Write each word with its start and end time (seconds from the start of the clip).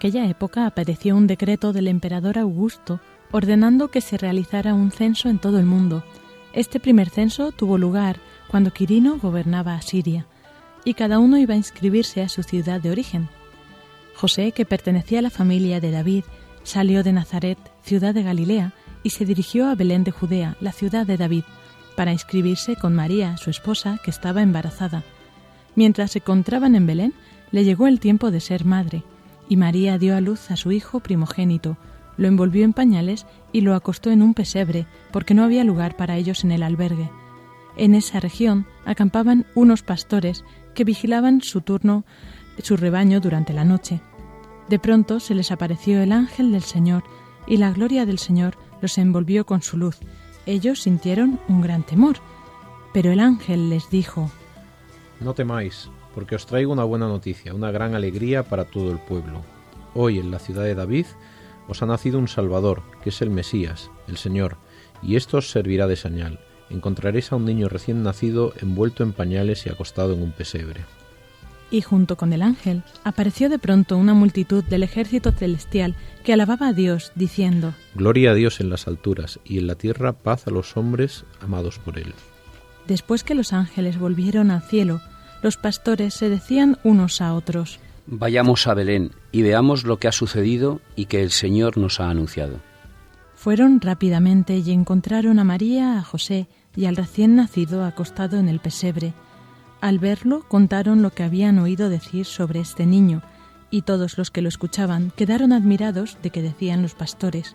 Aquella 0.00 0.24
época 0.24 0.64
apareció 0.64 1.14
un 1.14 1.26
decreto 1.26 1.74
del 1.74 1.86
emperador 1.86 2.38
Augusto 2.38 3.00
ordenando 3.32 3.88
que 3.88 4.00
se 4.00 4.16
realizara 4.16 4.72
un 4.72 4.92
censo 4.92 5.28
en 5.28 5.38
todo 5.38 5.58
el 5.58 5.66
mundo. 5.66 6.02
Este 6.54 6.80
primer 6.80 7.10
censo 7.10 7.52
tuvo 7.52 7.76
lugar 7.76 8.16
cuando 8.48 8.72
Quirino 8.72 9.18
gobernaba 9.18 9.74
a 9.74 9.82
Siria, 9.82 10.24
y 10.86 10.94
cada 10.94 11.18
uno 11.18 11.36
iba 11.36 11.52
a 11.52 11.58
inscribirse 11.58 12.22
a 12.22 12.30
su 12.30 12.42
ciudad 12.42 12.80
de 12.80 12.90
origen. 12.90 13.28
José, 14.14 14.52
que 14.52 14.64
pertenecía 14.64 15.18
a 15.18 15.22
la 15.22 15.28
familia 15.28 15.80
de 15.80 15.90
David, 15.90 16.24
salió 16.62 17.02
de 17.02 17.12
Nazaret, 17.12 17.58
ciudad 17.82 18.14
de 18.14 18.22
Galilea, 18.22 18.72
y 19.02 19.10
se 19.10 19.26
dirigió 19.26 19.68
a 19.68 19.74
Belén 19.74 20.02
de 20.02 20.12
Judea, 20.12 20.56
la 20.62 20.72
ciudad 20.72 21.04
de 21.04 21.18
David, 21.18 21.44
para 21.94 22.12
inscribirse 22.12 22.74
con 22.74 22.94
María, 22.94 23.36
su 23.36 23.50
esposa, 23.50 24.00
que 24.02 24.10
estaba 24.10 24.40
embarazada. 24.40 25.04
Mientras 25.74 26.12
se 26.12 26.20
encontraban 26.20 26.74
en 26.74 26.86
Belén, 26.86 27.12
le 27.50 27.64
llegó 27.64 27.86
el 27.86 28.00
tiempo 28.00 28.30
de 28.30 28.40
ser 28.40 28.64
madre, 28.64 29.04
y 29.50 29.56
María 29.56 29.98
dio 29.98 30.16
a 30.16 30.20
luz 30.20 30.50
a 30.52 30.56
su 30.56 30.70
hijo 30.70 31.00
primogénito, 31.00 31.76
lo 32.16 32.28
envolvió 32.28 32.64
en 32.64 32.72
pañales 32.72 33.26
y 33.52 33.62
lo 33.62 33.74
acostó 33.74 34.10
en 34.10 34.22
un 34.22 34.32
pesebre, 34.32 34.86
porque 35.10 35.34
no 35.34 35.42
había 35.42 35.64
lugar 35.64 35.96
para 35.96 36.16
ellos 36.16 36.44
en 36.44 36.52
el 36.52 36.62
albergue. 36.62 37.10
En 37.76 37.96
esa 37.96 38.20
región 38.20 38.66
acampaban 38.84 39.46
unos 39.56 39.82
pastores 39.82 40.44
que 40.72 40.84
vigilaban 40.84 41.40
su 41.40 41.62
turno, 41.62 42.04
su 42.62 42.76
rebaño 42.76 43.20
durante 43.20 43.52
la 43.52 43.64
noche. 43.64 44.00
De 44.68 44.78
pronto 44.78 45.18
se 45.18 45.34
les 45.34 45.50
apareció 45.50 46.00
el 46.00 46.12
ángel 46.12 46.52
del 46.52 46.62
Señor, 46.62 47.02
y 47.46 47.56
la 47.56 47.72
gloria 47.72 48.06
del 48.06 48.18
Señor 48.18 48.56
los 48.80 48.98
envolvió 48.98 49.46
con 49.46 49.62
su 49.62 49.76
luz. 49.76 49.98
Ellos 50.46 50.82
sintieron 50.82 51.40
un 51.48 51.60
gran 51.60 51.82
temor. 51.82 52.18
Pero 52.92 53.10
el 53.10 53.18
ángel 53.18 53.68
les 53.68 53.90
dijo, 53.90 54.30
No 55.18 55.34
temáis, 55.34 55.90
porque 56.14 56.34
os 56.34 56.46
traigo 56.46 56.72
una 56.72 56.84
buena 56.84 57.08
noticia, 57.08 57.54
una 57.54 57.70
gran 57.70 57.94
alegría 57.94 58.42
para 58.42 58.64
todo 58.64 58.90
el 58.90 58.98
pueblo. 58.98 59.42
Hoy 59.94 60.18
en 60.18 60.30
la 60.30 60.38
ciudad 60.38 60.64
de 60.64 60.74
David 60.74 61.06
os 61.68 61.82
ha 61.82 61.86
nacido 61.86 62.18
un 62.18 62.28
Salvador, 62.28 62.82
que 63.02 63.10
es 63.10 63.22
el 63.22 63.30
Mesías, 63.30 63.90
el 64.08 64.16
Señor, 64.16 64.56
y 65.02 65.16
esto 65.16 65.38
os 65.38 65.50
servirá 65.50 65.86
de 65.86 65.96
señal. 65.96 66.40
Encontraréis 66.68 67.32
a 67.32 67.36
un 67.36 67.44
niño 67.44 67.68
recién 67.68 68.02
nacido 68.02 68.52
envuelto 68.60 69.02
en 69.02 69.12
pañales 69.12 69.66
y 69.66 69.70
acostado 69.70 70.14
en 70.14 70.22
un 70.22 70.32
pesebre. 70.32 70.84
Y 71.70 71.82
junto 71.82 72.16
con 72.16 72.32
el 72.32 72.42
ángel 72.42 72.82
apareció 73.04 73.48
de 73.48 73.60
pronto 73.60 73.96
una 73.96 74.14
multitud 74.14 74.64
del 74.64 74.82
ejército 74.82 75.30
celestial 75.30 75.94
que 76.24 76.32
alababa 76.32 76.68
a 76.68 76.72
Dios, 76.72 77.12
diciendo, 77.14 77.74
Gloria 77.94 78.32
a 78.32 78.34
Dios 78.34 78.60
en 78.60 78.70
las 78.70 78.88
alturas, 78.88 79.38
y 79.44 79.58
en 79.58 79.68
la 79.68 79.76
tierra 79.76 80.12
paz 80.12 80.48
a 80.48 80.50
los 80.50 80.76
hombres 80.76 81.24
amados 81.40 81.78
por 81.78 81.98
él. 81.98 82.12
Después 82.88 83.22
que 83.22 83.36
los 83.36 83.52
ángeles 83.52 83.98
volvieron 83.98 84.50
al 84.50 84.62
cielo, 84.62 85.00
los 85.42 85.56
pastores 85.56 86.14
se 86.14 86.28
decían 86.28 86.78
unos 86.84 87.20
a 87.20 87.34
otros, 87.34 87.80
Vayamos 88.12 88.66
a 88.66 88.74
Belén 88.74 89.12
y 89.30 89.42
veamos 89.42 89.84
lo 89.84 89.98
que 89.98 90.08
ha 90.08 90.12
sucedido 90.12 90.80
y 90.96 91.04
que 91.04 91.22
el 91.22 91.30
Señor 91.30 91.78
nos 91.78 92.00
ha 92.00 92.10
anunciado. 92.10 92.58
Fueron 93.36 93.80
rápidamente 93.80 94.58
y 94.58 94.72
encontraron 94.72 95.38
a 95.38 95.44
María, 95.44 95.96
a 95.96 96.02
José 96.02 96.48
y 96.74 96.86
al 96.86 96.96
recién 96.96 97.36
nacido 97.36 97.84
acostado 97.84 98.38
en 98.38 98.48
el 98.48 98.58
pesebre. 98.58 99.14
Al 99.80 100.00
verlo 100.00 100.44
contaron 100.48 101.02
lo 101.02 101.10
que 101.10 101.22
habían 101.22 101.60
oído 101.60 101.88
decir 101.88 102.26
sobre 102.26 102.58
este 102.58 102.84
niño, 102.84 103.22
y 103.70 103.82
todos 103.82 104.18
los 104.18 104.32
que 104.32 104.42
lo 104.42 104.48
escuchaban 104.48 105.12
quedaron 105.14 105.52
admirados 105.52 106.18
de 106.20 106.30
que 106.30 106.42
decían 106.42 106.82
los 106.82 106.94
pastores. 106.94 107.54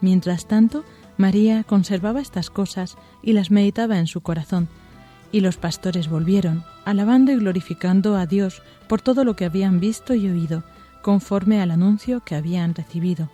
Mientras 0.00 0.46
tanto, 0.46 0.84
María 1.16 1.64
conservaba 1.64 2.20
estas 2.20 2.48
cosas 2.48 2.96
y 3.22 3.32
las 3.32 3.50
meditaba 3.50 3.98
en 3.98 4.06
su 4.06 4.20
corazón. 4.20 4.68
Y 5.32 5.40
los 5.40 5.56
pastores 5.56 6.08
volvieron, 6.08 6.64
alabando 6.84 7.32
y 7.32 7.36
glorificando 7.36 8.16
a 8.16 8.26
Dios 8.26 8.62
por 8.88 9.00
todo 9.00 9.24
lo 9.24 9.36
que 9.36 9.44
habían 9.44 9.80
visto 9.80 10.14
y 10.14 10.28
oído, 10.28 10.62
conforme 11.02 11.60
al 11.60 11.70
anuncio 11.70 12.22
que 12.24 12.34
habían 12.34 12.74
recibido. 12.74 13.28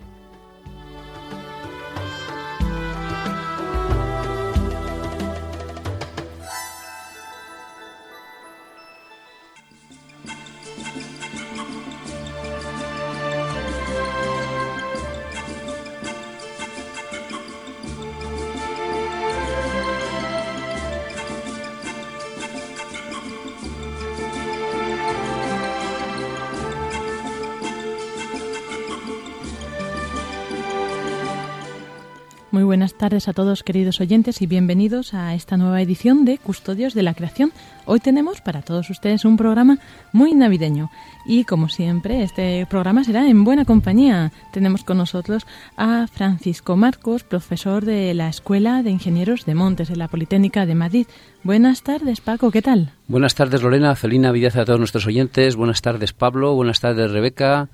Tardes 33.03 33.27
a 33.27 33.33
todos 33.33 33.65
queridos 33.65 34.01
oyentes 34.01 34.43
y 34.43 34.47
bienvenidos 34.47 35.13
a 35.13 35.35
esta 35.35 35.57
nueva 35.57 35.83
edición 35.83 36.25
de 36.25 36.39
Custodios 36.39 36.95
de 36.95 37.03
la 37.03 37.15
Creación. 37.15 37.51
Hoy 37.85 37.99
tenemos 37.99 38.41
para 38.41 38.63
todos 38.63 38.91
ustedes 38.91 39.25
un 39.25 39.37
programa 39.37 39.79
muy 40.13 40.35
navideño 40.35 40.89
y 41.27 41.43
como 41.43 41.69
siempre 41.69 42.23
este 42.23 42.65
programa 42.71 43.03
será 43.03 43.27
en 43.27 43.43
buena 43.43 43.65
compañía. 43.65 44.31
Tenemos 44.53 44.85
con 44.85 44.99
nosotros 44.99 45.49
a 45.77 46.07
Francisco 46.07 46.77
Marcos, 46.77 47.25
profesor 47.25 47.85
de 47.85 48.15
la 48.15 48.29
Escuela 48.29 48.85
de 48.85 48.91
Ingenieros 48.91 49.47
de 49.47 49.57
Montes 49.57 49.89
de 49.89 49.97
la 49.97 50.07
Politécnica 50.07 50.65
de 50.65 50.77
Madrid. 50.77 51.07
Buenas 51.43 51.83
tardes 51.83 52.21
Paco, 52.21 52.53
¿qué 52.53 52.63
tal? 52.63 52.93
Buenas 53.09 53.35
tardes 53.35 53.65
Lorena, 53.65 53.97
feliz 53.97 54.21
Navidad 54.21 54.57
a 54.57 54.65
todos 54.65 54.79
nuestros 54.79 55.09
oyentes. 55.09 55.57
Buenas 55.57 55.83
tardes 55.83 56.13
Pablo, 56.13 56.55
buenas 56.55 56.79
tardes 56.79 57.11
Rebeca. 57.11 57.69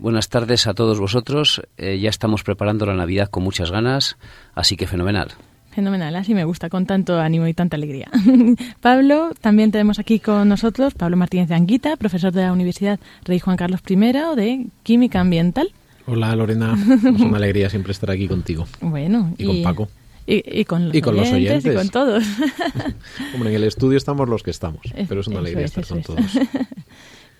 Buenas 0.00 0.30
tardes 0.30 0.66
a 0.66 0.72
todos 0.72 0.98
vosotros. 0.98 1.60
Eh, 1.76 2.00
ya 2.00 2.08
estamos 2.08 2.42
preparando 2.42 2.86
la 2.86 2.94
Navidad 2.94 3.28
con 3.28 3.42
muchas 3.42 3.70
ganas, 3.70 4.16
así 4.54 4.74
que 4.74 4.86
fenomenal. 4.86 5.28
Fenomenal, 5.72 6.16
así 6.16 6.32
me 6.32 6.44
gusta, 6.44 6.70
con 6.70 6.86
tanto 6.86 7.20
ánimo 7.20 7.46
y 7.46 7.52
tanta 7.52 7.76
alegría. 7.76 8.08
Pablo, 8.80 9.32
también 9.42 9.70
tenemos 9.70 9.98
aquí 9.98 10.18
con 10.18 10.48
nosotros 10.48 10.94
Pablo 10.94 11.18
Martínez 11.18 11.50
de 11.50 11.54
Anguita, 11.54 11.98
profesor 11.98 12.32
de 12.32 12.40
la 12.40 12.52
Universidad 12.54 12.98
Rey 13.24 13.40
Juan 13.40 13.58
Carlos 13.58 13.82
I 13.86 13.96
de 13.96 14.66
Química 14.84 15.20
Ambiental. 15.20 15.70
Hola 16.06 16.34
Lorena, 16.34 16.78
es 17.14 17.20
una 17.20 17.36
alegría 17.36 17.68
siempre 17.68 17.92
estar 17.92 18.10
aquí 18.10 18.26
contigo. 18.26 18.66
Bueno, 18.80 19.34
y, 19.36 19.44
con 19.44 19.62
Paco. 19.62 19.88
Y, 20.26 20.64
con, 20.64 20.86
los, 20.86 20.94
y 20.94 21.02
con 21.02 21.18
oyentes, 21.18 21.30
los 21.30 21.36
oyentes 21.36 21.72
y 21.72 21.76
con 21.76 21.88
todos. 21.90 22.24
Hombre, 23.34 23.50
en 23.50 23.56
el 23.56 23.64
estudio 23.64 23.98
estamos 23.98 24.30
los 24.30 24.42
que 24.42 24.50
estamos, 24.50 24.80
pero 25.08 25.20
es 25.20 25.26
una 25.26 25.40
Eso 25.40 25.46
alegría 25.46 25.64
es, 25.66 25.76
estar 25.76 25.86
con 25.86 25.98
es. 25.98 26.06
todos. 26.06 26.46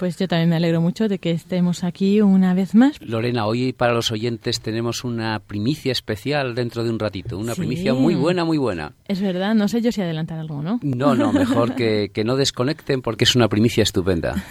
Pues 0.01 0.17
yo 0.17 0.29
también 0.29 0.49
me 0.49 0.57
alegro 0.57 0.81
mucho 0.81 1.09
de 1.09 1.19
que 1.19 1.31
estemos 1.31 1.85
aquí 1.85 2.23
una 2.23 2.55
vez 2.55 2.75
más. 2.75 2.97
Lorena, 3.03 3.45
hoy 3.45 3.75
para 3.75 3.93
los 3.93 4.11
oyentes 4.11 4.63
tenemos 4.63 5.05
una 5.05 5.41
primicia 5.41 5.93
especial 5.93 6.55
dentro 6.55 6.85
de 6.85 6.89
un 6.89 6.99
ratito, 6.99 7.37
una 7.37 7.55
primicia 7.55 7.93
muy 7.93 8.15
buena, 8.15 8.47
muy 8.47 8.57
buena. 8.57 8.95
Es 9.09 9.21
verdad, 9.21 9.55
no 9.55 9.69
sé 9.69 9.83
yo 9.83 9.93
si 9.93 10.01
adelantar 10.01 10.39
algo, 10.39 10.63
¿no? 10.63 10.81
No, 10.83 11.15
no, 11.15 11.35
mejor 11.35 11.75
que, 11.77 12.11
no 12.25 12.37
desconecten 12.37 13.03
porque 13.03 13.25
es 13.25 13.37
una 13.37 13.49
primicia 13.49 13.83
estupenda. 13.83 14.43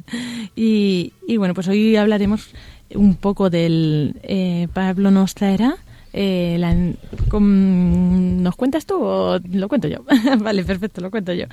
y, 0.54 1.10
bueno, 1.36 1.52
pues 1.52 1.66
hoy 1.66 1.96
hablaremos 1.96 2.50
un 2.94 3.16
poco 3.16 3.50
del... 3.50 4.20
Eh, 4.22 4.68
Pablo 4.72 5.10
nos 5.10 5.34
traerá 5.34 5.78
eh, 6.12 6.56
la, 6.58 6.74
¿Nos 6.74 8.56
cuentas 8.56 8.84
tú 8.84 9.02
o 9.02 9.38
lo 9.38 9.68
cuento 9.68 9.88
yo? 9.88 10.04
vale, 10.38 10.64
perfecto, 10.64 11.00
lo 11.00 11.10
cuento 11.10 11.32
yo. 11.32 11.46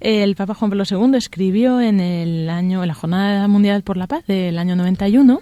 El 0.00 0.34
Papa 0.34 0.54
Juan 0.54 0.70
Pablo 0.70 0.84
II 0.88 1.16
escribió 1.16 1.80
en 1.80 2.00
el 2.00 2.48
año, 2.48 2.82
en 2.82 2.88
la 2.88 2.94
Jornada 2.94 3.46
Mundial 3.48 3.82
por 3.82 3.96
la 3.96 4.06
Paz 4.06 4.26
del 4.26 4.58
año 4.58 4.74
91, 4.74 5.40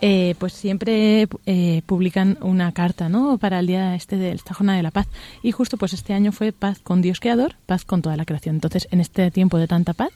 eh, 0.00 0.34
pues 0.38 0.52
siempre 0.52 1.26
eh, 1.46 1.82
publican 1.86 2.38
una 2.40 2.72
carta, 2.72 3.08
¿no? 3.08 3.38
Para 3.38 3.58
el 3.58 3.66
día 3.66 3.94
este 3.94 4.16
de 4.16 4.32
esta 4.32 4.54
Jornada 4.54 4.76
de 4.76 4.82
la 4.84 4.90
Paz. 4.90 5.08
Y 5.42 5.50
justo 5.50 5.76
pues 5.76 5.92
este 5.92 6.12
año 6.12 6.30
fue 6.30 6.52
paz 6.52 6.78
con 6.78 7.02
Dios 7.02 7.18
Creador, 7.20 7.56
paz 7.66 7.84
con 7.84 8.02
toda 8.02 8.16
la 8.16 8.24
creación. 8.24 8.56
Entonces, 8.56 8.86
en 8.90 9.00
este 9.00 9.30
tiempo 9.30 9.58
de 9.58 9.66
tanta 9.66 9.92
paz. 9.92 10.10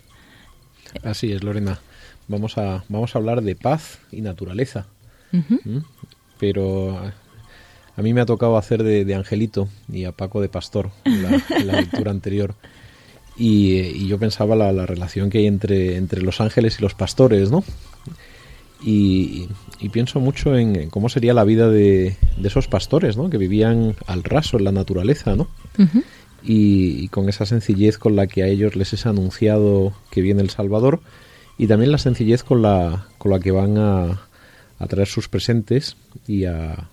Así 1.02 1.32
es, 1.32 1.42
Lorena. 1.42 1.80
Vamos 2.28 2.58
a, 2.58 2.84
vamos 2.88 3.14
a 3.14 3.18
hablar 3.18 3.42
de 3.42 3.56
paz 3.56 3.98
y 4.12 4.20
naturaleza. 4.20 4.86
¿Mm? 5.32 5.78
Pero 6.38 7.12
a 7.98 8.02
mí 8.02 8.14
me 8.14 8.20
ha 8.20 8.26
tocado 8.26 8.56
hacer 8.56 8.84
de, 8.84 9.12
Angelito 9.12 9.68
y 9.92 10.04
a 10.04 10.12
Paco 10.12 10.40
de 10.40 10.48
Pastor 10.48 10.90
en 11.04 11.20
la, 11.66 11.80
lectura 11.80 12.12
anterior. 12.12 12.54
Y, 13.36 14.06
yo 14.06 14.18
pensaba 14.20 14.54
la, 14.54 14.86
relación 14.86 15.30
que 15.30 15.38
hay 15.38 15.48
entre, 15.48 15.96
entre 15.96 16.22
los 16.22 16.40
ángeles 16.40 16.78
y 16.78 16.82
los 16.82 16.94
pastores, 16.94 17.50
¿no? 17.50 17.64
Y, 18.84 19.48
pienso 19.90 20.20
mucho 20.20 20.56
en, 20.56 20.90
cómo 20.90 21.08
sería 21.08 21.34
la 21.34 21.42
vida 21.42 21.68
de, 21.68 22.14
esos 22.40 22.68
pastores, 22.68 23.16
¿no? 23.16 23.30
Que 23.30 23.36
vivían 23.36 23.96
al 24.06 24.22
raso 24.22 24.58
en 24.58 24.64
la 24.64 24.72
naturaleza, 24.72 25.34
¿no? 25.34 25.48
y, 26.44 27.08
con 27.08 27.28
esa 27.28 27.46
sencillez 27.46 27.98
con 27.98 28.14
la 28.14 28.28
que 28.28 28.44
a 28.44 28.46
ellos 28.46 28.76
les 28.76 28.92
es 28.92 29.06
anunciado 29.06 29.92
que 30.12 30.20
viene 30.20 30.42
el 30.42 30.50
Salvador 30.50 31.00
y 31.58 31.66
también 31.66 31.90
la 31.90 31.98
sencillez 31.98 32.44
con 32.44 32.62
la, 32.62 33.08
con 33.18 33.32
la 33.32 33.40
que 33.40 33.50
van 33.50 33.76
a, 33.76 34.20
a 34.78 34.86
traer 34.86 35.08
sus 35.08 35.28
presentes 35.28 35.96
y 36.28 36.44
a, 36.44 36.88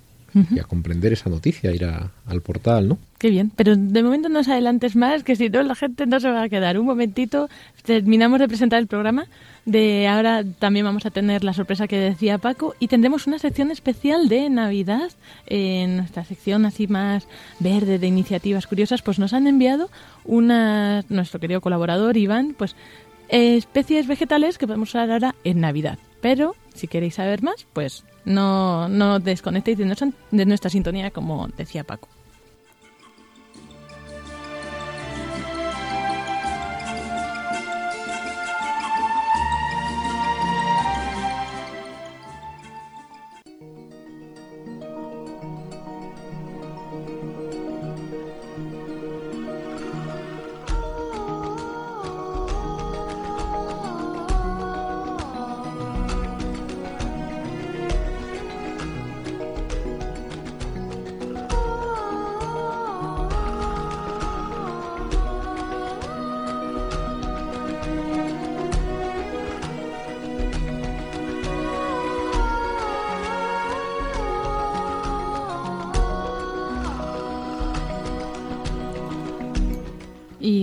y 0.52 0.60
a 0.60 0.64
comprender 0.64 1.14
esa 1.14 1.30
noticia, 1.30 1.72
ir 1.72 1.86
al 1.86 2.42
portal, 2.42 2.90
¿no? 2.90 2.98
Qué 3.18 3.30
bien, 3.30 3.52
pero 3.56 3.76
de 3.78 4.04
momento 4.04 4.28
no 4.28 4.40
os 4.40 4.50
adelantes 4.50 4.96
más, 4.96 5.24
que 5.24 5.36
si 5.38 5.50
no 5.50 5.64
la 5.64 5.76
gente 5.76 6.06
no 6.06 6.20
se 6.20 6.30
va 6.30 6.44
a 6.44 6.50
quedar. 6.50 6.78
Un 6.78 6.86
momentito, 6.86 7.50
terminamos 7.84 8.40
de 8.40 8.48
presentar 8.48 8.80
el 8.80 8.88
programa, 8.88 9.28
de 9.66 10.08
ahora 10.08 10.44
también 10.44 10.86
vamos 10.86 11.06
a 11.06 11.10
tener 11.10 11.44
la 11.44 11.54
sorpresa 11.54 11.88
que 11.88 11.98
decía 11.98 12.38
Paco 12.38 12.76
y 12.80 12.88
tendremos 12.88 13.28
una 13.28 13.40
sección 13.40 13.72
especial 13.72 14.28
de 14.28 14.50
Navidad, 14.50 15.12
en 15.48 15.98
nuestra 15.98 16.26
sección 16.26 16.66
así 16.66 16.88
más 16.88 17.28
verde 17.60 17.98
de 17.98 18.08
iniciativas 18.08 18.68
curiosas, 18.68 19.02
pues 19.02 19.18
nos 19.18 19.34
han 19.34 19.48
enviado 19.48 19.90
una, 20.26 21.04
nuestro 21.08 21.40
querido 21.40 21.62
colaborador 21.62 22.18
Iván, 22.18 22.56
pues 22.58 22.76
especies 23.30 24.06
vegetales 24.08 24.58
que 24.58 24.68
podemos 24.68 24.90
usar 24.90 25.10
ahora 25.10 25.34
en 25.44 25.62
Navidad. 25.62 25.98
Pero 26.22 26.56
si 26.76 26.88
queréis 26.88 27.16
saber 27.16 27.42
más, 27.42 27.66
pues 27.74 28.04
no, 28.26 28.88
no 28.90 29.20
desconectéis 29.20 29.78
de 29.78 29.86
nuestra, 29.86 30.10
de 30.32 30.46
nuestra 30.46 30.70
sintonía, 30.70 31.12
como 31.12 31.48
decía 31.58 31.84
Paco. 31.84 32.08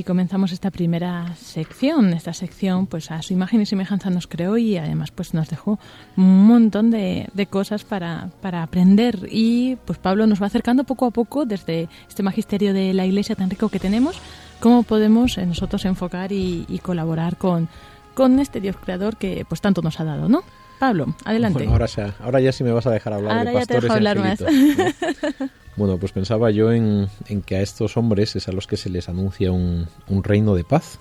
Y 0.02 0.04
comenzamos 0.04 0.50
esta 0.50 0.72
primera 0.72 1.32
sección. 1.36 2.12
Esta 2.12 2.32
sección, 2.32 2.88
pues 2.88 3.12
a 3.12 3.22
su 3.22 3.34
imagen 3.34 3.60
y 3.60 3.66
semejanza 3.66 4.10
nos 4.10 4.26
creó 4.26 4.58
y 4.58 4.76
además 4.76 5.12
pues 5.12 5.32
nos 5.32 5.48
dejó 5.48 5.78
un 6.16 6.44
montón 6.44 6.90
de, 6.90 7.30
cosas 7.48 7.84
para, 7.84 8.30
para, 8.40 8.64
aprender. 8.64 9.28
Y 9.30 9.76
pues 9.84 10.00
Pablo 10.00 10.26
nos 10.26 10.42
va 10.42 10.46
acercando 10.46 10.82
poco 10.82 11.06
a 11.06 11.12
poco 11.12 11.44
desde 11.44 11.88
este 12.08 12.24
magisterio 12.24 12.74
de 12.74 12.92
la 12.94 13.06
iglesia 13.06 13.36
tan 13.36 13.48
rico 13.48 13.68
que 13.68 13.78
tenemos, 13.78 14.20
cómo 14.58 14.82
podemos 14.82 15.38
nosotros 15.38 15.84
enfocar 15.84 16.32
y, 16.32 16.80
colaborar 16.82 17.36
con, 17.36 17.68
con 18.14 18.40
este 18.40 18.60
Dios 18.60 18.74
creador 18.78 19.16
que 19.16 19.46
pues 19.48 19.60
tanto 19.60 19.82
nos 19.82 20.00
ha 20.00 20.04
dado, 20.04 20.28
¿no? 20.28 20.42
Pablo, 20.80 21.14
adelante. 21.24 21.58
Bueno, 21.58 21.74
ahora, 21.74 21.86
ya, 21.86 22.12
ahora 22.18 22.40
ya 22.40 22.50
sí 22.50 22.64
me 22.64 22.72
vas 22.72 22.88
a 22.88 22.90
dejar 22.90 23.12
hablar 23.12 23.38
ahora 23.38 23.50
de 23.52 23.56
pastores 23.56 23.82
ya 23.82 23.88
te 23.88 23.94
hablar 23.94 24.18
más. 24.18 24.40
Bueno, 25.76 25.98
pues 25.98 26.12
pensaba 26.12 26.50
yo 26.50 26.70
en, 26.72 27.08
que 27.46 27.56
a 27.56 27.62
estos 27.62 27.96
hombres 27.96 28.36
es 28.36 28.48
a 28.48 28.52
los 28.52 28.66
que 28.66 28.76
se 28.76 28.90
les 28.90 29.08
anuncia 29.08 29.52
un, 29.52 29.88
reino 30.22 30.54
de 30.54 30.64
paz 30.64 31.00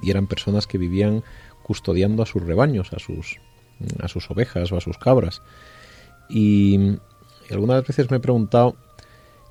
y 0.00 0.10
eran 0.10 0.26
personas 0.26 0.66
que 0.66 0.78
vivían 0.78 1.24
custodiando 1.62 2.22
a 2.22 2.26
sus 2.26 2.42
rebaños, 2.42 2.92
a 2.92 2.98
sus, 2.98 3.40
a 4.00 4.08
sus 4.08 4.30
ovejas 4.30 4.70
o 4.70 4.76
a 4.76 4.80
sus 4.80 4.98
cabras. 4.98 5.42
Y, 6.28 6.98
algunas 7.50 7.86
veces 7.86 8.10
me 8.10 8.16
he 8.16 8.20
preguntado 8.20 8.76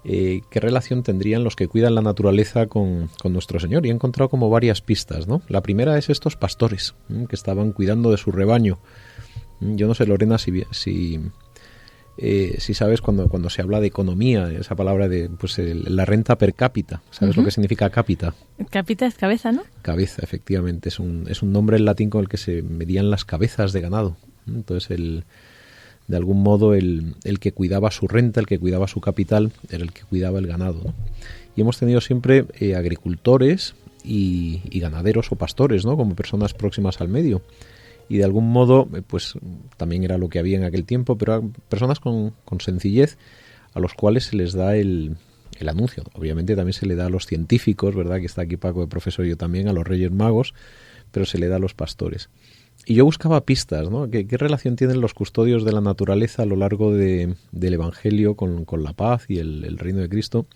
eh, 0.03 0.41
qué 0.49 0.59
relación 0.59 1.03
tendrían 1.03 1.43
los 1.43 1.55
que 1.55 1.67
cuidan 1.67 1.93
la 1.93 2.01
naturaleza 2.01 2.65
con, 2.65 3.09
nuestro 3.25 3.59
Señor 3.59 3.85
y 3.85 3.89
he 3.89 3.93
encontrado 3.93 4.29
como 4.29 4.49
varias 4.49 4.81
pistas. 4.81 5.27
¿no? 5.27 5.41
La 5.49 5.61
primera 5.61 5.97
es 5.97 6.09
estos 6.09 6.35
pastores 6.35 6.95
que 7.29 7.35
estaban 7.35 7.73
cuidando 7.73 8.09
de 8.09 8.17
su 8.17 8.31
rebaño. 8.31 8.79
Yo 9.59 9.87
no 9.87 9.93
sé, 9.93 10.07
Lorena, 10.07 10.39
si, 10.39 10.63
si, 10.71 11.19
eh, 12.17 12.55
si 12.59 12.73
sabes 12.73 13.01
cuando, 13.01 13.27
cuando 13.29 13.49
se 13.49 13.61
habla 13.61 13.79
de 13.79 13.87
economía, 13.87 14.51
esa 14.51 14.75
palabra 14.75 15.07
de 15.07 15.29
pues 15.29 15.57
la 15.57 16.05
renta 16.05 16.37
per 16.37 16.53
cápita, 16.53 17.01
¿sabes 17.09 17.37
lo 17.37 17.43
que 17.43 17.51
significa 17.51 17.89
cápita? 17.89 18.33
Cápita 18.69 19.05
es 19.05 19.15
cabeza, 19.15 19.51
¿no? 19.51 19.63
Cabeza, 19.81 20.21
efectivamente, 20.21 20.89
es 20.89 20.99
un, 20.99 21.25
es 21.29 21.41
un 21.41 21.51
nombre 21.51 21.77
en 21.77 21.85
latín 21.85 22.09
con 22.09 22.21
el 22.21 22.29
que 22.29 22.37
se 22.37 22.61
medían 22.61 23.09
las 23.09 23.25
cabezas 23.25 23.73
de 23.73 23.81
ganado. 23.81 24.17
Entonces, 24.45 24.91
el, 24.91 25.23
de 26.07 26.17
algún 26.17 26.43
modo, 26.43 26.73
el, 26.73 27.15
el, 27.23 27.39
que 27.39 27.53
cuidaba 27.53 27.91
su 27.91 28.07
renta, 28.07 28.39
el 28.39 28.45
que 28.45 28.59
cuidaba 28.59 28.87
su 28.87 28.99
capital, 28.99 29.51
era 29.69 29.83
el 29.83 29.93
que 29.93 30.03
cuidaba 30.03 30.39
el 30.39 30.47
ganado. 30.47 30.93
Y 31.55 31.61
hemos 31.61 31.79
tenido 31.79 32.01
siempre 32.01 32.45
eh, 32.59 32.75
agricultores 32.75 33.75
y, 34.03 34.61
y, 34.69 34.79
ganaderos 34.79 35.31
o 35.31 35.35
pastores, 35.35 35.85
¿no? 35.85 35.95
Como 35.95 36.15
personas 36.15 36.53
próximas 36.53 36.99
al 37.01 37.07
medio 37.07 37.41
y 38.11 38.17
de 38.17 38.25
algún 38.25 38.51
modo, 38.51 38.89
eh, 38.93 39.01
pues 39.07 39.35
también 39.77 40.03
era 40.03 40.17
lo 40.17 40.27
que 40.27 40.37
había 40.37 40.57
en 40.57 40.65
aquel 40.65 40.83
tiempo, 40.83 41.17
pero 41.17 41.49
personas 41.69 42.01
con, 42.01 42.33
sencillez 42.59 43.17
a 43.73 43.79
los 43.79 43.93
cuales 43.93 44.25
se 44.25 44.35
les 44.35 44.51
da 44.51 44.75
el, 44.75 45.15
el, 45.57 45.69
anuncio. 45.69 46.03
Obviamente 46.13 46.57
también 46.57 46.73
se 46.73 46.85
le 46.85 46.95
da 46.95 47.05
a 47.05 47.09
los 47.09 47.25
científicos, 47.25 47.95
¿verdad? 47.95 48.19
Que 48.19 48.25
está 48.25 48.41
aquí 48.41 48.57
Paco 48.57 48.81
de 48.81 48.87
profesor, 48.87 49.25
yo 49.25 49.37
también, 49.37 49.69
a 49.69 49.73
los 49.73 49.87
reyes 49.87 50.11
magos, 50.11 50.53
pero 51.11 51.25
se 51.25 51.37
le 51.37 51.47
da 51.47 51.55
a 51.55 51.59
los 51.59 51.73
pastores. 51.73 52.29
Y 52.85 52.95
yo 52.95 53.05
buscaba 53.05 53.45
pistas, 53.45 53.89
¿no? 53.89 54.09
¿Qué, 54.09 54.25
relación 54.31 54.75
tienen 54.75 54.99
los 54.99 55.13
custodios 55.13 55.63
de 55.63 55.71
la 55.71 55.79
naturaleza 55.79 56.43
a 56.43 56.45
lo 56.45 56.57
largo 56.57 56.93
de, 56.93 57.35
del 57.53 57.75
Evangelio 57.75 58.35
con, 58.35 58.65
la 58.83 58.91
paz 58.91 59.23
y 59.29 59.37
el, 59.37 59.77
reino 59.77 60.01
de 60.01 60.09
Cristo? 60.09 60.47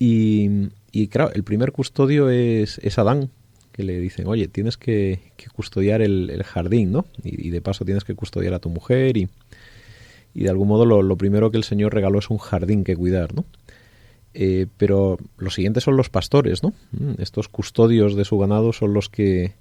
Y, 0.00 0.48
y, 0.90 1.06
claro, 1.06 1.30
el 1.32 1.44
primer 1.44 1.70
custodio 1.70 2.28
es, 2.28 2.80
es 2.82 2.98
Adán, 2.98 3.30
que 3.76 3.82
le 3.82 4.00
dicen, 4.00 4.26
oye, 4.26 4.48
tienes 4.48 4.76
que, 4.78 5.20
custodiar 5.54 6.00
el, 6.00 6.42
jardín, 6.44 6.92
¿no? 6.92 7.04
Y, 7.22 7.50
de 7.50 7.60
paso 7.60 7.84
tienes 7.84 8.04
que 8.04 8.14
custodiar 8.14 8.54
a 8.54 8.58
tu 8.58 8.70
mujer 8.70 9.16
y, 9.18 9.28
y 10.34 10.44
de 10.44 10.50
algún 10.50 10.68
modo 10.68 10.86
lo, 10.86 11.16
primero 11.16 11.50
que 11.50 11.58
el 11.58 11.64
Señor 11.64 11.94
regaló 11.94 12.18
es 12.18 12.30
un 12.30 12.38
jardín 12.38 12.84
que 12.84 12.96
cuidar, 12.96 13.34
¿no? 13.34 13.44
Eh, 14.32 14.66
pero 14.76 15.18
los 15.38 15.54
siguientes 15.54 15.84
son 15.84 15.96
los 15.96 16.10
pastores, 16.10 16.62
¿no? 16.62 16.72
Mm, 16.92 17.20
estos 17.20 17.48
custodios 17.48 18.16
de 18.16 18.24
su 18.24 18.38
ganado 18.38 18.72
son 18.72 18.94
los 18.94 19.08
que, 19.08 19.54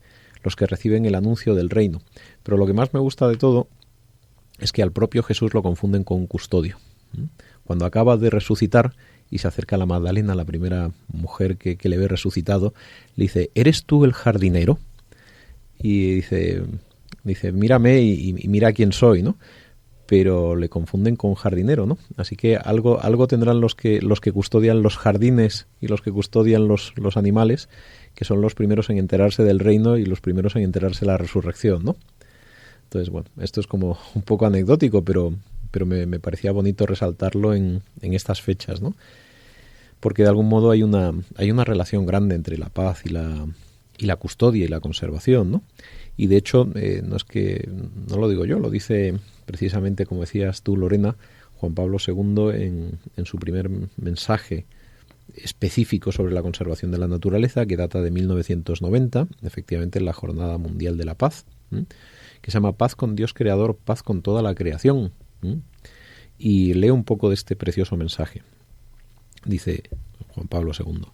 los 0.44 0.56
que 0.56 0.66
reciben 0.66 1.06
el 1.06 1.16
anuncio 1.16 1.56
del 1.56 1.70
reino. 1.70 2.02
Pero 2.44 2.58
lo 2.58 2.66
que 2.66 2.74
más 2.74 2.94
me 2.94 3.00
gusta 3.00 3.28
de 3.28 3.36
todo 3.36 3.68
es 4.60 4.72
que 4.72 4.82
al 4.82 4.92
propio 4.92 5.24
Jesús 5.24 5.54
lo 5.54 5.62
confunden 5.62 6.04
con 6.04 6.28
custodio. 6.28 6.78
Cuando 7.64 7.86
acaba 7.86 8.18
de 8.18 8.30
resucitar, 8.30 8.94
y 9.36 9.38
se 9.38 9.50
acerca 9.50 9.76
a 9.76 9.80
la 9.80 9.86
Magdalena, 9.86 10.34
la 10.34 10.46
primera 10.46 10.92
mujer 11.12 11.58
que, 11.58 11.78
le 11.82 11.98
ve 11.98 12.08
resucitado, 12.08 12.74
le 13.16 13.26
dice, 13.26 13.52
¿eres 13.54 13.84
tú 13.84 14.06
el 14.06 14.14
jardinero? 14.14 14.80
Y 15.78 16.16
dice, 16.16 16.64
Dice, 17.26 17.52
mírame 17.52 18.02
y, 18.02 18.34
mira 18.48 18.72
quién 18.72 18.94
soy, 18.94 19.24
¿no? 19.24 19.36
Pero 20.06 20.56
le 20.56 20.70
confunden 20.70 21.16
con 21.16 21.34
jardinero, 21.34 21.88
¿no? 21.88 21.98
Así 22.18 22.36
que 22.36 22.56
algo, 22.56 23.02
algo 23.02 23.28
tendrán 23.28 23.60
los 23.60 23.74
que, 23.74 24.00
los 24.00 24.22
que 24.22 24.32
custodian 24.32 24.84
los 24.84 24.96
jardines 24.96 25.66
y 25.82 25.88
los 25.88 26.02
que 26.02 26.12
custodian 26.12 26.68
los, 26.68 26.94
los 26.96 27.18
animales, 27.18 27.68
que 28.14 28.26
son 28.26 28.42
los 28.42 28.54
primeros 28.54 28.92
en 28.92 29.00
enterarse 29.00 29.44
del 29.44 29.60
reino 29.60 29.98
y 29.98 30.06
los 30.06 30.22
primeros 30.22 30.56
en 30.56 30.62
enterarse 30.62 31.02
de 31.02 31.08
la 31.08 31.18
resurrección, 31.18 31.84
¿no? 31.84 31.96
Entonces, 32.84 33.10
bueno, 33.10 33.28
esto 33.42 33.60
es 33.60 33.66
como 33.66 33.98
un 34.14 34.22
poco 34.22 34.46
anecdótico, 34.46 35.04
pero, 35.04 35.34
pero 35.72 35.88
me, 35.88 36.06
me 36.06 36.20
parecía 36.20 36.52
bonito 36.52 36.86
resaltarlo 36.86 37.56
en, 37.56 37.82
en 38.02 38.14
estas 38.14 38.40
fechas, 38.40 38.82
¿no? 38.82 38.96
Porque 40.00 40.24
de 40.24 40.30
algún 40.30 40.48
modo 40.48 40.72
hay 40.72 40.84
una, 40.84 41.14
hay 41.36 41.52
una 41.52 41.64
relación 41.64 42.06
grande 42.06 42.36
entre 42.36 42.58
la 42.58 42.70
paz 42.70 43.04
y 43.06 43.10
la, 43.10 43.48
y 43.98 44.06
la 44.06 44.16
custodia 44.18 44.66
y 44.66 44.68
la 44.68 44.80
conservación, 44.80 45.52
¿no? 45.52 45.64
Y 46.18 46.28
de 46.28 46.38
hecho, 46.38 46.70
eh, 46.76 47.02
no 47.04 47.16
es 47.16 47.24
que, 47.24 47.70
no 48.10 48.18
lo 48.18 48.30
digo 48.30 48.46
yo, 48.46 48.60
lo 48.60 48.70
dice 48.70 49.20
precisamente, 49.46 50.06
como 50.06 50.22
decías 50.22 50.62
tú, 50.62 50.78
Lorena, 50.78 51.18
Juan 51.56 51.74
Pablo 51.74 51.98
II 52.06 52.50
en, 52.54 53.00
en 53.16 53.26
su 53.26 53.38
primer 53.38 53.70
mensaje 53.98 54.66
específico 55.34 56.12
sobre 56.12 56.34
la 56.34 56.42
conservación 56.42 56.92
de 56.92 56.98
la 56.98 57.08
naturaleza, 57.08 57.66
que 57.66 57.78
data 57.78 58.02
de 58.02 58.12
1990, 58.12 59.28
efectivamente 59.44 60.00
en 60.00 60.06
la 60.06 60.14
Jornada 60.14 60.58
Mundial 60.58 60.98
de 60.98 61.06
la 61.06 61.16
Paz, 61.16 61.46
que 62.42 62.52
se 62.52 62.58
llama 62.58 62.78
Paz 62.78 62.96
con 62.96 63.16
Dios 63.16 63.34
Creador, 63.34 63.76
paz 63.76 64.04
con 64.04 64.22
toda 64.22 64.42
la 64.42 64.56
creación. 64.56 65.12
Y 66.38 66.74
leo 66.74 66.94
un 66.94 67.04
poco 67.04 67.30
de 67.30 67.36
este 67.36 67.56
precioso 67.56 67.98
mensaje. 67.98 68.44
Dice 69.46 69.84
Juan 70.30 70.48
Pablo 70.48 70.72
II. 70.78 71.06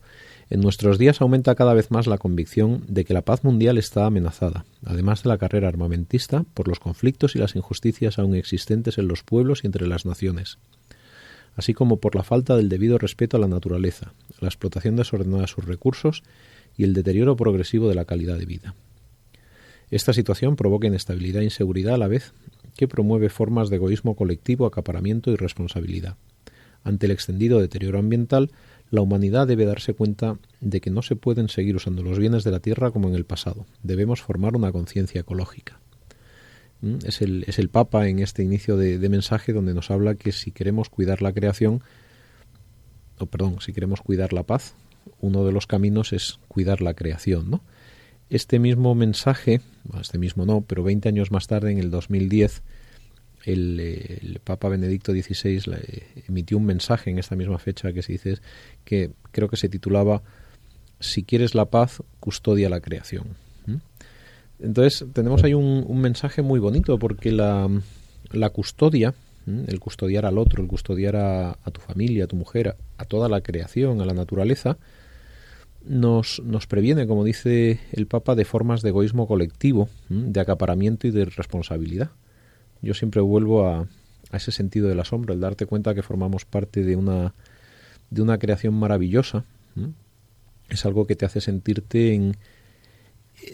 En 0.50 0.60
nuestros 0.60 0.98
días 0.98 1.22
aumenta 1.22 1.56
cada 1.56 1.74
vez 1.74 1.92
más 1.92 2.08
la 2.08 2.18
convicción 2.18 2.84
de 2.88 3.06
que 3.06 3.14
la 3.14 3.22
paz 3.22 3.44
mundial 3.44 3.78
está 3.78 4.06
amenazada, 4.06 4.66
además 4.84 5.24
de 5.24 5.30
la 5.30 5.38
carrera 5.38 5.70
armamentista, 5.70 6.44
por 6.54 6.68
los 6.68 6.80
conflictos 6.80 7.36
y 7.36 7.40
las 7.40 7.56
injusticias 7.56 8.20
aún 8.20 8.36
existentes 8.36 8.98
en 8.98 9.08
los 9.08 9.24
pueblos 9.24 9.64
y 9.64 9.68
entre 9.68 9.88
las 9.88 10.06
naciones, 10.06 10.58
así 11.56 11.74
como 11.74 11.98
por 12.02 12.16
la 12.16 12.24
falta 12.24 12.58
del 12.58 12.68
debido 12.68 12.98
respeto 12.98 13.38
a 13.38 13.40
la 13.40 13.48
naturaleza, 13.48 14.14
la 14.40 14.50
explotación 14.50 14.96
desordenada 14.96 15.44
de 15.44 15.48
sus 15.48 15.64
recursos 15.64 16.24
y 16.76 16.84
el 16.84 16.94
deterioro 16.94 17.36
progresivo 17.36 17.88
de 17.88 17.96
la 17.96 18.06
calidad 18.06 18.38
de 18.38 18.46
vida. 18.46 18.76
Esta 19.90 20.14
situación 20.14 20.56
provoca 20.56 20.88
inestabilidad 20.88 21.42
e 21.42 21.46
inseguridad 21.46 21.96
a 21.96 21.98
la 21.98 22.08
vez 22.08 22.34
que 22.76 22.88
promueve 22.88 23.30
formas 23.30 23.70
de 23.70 23.76
egoísmo 23.76 24.16
colectivo, 24.16 24.66
acaparamiento 24.66 25.32
y 25.32 25.36
responsabilidad. 25.36 26.18
Ante 26.84 27.06
el 27.06 27.12
extendido 27.12 27.60
deterioro 27.60 28.00
ambiental, 28.00 28.52
la 28.92 29.02
humanidad 29.02 29.48
debe 29.48 29.66
darse 29.66 29.94
cuenta 29.94 30.38
de 30.60 30.82
que 30.82 30.90
no 30.90 31.02
se 31.02 31.16
pueden 31.16 31.48
seguir 31.48 31.76
usando 31.76 32.04
los 32.04 32.20
bienes 32.20 32.44
de 32.44 32.52
la 32.52 32.60
tierra 32.60 32.92
como 32.92 33.08
en 33.08 33.16
el 33.16 33.26
pasado. 33.26 33.66
Debemos 33.84 34.22
formar 34.22 34.56
una 34.56 34.72
conciencia 34.72 35.22
ecológica. 35.22 35.80
¿Mm? 36.82 36.98
Es 37.06 37.22
el, 37.22 37.46
es 37.48 37.58
el, 37.58 37.70
Papa 37.70 38.10
en 38.10 38.20
este 38.20 38.44
inicio 38.44 38.76
de, 38.76 38.98
mensaje 39.08 39.54
donde 39.54 39.74
nos 39.74 39.92
habla 39.92 40.16
que 40.16 40.32
si 40.32 40.52
queremos 40.52 40.90
cuidar 40.90 41.22
la 41.22 41.32
creación, 41.32 41.82
o 43.18 43.28
perdón, 43.28 43.62
si 43.62 43.72
queremos 43.72 44.02
cuidar 44.02 44.34
la 44.34 44.44
paz, 44.44 44.74
uno 45.22 45.46
de 45.46 45.54
los 45.54 45.68
caminos 45.68 46.12
es 46.12 46.40
cuidar 46.48 46.82
la 46.82 46.94
creación, 46.94 47.50
¿no? 47.50 47.62
Este 48.30 48.60
mismo 48.60 48.96
mensaje, 48.96 49.62
este 50.00 50.18
mismo 50.18 50.46
no, 50.46 50.62
pero 50.62 50.84
20 50.84 51.10
años 51.10 51.32
más 51.32 51.48
tarde, 51.48 51.72
en 51.72 51.80
el 51.80 51.92
2010, 51.92 52.64
el, 53.46 54.40
Papa 54.44 54.70
Benedicto 54.70 55.12
XVI 55.12 55.62
emitió 56.28 56.58
un 56.58 56.66
mensaje 56.66 57.10
en 57.10 57.20
esta 57.20 57.36
misma 57.36 57.58
fecha 57.60 57.94
que 57.94 58.02
se 58.02 58.14
dice 58.14 58.38
que 58.84 59.12
creo 59.32 59.50
que 59.50 59.58
se 59.58 59.70
titulaba 59.70 60.22
Si 61.00 61.24
quieres 61.24 61.56
la 61.56 61.66
paz, 61.66 62.04
custodia 62.20 62.70
la 62.70 62.82
creación. 62.82 63.36
Entonces 64.60 65.08
tenemos 65.14 65.44
ahí 65.44 65.56
un, 65.56 66.02
mensaje 66.02 66.44
muy 66.44 66.60
bonito 66.60 67.00
porque 67.00 67.32
la, 67.32 67.70
custodia, 68.52 69.16
el 69.48 69.80
custodiar 69.80 70.26
al 70.26 70.38
otro, 70.38 70.62
el 70.62 70.68
custodiar 70.68 71.16
a, 71.16 71.56
tu 71.72 71.82
familia, 71.82 72.26
a 72.26 72.28
tu 72.28 72.36
mujer, 72.36 72.76
a, 72.98 73.06
toda 73.06 73.28
la 73.28 73.42
creación, 73.42 74.02
a 74.02 74.06
la 74.06 74.14
naturaleza, 74.14 74.78
nos, 75.84 76.44
nos 76.46 76.68
previene, 76.68 77.08
como 77.08 77.24
dice 77.24 77.80
el 77.92 78.06
Papa, 78.06 78.36
de 78.36 78.46
formas 78.46 78.84
de 78.84 78.90
egoísmo 78.90 79.28
colectivo, 79.28 79.90
de 80.10 80.40
acaparamiento 80.40 81.08
y 81.08 81.12
de 81.12 81.26
responsabilidad 81.26 82.12
yo 82.82 82.94
siempre 82.94 83.22
vuelvo 83.22 83.68
a, 83.68 83.88
a 84.32 84.38
ese 84.38 84.52
sentido 84.52 84.88
del 84.88 85.00
asombro, 85.00 85.34
el 85.34 85.40
darte 85.40 85.66
cuenta 85.66 85.94
que 85.94 86.02
formamos 86.02 86.46
parte 86.46 86.84
de 86.84 86.96
una, 86.96 87.34
de 88.10 88.22
una 88.22 88.38
creación 88.38 88.74
maravillosa. 88.74 89.46
Es 90.70 90.86
algo 90.86 91.06
que 91.06 91.16
te 91.16 91.26
hace 91.26 91.42
sentirte 91.42 92.14
en, 92.14 92.38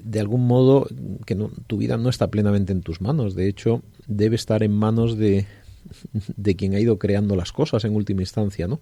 de 0.03 0.19
algún 0.19 0.45
modo 0.45 0.87
que 1.25 1.35
tu 1.67 1.77
vida 1.77 1.97
no 1.97 2.09
está 2.09 2.29
plenamente 2.29 2.73
en 2.73 2.81
tus 2.81 3.01
manos. 3.01 3.35
De 3.35 3.47
hecho, 3.47 3.81
debe 4.07 4.35
estar 4.35 4.63
en 4.63 4.71
manos 4.71 5.17
de, 5.17 5.47
de 6.35 6.55
quien 6.55 6.75
ha 6.75 6.79
ido 6.79 6.99
creando 6.99 7.35
las 7.35 7.51
cosas 7.51 7.85
en 7.85 7.95
última 7.95 8.21
instancia, 8.21 8.67
¿no? 8.67 8.79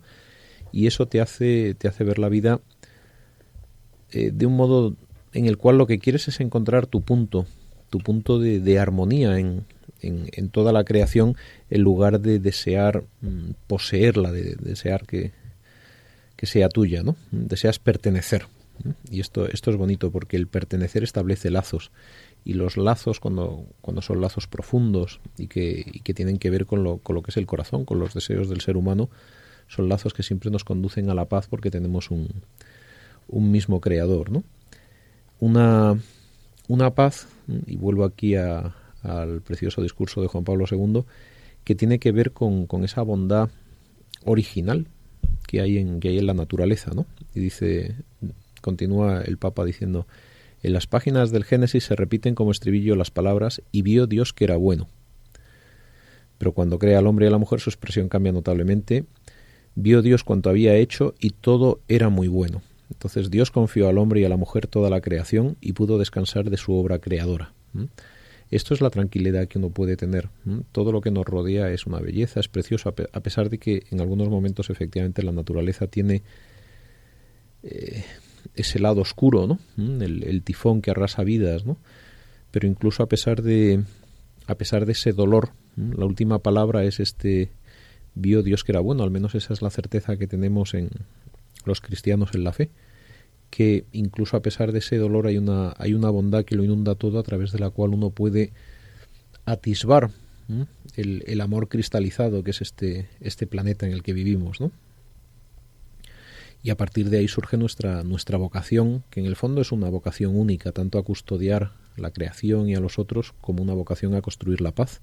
Y 0.71 0.87
eso 0.87 1.07
te 1.07 1.21
hace, 1.21 1.75
te 1.75 1.87
hace 1.87 2.03
ver 2.03 2.19
la 2.19 2.27
vida 2.27 2.59
eh, 4.11 4.31
de 4.33 4.45
un 4.45 4.57
modo 4.57 4.95
en 5.31 5.45
el 5.45 5.57
cual 5.57 5.77
lo 5.77 5.87
que 5.87 5.99
quieres 5.99 6.27
es 6.27 6.39
encontrar 6.39 6.87
tu 6.87 7.01
punto, 7.01 7.45
tu 7.89 7.99
punto 7.99 8.39
de, 8.39 8.59
de 8.59 8.79
armonía 8.79 9.39
en, 9.39 9.65
en, 10.01 10.49
toda 10.49 10.71
la 10.71 10.83
creación 10.83 11.35
en 11.69 11.81
lugar 11.81 12.19
de 12.19 12.39
desear 12.39 13.03
mm, 13.21 13.51
poseerla, 13.67 14.31
de, 14.31 14.55
desear 14.55 15.05
que, 15.05 15.31
que, 16.35 16.45
sea 16.45 16.69
tuya, 16.69 17.03
¿no? 17.03 17.15
Deseas 17.31 17.79
pertenecer. 17.79 18.47
Y 19.09 19.21
esto, 19.21 19.47
esto 19.47 19.71
es 19.71 19.77
bonito 19.77 20.11
porque 20.11 20.37
el 20.37 20.47
pertenecer 20.47 21.03
establece 21.03 21.49
lazos. 21.49 21.91
Y 22.43 22.53
los 22.53 22.77
lazos, 22.77 23.19
cuando, 23.19 23.65
cuando 23.81 24.01
son 24.01 24.21
lazos 24.21 24.47
profundos 24.47 25.21
y 25.37 25.47
que, 25.47 25.83
y 25.85 26.01
que 26.01 26.13
tienen 26.13 26.37
que 26.37 26.49
ver 26.49 26.65
con 26.65 26.83
lo, 26.83 26.97
con 26.97 27.15
lo 27.15 27.23
que 27.23 27.31
es 27.31 27.37
el 27.37 27.47
corazón, 27.47 27.85
con 27.85 27.99
los 27.99 28.13
deseos 28.13 28.49
del 28.49 28.61
ser 28.61 28.77
humano, 28.77 29.09
son 29.67 29.89
lazos 29.89 30.13
que 30.13 30.23
siempre 30.23 30.51
nos 30.51 30.63
conducen 30.63 31.09
a 31.09 31.15
la 31.15 31.25
paz 31.25 31.47
porque 31.47 31.71
tenemos 31.71 32.11
un, 32.11 32.27
un 33.27 33.51
mismo 33.51 33.81
creador, 33.81 34.29
¿no? 34.29 34.43
Una, 35.39 35.99
una 36.67 36.95
paz, 36.95 37.27
y 37.67 37.75
vuelvo 37.77 38.03
aquí 38.03 38.35
al 38.35 39.41
precioso 39.43 39.81
discurso 39.81 40.21
de 40.21 40.27
Juan 40.27 40.43
Pablo 40.43 40.65
II, 40.69 41.03
que 41.63 41.75
tiene 41.75 41.99
que 41.99 42.11
ver 42.11 42.31
con, 42.31 42.67
esa 42.83 43.01
bondad 43.01 43.49
original 44.23 44.87
que 45.47 45.61
hay 45.61 45.77
en 45.77 45.99
que 45.99 46.09
hay 46.09 46.17
en 46.17 46.27
la 46.27 46.33
naturaleza, 46.33 46.91
¿no? 46.95 47.05
Y 47.33 47.39
dice, 47.39 47.95
continúa 48.61 49.21
el 49.21 49.37
Papa 49.37 49.63
diciendo, 49.63 50.07
en 50.63 50.73
las 50.73 50.87
páginas 50.87 51.31
del 51.31 51.43
Génesis 51.43 51.83
se 51.83 51.95
repiten 51.95 52.33
como 52.33 52.51
estribillo 52.51 52.95
las 52.95 53.11
palabras 53.11 53.61
y 53.71 53.83
vio 53.83 54.07
Dios 54.07 54.33
que 54.33 54.45
era 54.45 54.57
bueno. 54.57 54.87
Pero 56.37 56.53
cuando 56.53 56.79
crea 56.79 56.99
al 56.99 57.07
hombre 57.07 57.25
y 57.25 57.27
a 57.27 57.31
la 57.31 57.37
mujer 57.37 57.59
su 57.59 57.69
expresión 57.69 58.09
cambia 58.09 58.31
notablemente. 58.31 59.05
Vio 59.75 60.01
Dios 60.01 60.23
cuanto 60.23 60.49
había 60.49 60.75
hecho 60.75 61.13
y 61.19 61.31
todo 61.31 61.81
era 61.87 62.09
muy 62.09 62.27
bueno. 62.27 62.61
Entonces 62.91 63.31
Dios 63.31 63.51
confió 63.51 63.89
al 63.89 63.97
hombre 63.97 64.21
y 64.21 64.25
a 64.25 64.29
la 64.29 64.37
mujer 64.37 64.67
toda 64.67 64.89
la 64.89 65.01
creación 65.01 65.57
y 65.61 65.73
pudo 65.73 65.97
descansar 65.97 66.49
de 66.49 66.57
su 66.57 66.73
obra 66.73 66.99
creadora. 66.99 67.53
Esto 68.51 68.73
es 68.73 68.81
la 68.81 68.89
tranquilidad 68.89 69.47
que 69.47 69.57
uno 69.57 69.69
puede 69.69 69.97
tener. 69.97 70.29
Todo 70.71 70.91
lo 70.91 71.01
que 71.01 71.11
nos 71.11 71.25
rodea 71.25 71.71
es 71.71 71.87
una 71.87 71.99
belleza, 71.99 72.39
es 72.39 72.47
precioso, 72.47 72.89
a 72.89 73.19
pesar 73.21 73.49
de 73.49 73.57
que 73.57 73.83
en 73.91 74.01
algunos 74.01 74.29
momentos 74.29 74.69
efectivamente 74.69 75.23
la 75.23 75.31
naturaleza 75.31 75.87
tiene 75.87 76.21
eh, 77.63 78.03
ese 78.53 78.79
lado 78.79 79.01
oscuro, 79.01 79.47
¿no? 79.47 79.59
El, 79.77 80.43
tifón 80.43 80.81
que 80.81 80.91
arrasa 80.91 81.23
vidas, 81.23 81.65
¿no? 81.65 81.77
Pero 82.51 82.67
incluso 82.67 83.01
a 83.01 83.07
pesar 83.07 83.41
de 83.41 83.83
a 84.47 84.55
pesar 84.55 84.85
de 84.85 84.91
ese 84.91 85.11
dolor, 85.11 85.49
la 85.75 86.05
última 86.05 86.39
palabra 86.39 86.83
es 86.83 86.99
este 86.99 87.49
vio 88.13 88.43
Dios 88.43 88.63
que 88.63 88.71
era 88.71 88.79
bueno, 88.79 89.03
al 89.03 89.11
menos 89.11 89.33
esa 89.33 89.53
es 89.53 89.63
la 89.63 89.71
certeza 89.71 90.15
que 90.17 90.27
tenemos 90.27 90.75
en 90.75 90.89
los 91.65 91.81
cristianos 91.81 92.33
en 92.33 92.43
la 92.43 92.53
fe 92.53 92.69
que 93.49 93.85
incluso 93.93 94.35
a 94.35 94.41
pesar 94.41 94.71
de 94.73 94.79
ese 94.79 94.97
dolor 94.97 95.27
hay 95.27 95.37
una, 95.37 95.73
hay 95.77 95.93
una 95.93 96.09
bondad 96.09 96.43
que 96.43 96.55
lo 96.55 96.63
inunda 96.65 96.95
todo 96.95 97.19
a 97.19 97.23
través 97.23 97.51
de 97.53 97.59
la 97.59 97.69
cual 97.69 97.93
uno 97.93 98.09
puede 98.09 98.51
atisbar 99.45 100.11
el, 100.95 101.23
el, 101.25 101.41
amor 101.41 101.69
cristalizado 101.69 102.43
que 102.43 102.51
es 102.51 102.61
este, 102.61 103.07
este 103.21 103.47
planeta 103.47 103.85
en 103.85 103.93
el 103.93 104.03
que 104.03 104.11
vivimos. 104.11 104.59
Y 106.61 106.69
a 106.69 106.77
partir 106.77 107.09
de 107.09 107.19
ahí 107.19 107.27
surge 107.27 107.57
nuestra, 107.57 108.03
nuestra 108.03 108.37
vocación, 108.37 109.03
que 109.09 109.19
en 109.19 109.25
el 109.25 109.35
fondo 109.35 109.61
es 109.61 109.71
una 109.71 109.89
vocación 109.89 110.35
única, 110.35 110.71
tanto 110.71 110.97
a 110.97 111.03
custodiar 111.03 111.71
la 111.95 112.11
creación 112.11 112.67
y 112.67 112.75
a 112.75 112.79
los 112.79 112.99
otros 112.99 113.33
como 113.39 113.63
una 113.63 113.73
vocación 113.73 114.15
a 114.15 114.21
construir 114.21 114.61
la 114.61 114.73
paz. 114.73 115.01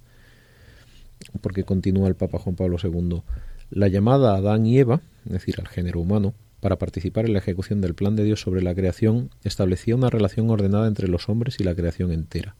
Porque 1.40 1.64
continúa 1.64 2.09
el 2.09 2.16
Papa 2.16 2.38
Juan 2.38 2.57
Pablo 2.57 2.76
II, 2.83 3.23
la 3.71 3.88
llamada 3.88 4.35
a 4.35 4.38
Adán 4.38 4.66
y 4.66 4.78
Eva, 4.78 5.00
es 5.25 5.33
decir, 5.33 5.54
al 5.59 5.69
género 5.69 6.00
humano, 6.00 6.35
para 6.62 6.78
participar 6.78 7.26
en 7.26 7.33
la 7.33 7.40
ejecución 7.40 7.81
del 7.81 7.95
plan 7.95 8.14
de 8.14 8.23
Dios 8.23 8.40
sobre 8.40 8.62
la 8.62 8.73
creación, 8.73 9.31
establecía 9.42 9.97
una 9.97 10.11
relación 10.11 10.49
ordenada 10.49 10.87
entre 10.87 11.09
los 11.09 11.28
hombres 11.28 11.59
y 11.59 11.64
la 11.64 11.75
creación 11.75 12.12
entera. 12.12 12.54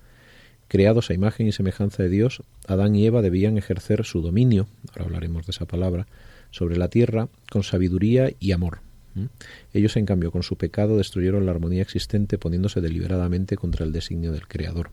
Creados 0.67 1.09
a 1.09 1.15
imagen 1.15 1.47
y 1.47 1.53
semejanza 1.53 2.03
de 2.03 2.09
Dios, 2.09 2.43
Adán 2.67 2.97
y 2.97 3.07
Eva 3.07 3.23
debían 3.23 3.59
ejercer 3.59 4.05
su 4.05 4.21
dominio, 4.21 4.67
ahora 4.89 5.05
hablaremos 5.05 5.47
de 5.47 5.53
esa 5.53 5.67
palabra, 5.67 6.09
sobre 6.51 6.77
la 6.79 6.89
tierra 6.89 7.29
con 7.49 7.63
sabiduría 7.63 8.33
y 8.41 8.51
amor. 8.51 8.81
Ellos, 9.73 9.97
en 9.97 10.05
cambio, 10.05 10.33
con 10.33 10.43
su 10.43 10.57
pecado 10.57 10.97
destruyeron 10.97 11.47
la 11.47 11.53
armonía 11.53 11.83
existente 11.83 12.39
poniéndose 12.39 12.81
deliberadamente 12.81 13.55
contra 13.55 13.85
el 13.87 13.93
designio 13.93 14.33
del 14.33 14.49
Creador. 14.49 14.91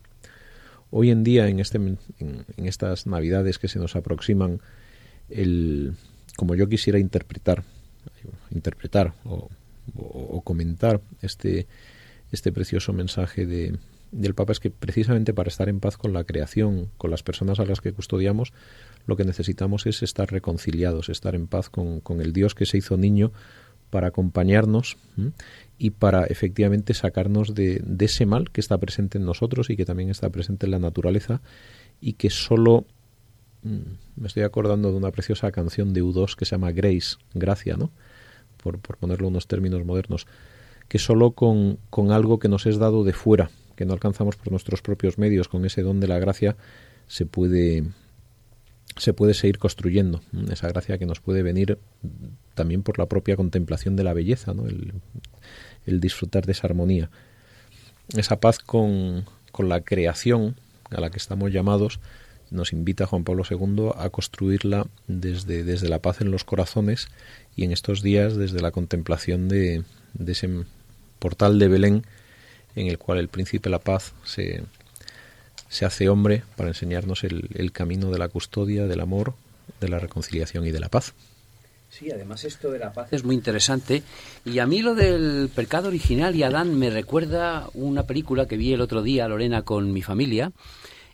Hoy 0.91 1.09
en 1.09 1.23
día, 1.23 1.47
en, 1.47 1.59
este, 1.59 1.79
en, 1.79 2.45
estas 2.57 3.07
navidades 3.07 3.57
que 3.57 3.69
se 3.69 3.79
nos 3.79 3.95
aproximan, 3.95 4.61
el, 5.29 5.93
como 6.37 6.53
yo 6.53 6.69
quisiera 6.69 6.99
interpretar, 6.99 7.63
interpretar 8.51 9.13
o, 9.25 9.49
comentar 10.43 11.01
este, 11.21 11.67
este 12.31 12.51
precioso 12.51 12.93
mensaje 12.93 13.45
de, 13.45 13.77
del 14.11 14.33
Papa 14.33 14.51
es 14.51 14.59
que 14.59 14.71
precisamente 14.71 15.33
para 15.33 15.49
estar 15.49 15.69
en 15.69 15.79
paz 15.79 15.97
con 15.97 16.13
la 16.13 16.23
creación, 16.23 16.89
con 16.97 17.11
las 17.11 17.23
personas 17.23 17.59
a 17.59 17.65
las 17.65 17.81
que 17.81 17.93
custodiamos, 17.93 18.53
lo 19.05 19.15
que 19.15 19.25
necesitamos 19.25 19.85
es 19.85 20.01
estar 20.03 20.31
reconciliados, 20.31 21.09
estar 21.09 21.35
en 21.35 21.47
paz 21.47 21.69
con, 21.69 22.01
el 22.21 22.33
Dios 22.33 22.55
que 22.55 22.65
se 22.65 22.77
hizo 22.77 22.97
niño 22.97 23.31
para 23.89 24.07
acompañarnos 24.07 24.97
y 25.77 25.91
para 25.91 26.25
efectivamente 26.25 26.93
sacarnos 26.93 27.55
de, 27.55 27.83
ese 27.99 28.25
mal 28.25 28.51
que 28.51 28.61
está 28.61 28.77
presente 28.77 29.17
en 29.17 29.25
nosotros 29.25 29.69
y 29.69 29.77
que 29.77 29.85
también 29.85 30.09
está 30.09 30.29
presente 30.29 30.65
en 30.65 30.71
la 30.71 30.79
naturaleza 30.79 31.41
y 32.01 32.13
que 32.13 32.29
solo 32.29 32.85
me 33.63 34.27
estoy 34.27 34.43
acordando 34.43 34.91
de 34.91 34.97
una 34.97 35.11
preciosa 35.11 35.51
canción 35.51 35.93
de 35.93 36.03
U2 36.03 36.35
que 36.35 36.45
se 36.45 36.51
llama 36.51 36.71
Grace, 36.71 37.17
Gracia, 37.33 37.75
¿no? 37.77 37.91
Por, 38.61 38.79
por 38.79 38.97
ponerlo 38.97 39.27
unos 39.27 39.47
términos 39.47 39.85
modernos, 39.85 40.27
que 40.87 40.99
solo 40.99 41.31
con, 41.31 41.77
con 41.89 42.11
algo 42.11 42.39
que 42.39 42.49
nos 42.49 42.65
es 42.65 42.77
dado 42.77 43.03
de 43.03 43.13
fuera, 43.13 43.51
que 43.75 43.85
no 43.85 43.93
alcanzamos 43.93 44.35
por 44.35 44.51
nuestros 44.51 44.81
propios 44.81 45.17
medios, 45.17 45.47
con 45.47 45.65
ese 45.65 45.81
don 45.81 45.99
de 45.99 46.07
la 46.07 46.19
gracia, 46.19 46.57
se 47.07 47.25
puede, 47.25 47.85
se 48.97 49.13
puede 49.13 49.33
seguir 49.33 49.59
construyendo. 49.59 50.21
Esa 50.51 50.67
gracia 50.67 50.97
que 50.97 51.05
nos 51.05 51.21
puede 51.21 51.43
venir 51.43 51.77
también 52.55 52.83
por 52.83 52.99
la 52.99 53.05
propia 53.05 53.37
contemplación 53.37 53.95
de 53.95 54.03
la 54.03 54.13
belleza, 54.13 54.51
el, 54.51 54.93
el 55.85 55.99
disfrutar 55.99 56.45
de 56.45 56.51
esa 56.51 56.67
armonía. 56.67 57.09
Esa 58.17 58.39
paz 58.39 58.59
con, 58.59 59.25
con 59.51 59.69
la 59.69 59.81
creación 59.81 60.55
a 60.89 60.99
la 60.99 61.09
que 61.09 61.17
estamos 61.17 61.51
llamados 61.53 61.99
nos 62.51 62.73
invita 62.73 63.05
Juan 63.05 63.23
Pablo 63.23 63.43
II 63.49 63.91
a 63.97 64.09
construirla 64.09 64.87
desde, 65.07 65.63
desde 65.63 65.89
la 65.89 65.99
paz 65.99 66.21
en 66.21 66.31
los 66.31 66.43
corazones 66.43 67.07
y 67.55 67.63
en 67.63 67.71
estos 67.71 68.01
días 68.01 68.35
desde 68.35 68.61
la 68.61 68.71
contemplación 68.71 69.47
de, 69.49 69.83
de 70.13 70.31
ese 70.31 70.49
portal 71.19 71.59
de 71.59 71.67
Belén 71.67 72.05
en 72.75 72.87
el 72.87 72.97
cual 72.97 73.19
el 73.19 73.27
príncipe 73.27 73.69
la 73.69 73.79
paz 73.79 74.13
se, 74.23 74.63
se 75.67 75.85
hace 75.85 76.09
hombre 76.09 76.43
para 76.55 76.69
enseñarnos 76.69 77.23
el, 77.23 77.49
el 77.53 77.71
camino 77.71 78.11
de 78.11 78.19
la 78.19 78.29
custodia, 78.29 78.87
del 78.87 79.01
amor, 79.01 79.33
de 79.79 79.89
la 79.89 79.99
reconciliación 79.99 80.65
y 80.65 80.71
de 80.71 80.79
la 80.79 80.89
paz. 80.89 81.13
Sí, 81.89 82.11
además 82.11 82.43
esto 82.43 82.71
de 82.71 82.79
la 82.79 82.93
paz 82.93 83.11
es 83.11 83.23
muy 83.23 83.35
interesante. 83.35 84.03
Y 84.45 84.59
a 84.59 84.67
mí 84.67 84.81
lo 84.81 84.93
del 84.93 85.49
pecado 85.53 85.87
original 85.87 86.35
y 86.35 86.43
Adán 86.43 86.77
me 86.77 86.89
recuerda 86.89 87.67
una 87.73 88.03
película 88.03 88.47
que 88.47 88.57
vi 88.57 88.73
el 88.73 88.81
otro 88.81 89.01
día, 89.01 89.27
Lorena, 89.27 89.63
con 89.63 89.91
mi 89.91 90.03
familia, 90.03 90.51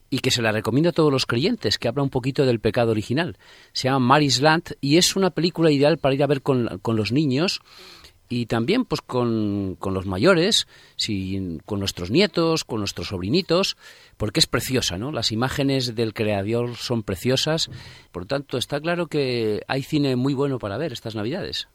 y 0.09 0.19
que 0.19 0.31
se 0.31 0.41
la 0.41 0.51
recomiendo 0.51 0.89
a 0.89 0.93
todos 0.93 1.11
los 1.11 1.25
creyentes, 1.25 1.77
que 1.77 1.87
habla 1.87 2.03
un 2.03 2.09
poquito 2.09 2.45
del 2.45 2.59
pecado 2.59 2.91
original. 2.91 3.37
Se 3.73 3.87
llama 3.87 4.05
Mary's 4.05 4.41
Land 4.41 4.75
y 4.81 4.97
es 4.97 5.15
una 5.15 5.31
película 5.31 5.71
ideal 5.71 5.97
para 5.97 6.15
ir 6.15 6.23
a 6.23 6.27
ver 6.27 6.41
con, 6.41 6.79
con 6.81 6.95
los 6.95 7.11
niños 7.11 7.61
y 8.29 8.47
también 8.47 8.85
pues 8.85 9.01
con, 9.01 9.75
con 9.79 9.93
los 9.93 10.05
mayores, 10.05 10.67
con 11.65 11.79
nuestros 11.79 12.11
nietos, 12.11 12.63
con 12.63 12.79
nuestros 12.79 13.09
sobrinitos, 13.09 13.77
porque 14.17 14.39
es 14.39 14.47
preciosa, 14.47 14.97
¿no? 14.97 15.11
Las 15.11 15.31
imágenes 15.31 15.95
del 15.95 16.13
creador 16.13 16.75
son 16.75 17.03
preciosas, 17.03 17.69
por 18.11 18.23
lo 18.23 18.27
tanto 18.27 18.57
está 18.57 18.79
claro 18.79 19.07
que 19.07 19.61
hay 19.67 19.83
cine 19.83 20.15
muy 20.15 20.33
bueno 20.33 20.59
para 20.59 20.77
ver 20.77 20.93
estas 20.93 21.15
Navidades. 21.15 21.67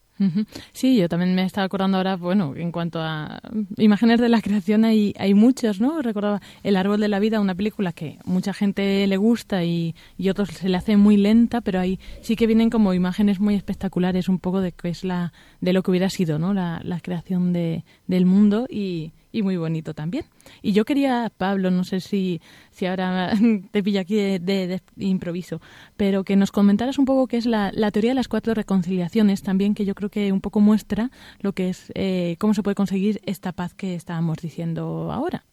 Sí, 0.72 0.96
yo 0.96 1.08
también 1.08 1.34
me 1.34 1.44
estaba 1.44 1.64
acordando 1.64 1.96
ahora, 1.96 2.16
bueno, 2.16 2.54
en 2.56 2.72
cuanto 2.72 3.00
a 3.00 3.40
imágenes 3.76 4.20
de 4.20 4.28
la 4.28 4.42
creación 4.42 4.84
hay, 4.84 5.14
hay 5.18 5.34
muchos, 5.34 5.80
¿no? 5.80 6.02
Recordaba 6.02 6.40
El 6.62 6.76
árbol 6.76 7.00
de 7.00 7.08
la 7.08 7.18
vida, 7.18 7.40
una 7.40 7.54
película 7.54 7.92
que 7.92 8.18
mucha 8.24 8.52
gente 8.52 9.06
le 9.06 9.16
gusta 9.16 9.64
y, 9.64 9.94
y 10.18 10.28
otros 10.28 10.50
se 10.50 10.68
le 10.68 10.76
hace 10.76 10.96
muy 10.96 11.16
lenta, 11.16 11.60
pero 11.60 11.80
ahí 11.80 11.98
sí 12.20 12.36
que 12.36 12.46
vienen 12.46 12.70
como 12.70 12.92
imágenes 12.94 13.40
muy 13.40 13.54
espectaculares, 13.54 14.28
un 14.28 14.38
poco 14.38 14.60
de 14.60 14.72
que 14.72 14.90
es 14.90 15.04
la 15.04 15.32
de 15.60 15.72
lo 15.72 15.82
que 15.82 15.90
hubiera 15.90 16.10
sido, 16.10 16.38
¿no? 16.38 16.52
La, 16.52 16.80
la 16.84 17.00
creación 17.00 17.52
de, 17.52 17.84
del 18.06 18.26
mundo 18.26 18.66
y, 18.68 19.12
y 19.32 19.42
muy 19.42 19.56
bonito 19.56 19.94
también. 19.94 20.24
Y 20.62 20.72
yo 20.72 20.84
quería, 20.84 21.30
Pablo, 21.36 21.70
no 21.70 21.84
sé 21.84 22.00
si, 22.00 22.40
si 22.70 22.86
ahora 22.86 23.32
te 23.70 23.82
pillo 23.82 24.00
aquí 24.00 24.16
de, 24.16 24.80
improviso, 24.96 25.60
pero 25.96 26.24
que 26.24 26.36
nos 26.36 26.52
comentaras 26.52 26.98
un 26.98 27.04
poco 27.04 27.26
qué 27.26 27.36
es 27.36 27.46
la, 27.46 27.70
la, 27.72 27.90
teoría 27.90 28.10
de 28.10 28.16
las 28.16 28.28
cuatro 28.28 28.54
reconciliaciones 28.54 29.42
también, 29.42 29.74
que 29.74 29.84
yo 29.84 29.94
creo 29.94 30.10
que 30.10 30.32
un 30.32 30.40
poco 30.40 30.60
muestra 30.60 31.10
lo 31.40 31.52
que 31.52 31.70
es, 31.70 31.92
eh, 31.94 32.36
cómo 32.38 32.54
se 32.54 32.62
puede 32.62 32.74
conseguir 32.74 33.20
esta 33.26 33.52
paz 33.52 33.74
que 33.74 33.94
estábamos 33.94 34.38
diciendo 34.38 35.10
ahora. 35.12 35.44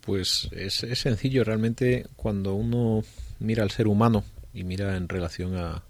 Pues 0.00 0.50
es, 0.52 0.82
es 0.84 0.98
sencillo, 0.98 1.44
realmente 1.44 2.06
cuando 2.16 2.54
uno 2.54 3.02
mira 3.38 3.62
al 3.62 3.70
ser 3.70 3.88
humano 3.88 4.22
y 4.52 4.64
mira 4.64 4.96
en 4.96 5.08
relación 5.08 5.56
a, 5.56 5.82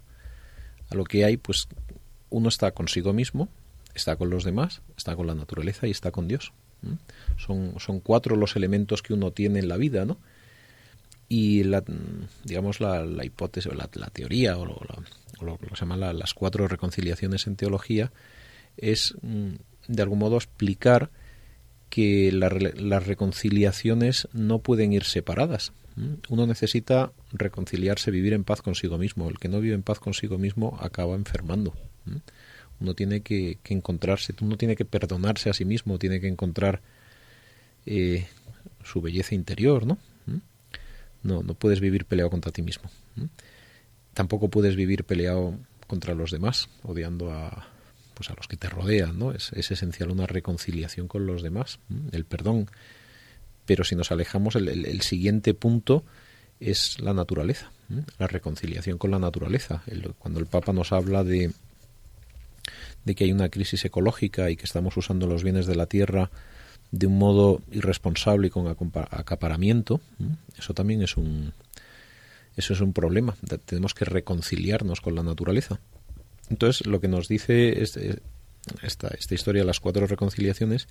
a 0.89 0.95
lo 0.95 1.03
que 1.03 1.25
hay, 1.25 1.37
pues 1.37 1.67
uno 2.29 2.49
está 2.49 2.71
consigo 2.71 3.13
mismo, 3.13 3.49
está 3.93 4.15
con 4.15 4.29
los 4.29 4.43
demás, 4.43 4.81
está 4.97 5.15
con 5.15 5.27
la 5.27 5.35
naturaleza 5.35 5.87
y 5.87 5.91
está 5.91 6.11
con 6.11 6.27
Dios. 6.27 6.53
Son, 7.37 7.79
son 7.79 7.99
cuatro 7.99 8.35
los 8.35 8.55
elementos 8.55 9.01
que 9.01 9.13
uno 9.13 9.31
tiene 9.31 9.59
en 9.59 9.67
la 9.67 9.77
vida, 9.77 10.05
¿no? 10.05 10.17
Y 11.27 11.63
la, 11.63 11.83
digamos 12.43 12.79
la, 12.79 13.25
hipótesis, 13.25 13.73
la, 13.73 13.89
la 13.93 14.07
teoría 14.07 14.57
o, 14.57 14.65
lo, 14.65 15.57
que 15.57 15.69
se 15.69 15.75
llama 15.75 15.97
las 15.97 16.33
cuatro 16.33 16.67
reconciliaciones 16.67 17.47
en 17.47 17.55
teología 17.55 18.11
es 18.77 19.15
mm, 19.21 19.53
de 19.87 20.03
algún 20.03 20.19
modo 20.19 20.37
explicar 20.37 21.09
que 21.89 22.31
las 22.31 23.05
reconciliaciones 23.05 24.27
no 24.33 24.59
pueden 24.59 24.93
ir 24.93 25.03
separadas. 25.03 25.71
Uno 26.27 26.45
necesita 26.45 27.13
reconciliarse, 27.31 28.11
vivir 28.11 28.33
en 28.33 28.43
paz 28.43 28.61
consigo 28.61 28.97
mismo. 28.97 29.29
El 29.29 29.39
que 29.39 29.47
no 29.47 29.61
vive 29.61 29.75
en 29.75 29.83
paz 29.83 29.99
consigo 29.99 30.37
mismo 30.37 30.77
acaba 30.81 31.15
enfermando. 31.15 31.73
Uno 32.79 32.93
tiene 32.93 33.21
que, 33.21 33.59
encontrarse, 33.69 34.33
uno 34.41 34.57
tiene 34.57 34.75
que 34.75 34.85
perdonarse 34.85 35.49
a 35.49 35.53
sí 35.53 35.65
mismo, 35.65 35.97
tiene 35.97 36.19
que 36.19 36.27
encontrar 36.27 36.81
eh, 37.85 38.27
su 38.83 39.01
belleza 39.01 39.35
interior, 39.35 39.85
¿no? 39.85 39.97
¿Mm? 40.25 40.37
No, 41.23 41.43
no 41.43 41.53
puedes 41.53 41.79
vivir 41.79 42.05
peleado 42.05 42.29
contra 42.29 42.51
ti 42.51 42.61
mismo. 42.61 42.89
¿Mm? 43.15 43.25
Tampoco 44.13 44.49
puedes 44.49 44.75
vivir 44.75 45.03
peleado 45.03 45.57
contra 45.87 46.13
los 46.15 46.31
demás, 46.31 46.69
odiando 46.83 47.31
a, 47.31 47.67
pues 48.13 48.29
a 48.29 48.33
los 48.35 48.47
que 48.47 48.57
te 48.57 48.69
rodean, 48.69 49.19
¿no? 49.19 49.31
Es, 49.31 49.51
esencial 49.53 50.09
una 50.09 50.25
reconciliación 50.25 51.07
con 51.07 51.25
los 51.25 51.43
demás, 51.43 51.79
¿Mm? 51.89 52.07
el 52.11 52.25
perdón. 52.25 52.69
Pero 53.65 53.83
si 53.83 53.95
nos 53.95 54.11
alejamos, 54.11 54.55
el, 54.55 55.01
siguiente 55.01 55.53
punto 55.53 56.03
es 56.59 56.99
la 56.99 57.13
naturaleza, 57.13 57.71
la 58.19 58.27
reconciliación 58.27 58.99
con 58.99 59.09
la 59.09 59.17
naturaleza. 59.17 59.83
cuando 60.19 60.39
el 60.39 60.45
Papa 60.45 60.71
nos 60.71 60.91
habla 60.91 61.23
de, 61.23 61.51
de 63.05 63.15
que 63.15 63.23
hay 63.23 63.31
una 63.31 63.49
crisis 63.49 63.85
ecológica 63.85 64.49
y 64.49 64.57
que 64.57 64.65
estamos 64.65 64.97
usando 64.97 65.27
los 65.27 65.43
bienes 65.43 65.67
de 65.67 65.75
la 65.75 65.85
tierra 65.85 66.31
de 66.91 67.07
un 67.07 67.17
modo 67.17 67.61
irresponsable 67.71 68.47
y 68.47 68.49
con 68.49 68.67
acaparamiento, 68.67 70.01
eso 70.57 70.73
también 70.73 71.01
es 71.01 71.17
un 71.17 71.53
eso 72.55 72.73
es 72.73 72.79
un 72.79 72.93
problema. 72.93 73.35
Tenemos 73.65 73.93
que 73.93 74.05
reconciliarnos 74.05 75.01
con 75.01 75.13
la 75.15 75.23
naturaleza. 75.23 75.79
Entonces, 76.49 76.87
lo 76.87 77.01
que 77.01 77.09
nos 77.09 77.27
dice 77.27 77.81
este, 77.81 78.19
esta, 78.81 79.09
esta 79.09 79.35
historia 79.35 79.63
de 79.63 79.67
las 79.67 79.81
cuatro 79.81 80.07
reconciliaciones 80.07 80.87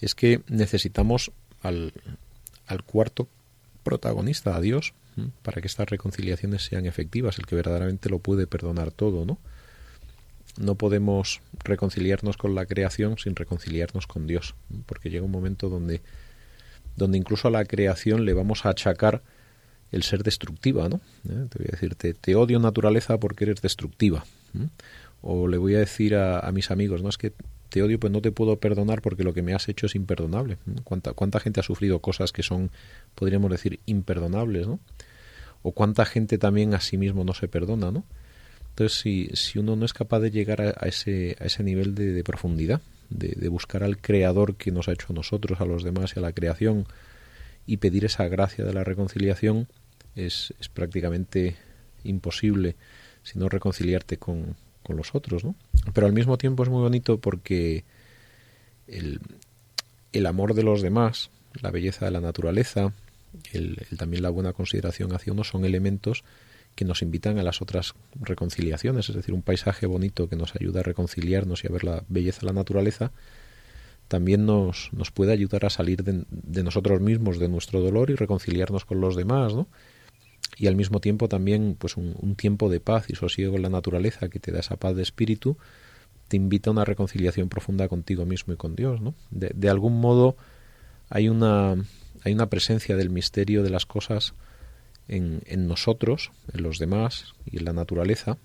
es 0.00 0.14
que 0.14 0.42
necesitamos 0.48 1.32
al, 1.62 1.94
al 2.66 2.82
cuarto 2.82 3.26
protagonista, 3.82 4.54
a 4.54 4.60
Dios, 4.60 4.92
para 5.42 5.60
que 5.60 5.66
estas 5.66 5.88
reconciliaciones 5.88 6.62
sean 6.62 6.86
efectivas, 6.86 7.38
el 7.38 7.46
que 7.46 7.56
verdaderamente 7.56 8.08
lo 8.08 8.20
puede 8.20 8.46
perdonar 8.46 8.92
todo, 8.92 9.24
¿no? 9.24 9.38
No 10.56 10.74
podemos 10.74 11.40
reconciliarnos 11.64 12.36
con 12.36 12.54
la 12.54 12.66
creación 12.66 13.18
sin 13.18 13.36
reconciliarnos 13.36 14.06
con 14.06 14.26
Dios, 14.26 14.54
porque 14.86 15.10
llega 15.10 15.24
un 15.24 15.30
momento 15.30 15.68
donde, 15.68 16.00
donde 16.96 17.18
incluso 17.18 17.48
a 17.48 17.50
la 17.50 17.64
creación 17.64 18.24
le 18.24 18.34
vamos 18.34 18.64
a 18.64 18.70
achacar 18.70 19.22
el 19.92 20.02
ser 20.02 20.22
destructiva, 20.22 20.88
¿no? 20.88 20.96
¿Eh? 21.28 21.46
Te 21.48 21.58
voy 21.58 21.66
a 21.68 21.72
decir, 21.72 21.94
te, 21.94 22.34
odio 22.34 22.58
naturaleza 22.58 23.18
porque 23.18 23.44
eres 23.44 23.62
destructiva. 23.62 24.24
O 25.22 25.48
le 25.48 25.58
voy 25.58 25.74
a 25.74 25.78
decir 25.78 26.14
a, 26.14 26.40
a, 26.40 26.52
mis 26.52 26.70
amigos, 26.70 27.02
no 27.02 27.08
es 27.08 27.18
que 27.18 27.32
te 27.68 27.82
odio, 27.82 27.98
pues 28.00 28.12
no 28.12 28.20
te 28.20 28.32
puedo 28.32 28.56
perdonar 28.58 29.02
porque 29.02 29.24
lo 29.24 29.34
que 29.34 29.42
me 29.42 29.54
has 29.54 29.68
hecho 29.68 29.86
es 29.86 29.94
imperdonable. 29.94 30.58
¿Cuánta, 30.84 31.12
cuánta 31.12 31.40
gente 31.40 31.60
ha 31.60 31.62
sufrido 31.62 32.00
cosas 32.00 32.32
que 32.32 32.42
son, 32.42 32.70
podríamos 33.14 33.50
decir, 33.50 33.80
imperdonables, 33.86 34.66
¿no? 34.66 34.80
O 35.62 35.72
cuánta 35.72 36.04
gente 36.04 36.38
también 36.38 36.74
a 36.74 36.80
sí 36.80 36.96
mismo 36.96 37.24
no 37.24 37.34
se 37.34 37.48
perdona, 37.48 37.90
¿no? 37.90 38.04
Entonces, 38.78 39.32
si, 39.34 39.58
uno 39.58 39.74
no 39.74 39.84
es 39.84 39.92
capaz 39.92 40.20
de 40.20 40.30
llegar 40.30 40.60
a, 40.60 40.86
ese, 40.86 41.36
a 41.40 41.46
ese 41.46 41.64
nivel 41.64 41.96
de, 41.96 42.22
profundidad, 42.22 42.80
de, 43.10 43.48
buscar 43.48 43.82
al 43.82 43.98
Creador 43.98 44.54
que 44.54 44.70
nos 44.70 44.86
ha 44.86 44.92
hecho 44.92 45.08
a 45.10 45.14
nosotros, 45.14 45.60
a 45.60 45.64
los 45.64 45.82
demás 45.82 46.12
y 46.14 46.20
a 46.20 46.22
la 46.22 46.32
creación, 46.32 46.86
y 47.66 47.78
pedir 47.78 48.04
esa 48.04 48.28
gracia 48.28 48.64
de 48.64 48.72
la 48.72 48.84
reconciliación, 48.84 49.66
es, 50.14 50.54
prácticamente 50.74 51.56
imposible 52.04 52.76
si 53.24 53.40
no 53.40 53.48
reconciliarte 53.48 54.16
con, 54.16 54.54
los 54.86 55.14
otros, 55.14 55.44
¿no? 55.44 55.56
Pero 55.92 56.06
al 56.06 56.12
mismo 56.12 56.38
tiempo 56.38 56.62
es 56.62 56.68
muy 56.68 56.80
bonito 56.80 57.18
porque 57.18 57.84
el, 58.86 59.20
el 60.12 60.26
amor 60.26 60.54
de 60.54 60.62
los 60.62 60.82
demás, 60.82 61.30
la 61.60 61.72
belleza 61.72 62.04
de 62.04 62.12
la 62.12 62.20
naturaleza, 62.20 62.92
el, 63.52 63.76
también 63.98 64.22
la 64.22 64.30
buena 64.30 64.52
consideración 64.52 65.12
hacia 65.12 65.32
uno 65.32 65.42
son 65.42 65.64
elementos 65.64 66.22
que 66.78 66.84
nos 66.84 67.02
invitan 67.02 67.40
a 67.40 67.42
las 67.42 67.60
otras 67.60 67.96
reconciliaciones, 68.20 69.08
es 69.08 69.16
decir, 69.16 69.34
un 69.34 69.42
paisaje 69.42 69.84
bonito 69.86 70.28
que 70.28 70.36
nos 70.36 70.54
ayuda 70.54 70.78
a 70.78 70.82
reconciliarnos 70.84 71.64
y 71.64 71.66
a 71.66 71.72
ver 71.72 71.82
la 71.82 72.04
belleza 72.08 72.42
de 72.42 72.46
la 72.46 72.52
naturaleza, 72.52 73.10
también 74.06 74.46
nos, 74.46 74.90
nos 74.92 75.10
puede 75.10 75.32
ayudar 75.32 75.66
a 75.66 75.70
salir 75.70 76.04
de, 76.04 76.62
nosotros 76.62 77.00
mismos, 77.00 77.40
de 77.40 77.48
nuestro 77.48 77.80
dolor 77.80 78.10
y 78.10 78.14
reconciliarnos 78.14 78.84
con 78.84 79.00
los 79.00 79.16
demás, 79.16 79.54
¿no? 79.54 79.66
Y 80.56 80.68
al 80.68 80.76
mismo 80.76 81.00
tiempo 81.00 81.28
también 81.28 81.74
pues 81.76 81.96
un, 81.96 82.14
un 82.20 82.36
tiempo 82.36 82.70
de 82.70 82.78
paz 82.78 83.06
y 83.10 83.16
sosiego 83.16 83.56
en 83.56 83.62
la 83.62 83.70
naturaleza 83.70 84.28
que 84.28 84.38
te 84.38 84.52
da 84.52 84.60
esa 84.60 84.76
paz 84.76 84.94
de 84.94 85.02
espíritu, 85.02 85.56
te 86.28 86.36
invita 86.36 86.70
a 86.70 86.74
una 86.74 86.84
reconciliación 86.84 87.48
profunda 87.48 87.88
contigo 87.88 88.24
mismo 88.24 88.52
y 88.54 88.56
con 88.56 88.76
Dios, 88.76 89.00
¿no? 89.00 89.16
De, 89.32 89.50
de 89.52 89.68
algún 89.68 90.00
modo 90.00 90.36
hay 91.10 91.28
una, 91.28 91.74
hay 92.22 92.32
una 92.32 92.48
presencia 92.48 92.94
del 92.94 93.10
misterio 93.10 93.64
de 93.64 93.70
las 93.70 93.84
cosas 93.84 94.34
en, 95.08 95.42
en 95.46 95.66
nosotros, 95.66 96.30
en 96.52 96.62
los 96.62 96.78
demás 96.78 97.34
y 97.50 97.58
en 97.58 97.64
la 97.64 97.72
naturaleza, 97.72 98.36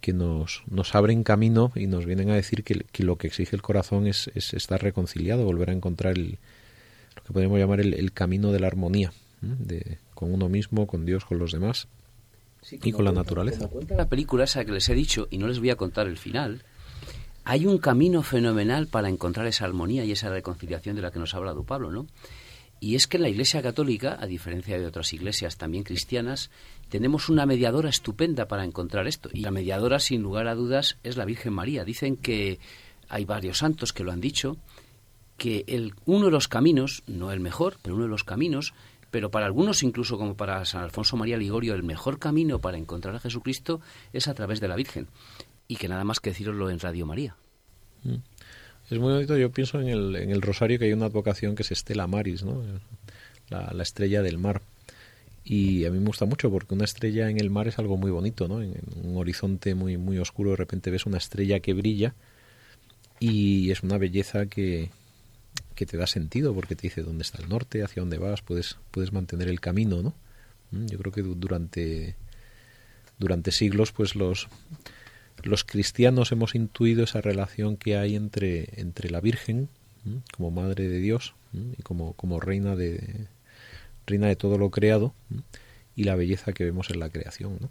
que 0.00 0.12
nos, 0.12 0.62
nos 0.68 0.94
abren 0.94 1.24
camino 1.24 1.72
y 1.74 1.86
nos 1.86 2.04
vienen 2.06 2.30
a 2.30 2.34
decir 2.36 2.62
que, 2.64 2.84
que 2.92 3.02
lo 3.02 3.16
que 3.16 3.26
exige 3.26 3.56
el 3.56 3.62
corazón 3.62 4.06
es, 4.06 4.30
es, 4.34 4.54
estar 4.54 4.82
reconciliado, 4.82 5.44
volver 5.44 5.70
a 5.70 5.72
encontrar 5.72 6.16
el, 6.16 6.38
lo 7.16 7.22
que 7.24 7.32
podemos 7.32 7.58
llamar 7.58 7.80
el, 7.80 7.94
el 7.94 8.12
camino 8.12 8.52
de 8.52 8.60
la 8.60 8.66
armonía, 8.68 9.12
de, 9.40 9.98
con 10.14 10.32
uno 10.32 10.48
mismo, 10.48 10.86
con 10.86 11.04
Dios, 11.04 11.24
con 11.24 11.38
los 11.38 11.52
demás 11.52 11.88
Sí, 12.62 12.80
y 12.82 12.90
con 12.92 13.04
la 13.04 13.10
cuenta- 13.12 13.22
naturaleza. 13.22 13.68
cuenta 13.68 13.94
la 13.94 14.08
película 14.08 14.44
esa 14.44 14.64
que 14.64 14.72
les 14.72 14.88
he 14.88 14.94
dicho, 14.94 15.28
y 15.30 15.38
no 15.38 15.46
les 15.46 15.58
voy 15.60 15.70
a 15.70 15.76
contar 15.76 16.06
el 16.08 16.18
final, 16.18 16.62
hay 17.44 17.64
un 17.64 17.78
camino 17.78 18.22
fenomenal 18.24 18.88
para 18.88 19.08
encontrar 19.08 19.46
esa 19.46 19.64
armonía 19.66 20.04
y 20.04 20.10
esa 20.10 20.30
reconciliación 20.30 20.96
de 20.96 21.02
la 21.02 21.12
que 21.12 21.20
nos 21.20 21.32
ha 21.34 21.36
hablado 21.36 21.62
Pablo, 21.62 21.92
¿no? 21.92 22.06
Y 22.78 22.94
es 22.94 23.06
que 23.06 23.16
en 23.16 23.22
la 23.22 23.28
Iglesia 23.28 23.62
Católica, 23.62 24.16
a 24.20 24.26
diferencia 24.26 24.78
de 24.78 24.86
otras 24.86 25.12
iglesias 25.12 25.56
también 25.56 25.82
cristianas, 25.82 26.50
tenemos 26.88 27.28
una 27.28 27.46
mediadora 27.46 27.88
estupenda 27.88 28.48
para 28.48 28.64
encontrar 28.64 29.06
esto. 29.06 29.30
Y 29.32 29.40
la 29.40 29.50
mediadora, 29.50 29.98
sin 29.98 30.22
lugar 30.22 30.46
a 30.46 30.54
dudas, 30.54 30.98
es 31.02 31.16
la 31.16 31.24
Virgen 31.24 31.54
María. 31.54 31.84
Dicen 31.84 32.16
que 32.16 32.58
hay 33.08 33.24
varios 33.24 33.58
santos 33.58 33.92
que 33.92 34.04
lo 34.04 34.12
han 34.12 34.20
dicho, 34.20 34.58
que 35.36 35.64
el, 35.66 35.94
uno 36.04 36.26
de 36.26 36.32
los 36.32 36.48
caminos, 36.48 37.02
no 37.06 37.32
el 37.32 37.40
mejor, 37.40 37.78
pero 37.82 37.94
uno 37.94 38.04
de 38.04 38.10
los 38.10 38.24
caminos, 38.24 38.74
pero 39.10 39.30
para 39.30 39.46
algunos, 39.46 39.82
incluso 39.82 40.18
como 40.18 40.36
para 40.36 40.64
San 40.64 40.82
Alfonso 40.82 41.16
María 41.16 41.36
Ligorio, 41.36 41.74
el 41.74 41.82
mejor 41.82 42.18
camino 42.18 42.60
para 42.60 42.78
encontrar 42.78 43.14
a 43.14 43.20
Jesucristo 43.20 43.80
es 44.12 44.28
a 44.28 44.34
través 44.34 44.60
de 44.60 44.68
la 44.68 44.76
Virgen. 44.76 45.08
Y 45.68 45.76
que 45.76 45.88
nada 45.88 46.04
más 46.04 46.20
que 46.20 46.30
deciroslo 46.30 46.70
en 46.70 46.80
Radio 46.80 47.06
María. 47.06 47.36
Es 48.90 48.98
muy 48.98 49.12
bonito, 49.12 49.36
yo 49.36 49.50
pienso 49.50 49.80
en 49.80 49.88
el, 49.88 50.16
en 50.16 50.30
el 50.30 50.42
rosario 50.42 50.78
que 50.78 50.84
hay 50.84 50.92
una 50.92 51.06
advocación 51.06 51.54
que 51.56 51.62
es 51.62 51.72
Estela 51.72 52.06
Maris, 52.06 52.44
¿no? 52.44 52.62
la, 53.48 53.72
la 53.72 53.82
estrella 53.82 54.22
del 54.22 54.38
mar. 54.38 54.62
Y 55.44 55.84
a 55.84 55.90
mí 55.90 55.98
me 55.98 56.06
gusta 56.06 56.24
mucho 56.24 56.50
porque 56.50 56.74
una 56.74 56.84
estrella 56.84 57.28
en 57.30 57.38
el 57.40 57.50
mar 57.50 57.68
es 57.68 57.78
algo 57.78 57.96
muy 57.96 58.10
bonito, 58.10 58.48
¿no? 58.48 58.62
En, 58.62 58.74
un 59.04 59.16
horizonte 59.16 59.74
muy, 59.74 59.96
muy 59.96 60.18
oscuro 60.18 60.50
de 60.50 60.56
repente 60.56 60.90
ves 60.90 61.06
una 61.06 61.18
estrella 61.18 61.60
que 61.60 61.72
brilla 61.72 62.14
y 63.20 63.70
es 63.70 63.82
una 63.82 63.96
belleza 63.98 64.46
que, 64.46 64.90
que 65.76 65.86
te 65.86 65.96
da 65.96 66.06
sentido 66.06 66.52
porque 66.54 66.74
te 66.76 66.82
dice 66.82 67.02
dónde 67.02 67.22
está 67.22 67.40
el 67.42 67.48
norte, 67.48 67.82
hacia 67.84 68.02
dónde 68.02 68.18
vas, 68.18 68.42
puedes, 68.42 68.76
puedes 68.90 69.12
mantener 69.12 69.48
el 69.48 69.60
camino, 69.60 70.02
¿no? 70.02 70.14
Mm, 70.72 70.86
Yo 70.86 70.98
creo 70.98 71.12
que 71.12 71.22
du- 71.22 71.36
durante, 71.36 72.16
durante 73.18 73.52
siglos 73.52 73.92
pues 73.92 74.16
los, 74.16 74.48
los 75.42 75.64
cristianos 75.64 76.32
hemos 76.32 76.54
intuido 76.54 77.04
esa 77.04 77.20
relación 77.20 77.76
que 77.76 77.96
hay 77.96 78.16
entre, 78.16 78.80
entre 78.80 79.10
la 79.10 79.20
Virgen 79.20 79.68
¿m? 80.04 80.20
como 80.36 80.50
Madre 80.50 80.88
de 80.88 80.98
Dios 80.98 81.34
¿m? 81.54 81.74
y 81.78 81.82
como, 81.82 82.12
como 82.14 82.40
reina 82.40 82.74
de 82.76 83.26
reina 84.06 84.28
de 84.28 84.36
todo 84.36 84.58
lo 84.58 84.70
creado 84.70 85.14
¿m? 85.30 85.42
y 85.94 86.04
la 86.04 86.14
belleza 86.16 86.52
que 86.52 86.64
vemos 86.64 86.90
en 86.90 87.00
la 87.00 87.10
creación. 87.10 87.58
¿no? 87.60 87.70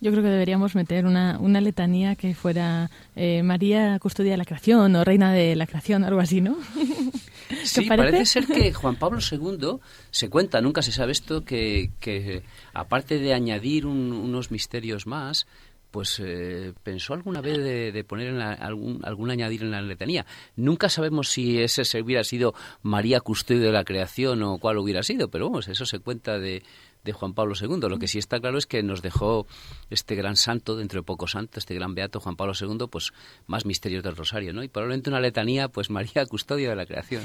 Yo 0.00 0.10
creo 0.10 0.22
que 0.22 0.28
deberíamos 0.28 0.74
meter 0.74 1.06
una, 1.06 1.38
una 1.38 1.60
letanía 1.60 2.14
que 2.16 2.34
fuera 2.34 2.90
eh, 3.16 3.42
María 3.42 3.98
Custodia 4.00 4.32
de 4.32 4.36
la 4.36 4.44
Creación 4.44 4.94
o 4.96 5.04
Reina 5.04 5.32
de 5.32 5.56
la 5.56 5.66
Creación, 5.66 6.04
algo 6.04 6.20
así, 6.20 6.40
¿no? 6.42 6.58
¿Te 7.48 7.66
Sí, 7.66 7.82
parece? 7.86 8.12
parece 8.12 8.26
ser 8.26 8.46
que 8.46 8.72
Juan 8.74 8.96
Pablo 8.96 9.20
II 9.20 9.78
se 10.10 10.28
cuenta, 10.28 10.60
nunca 10.60 10.82
se 10.82 10.92
sabe 10.92 11.12
esto, 11.12 11.44
que, 11.44 11.90
que 12.00 12.42
aparte 12.74 13.18
de 13.18 13.32
añadir 13.32 13.86
un- 13.86 14.12
unos 14.12 14.50
misterios 14.50 15.06
más, 15.06 15.46
pues 15.94 16.20
eh, 16.20 16.72
pensó 16.82 17.14
alguna 17.14 17.40
vez 17.40 17.58
de, 17.58 17.92
de 17.92 18.02
poner 18.02 18.26
en 18.26 18.38
la- 18.40 18.52
algún, 18.54 19.00
algún 19.04 19.30
añadir 19.30 19.62
en 19.62 19.70
la 19.70 19.80
letanía. 19.80 20.26
Nunca 20.56 20.88
sabemos 20.88 21.28
si 21.28 21.60
ese 21.62 21.84
se 21.84 22.02
hubiera 22.02 22.24
sido 22.24 22.52
María 22.82 23.20
Custodio 23.20 23.60
de 23.62 23.70
la 23.70 23.84
Creación 23.84 24.42
o 24.42 24.58
cuál 24.58 24.78
hubiera 24.78 25.04
sido, 25.04 25.28
pero 25.28 25.46
vamos, 25.48 25.68
eso 25.68 25.86
se 25.86 26.00
cuenta 26.00 26.40
de, 26.40 26.64
de 27.04 27.12
Juan 27.12 27.32
Pablo 27.32 27.54
II. 27.60 27.88
Lo 27.88 28.00
que 28.00 28.08
sí 28.08 28.18
está 28.18 28.40
claro 28.40 28.58
es 28.58 28.66
que 28.66 28.82
nos 28.82 29.02
dejó 29.02 29.46
este 29.88 30.16
gran 30.16 30.34
santo, 30.34 30.74
dentro 30.76 30.98
de 31.00 31.04
poco 31.06 31.28
santo, 31.28 31.60
este 31.60 31.76
gran 31.76 31.94
beato 31.94 32.18
Juan 32.18 32.34
Pablo 32.34 32.54
II, 32.60 32.88
pues 32.90 33.12
más 33.46 33.64
misterios 33.64 34.02
del 34.02 34.16
rosario, 34.16 34.52
¿no? 34.52 34.64
Y 34.64 34.68
probablemente 34.68 35.10
una 35.10 35.20
letanía, 35.20 35.68
pues 35.68 35.90
María 35.90 36.26
Custodio 36.26 36.70
de 36.70 36.74
la 36.76 36.86
Creación. 36.86 37.22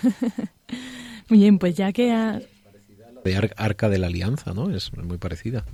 Muy 1.29 1.39
bien, 1.39 1.57
pues 1.57 1.75
ya 1.75 1.91
que 1.91 2.11
has, 2.11 2.43
De 3.23 3.35
Ar- 3.35 3.53
Arca 3.57 3.89
de 3.89 3.97
la 3.97 4.07
Alianza, 4.07 4.53
¿no? 4.53 4.69
Es 4.69 4.93
muy 4.93 5.17
parecida. 5.17 5.65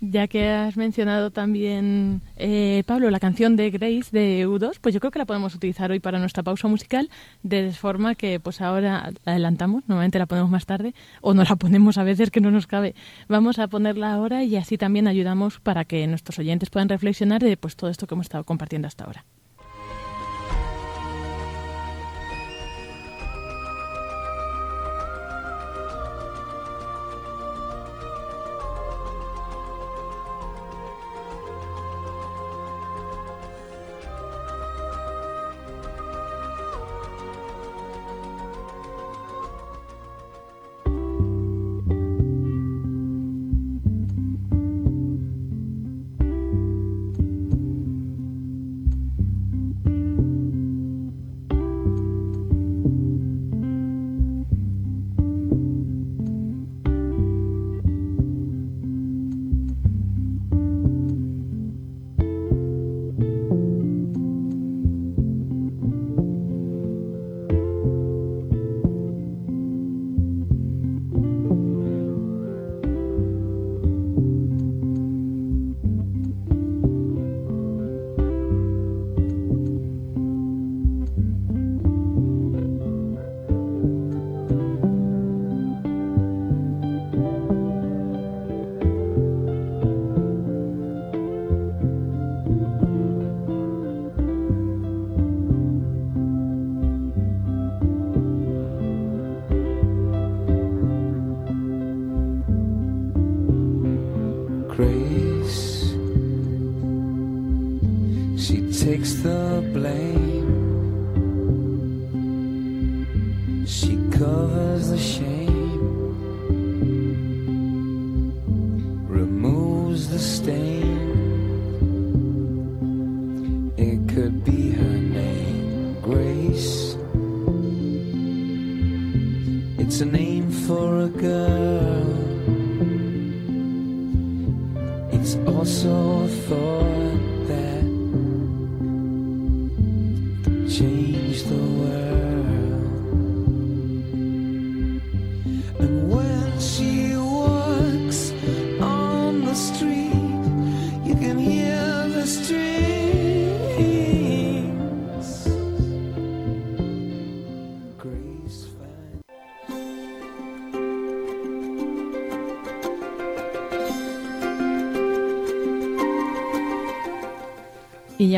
Ya 0.00 0.28
que 0.28 0.48
has 0.48 0.76
mencionado 0.76 1.30
también, 1.30 2.22
eh, 2.36 2.82
Pablo, 2.86 3.10
la 3.10 3.20
canción 3.20 3.56
de 3.56 3.70
Grace 3.70 4.10
de 4.12 4.46
U2, 4.46 4.78
pues 4.80 4.94
yo 4.94 5.00
creo 5.00 5.10
que 5.10 5.18
la 5.18 5.26
podemos 5.26 5.54
utilizar 5.54 5.90
hoy 5.90 6.00
para 6.00 6.18
nuestra 6.18 6.42
pausa 6.42 6.68
musical, 6.68 7.10
de 7.42 7.72
forma 7.72 8.14
que 8.14 8.40
pues 8.40 8.60
ahora 8.60 9.10
la 9.24 9.32
adelantamos, 9.32 9.82
normalmente 9.88 10.18
la 10.18 10.26
ponemos 10.26 10.50
más 10.50 10.66
tarde, 10.66 10.94
o 11.20 11.34
no 11.34 11.42
la 11.42 11.56
ponemos 11.56 11.98
a 11.98 12.04
veces 12.04 12.30
que 12.30 12.40
no 12.40 12.50
nos 12.50 12.66
cabe. 12.66 12.94
Vamos 13.28 13.58
a 13.58 13.68
ponerla 13.68 14.12
ahora 14.12 14.44
y 14.44 14.56
así 14.56 14.78
también 14.78 15.08
ayudamos 15.08 15.60
para 15.60 15.84
que 15.84 16.06
nuestros 16.06 16.38
oyentes 16.38 16.70
puedan 16.70 16.88
reflexionar 16.88 17.42
de 17.42 17.56
pues 17.56 17.76
todo 17.76 17.90
esto 17.90 18.06
que 18.06 18.14
hemos 18.14 18.26
estado 18.26 18.44
compartiendo 18.44 18.88
hasta 18.88 19.04
ahora. 19.04 19.24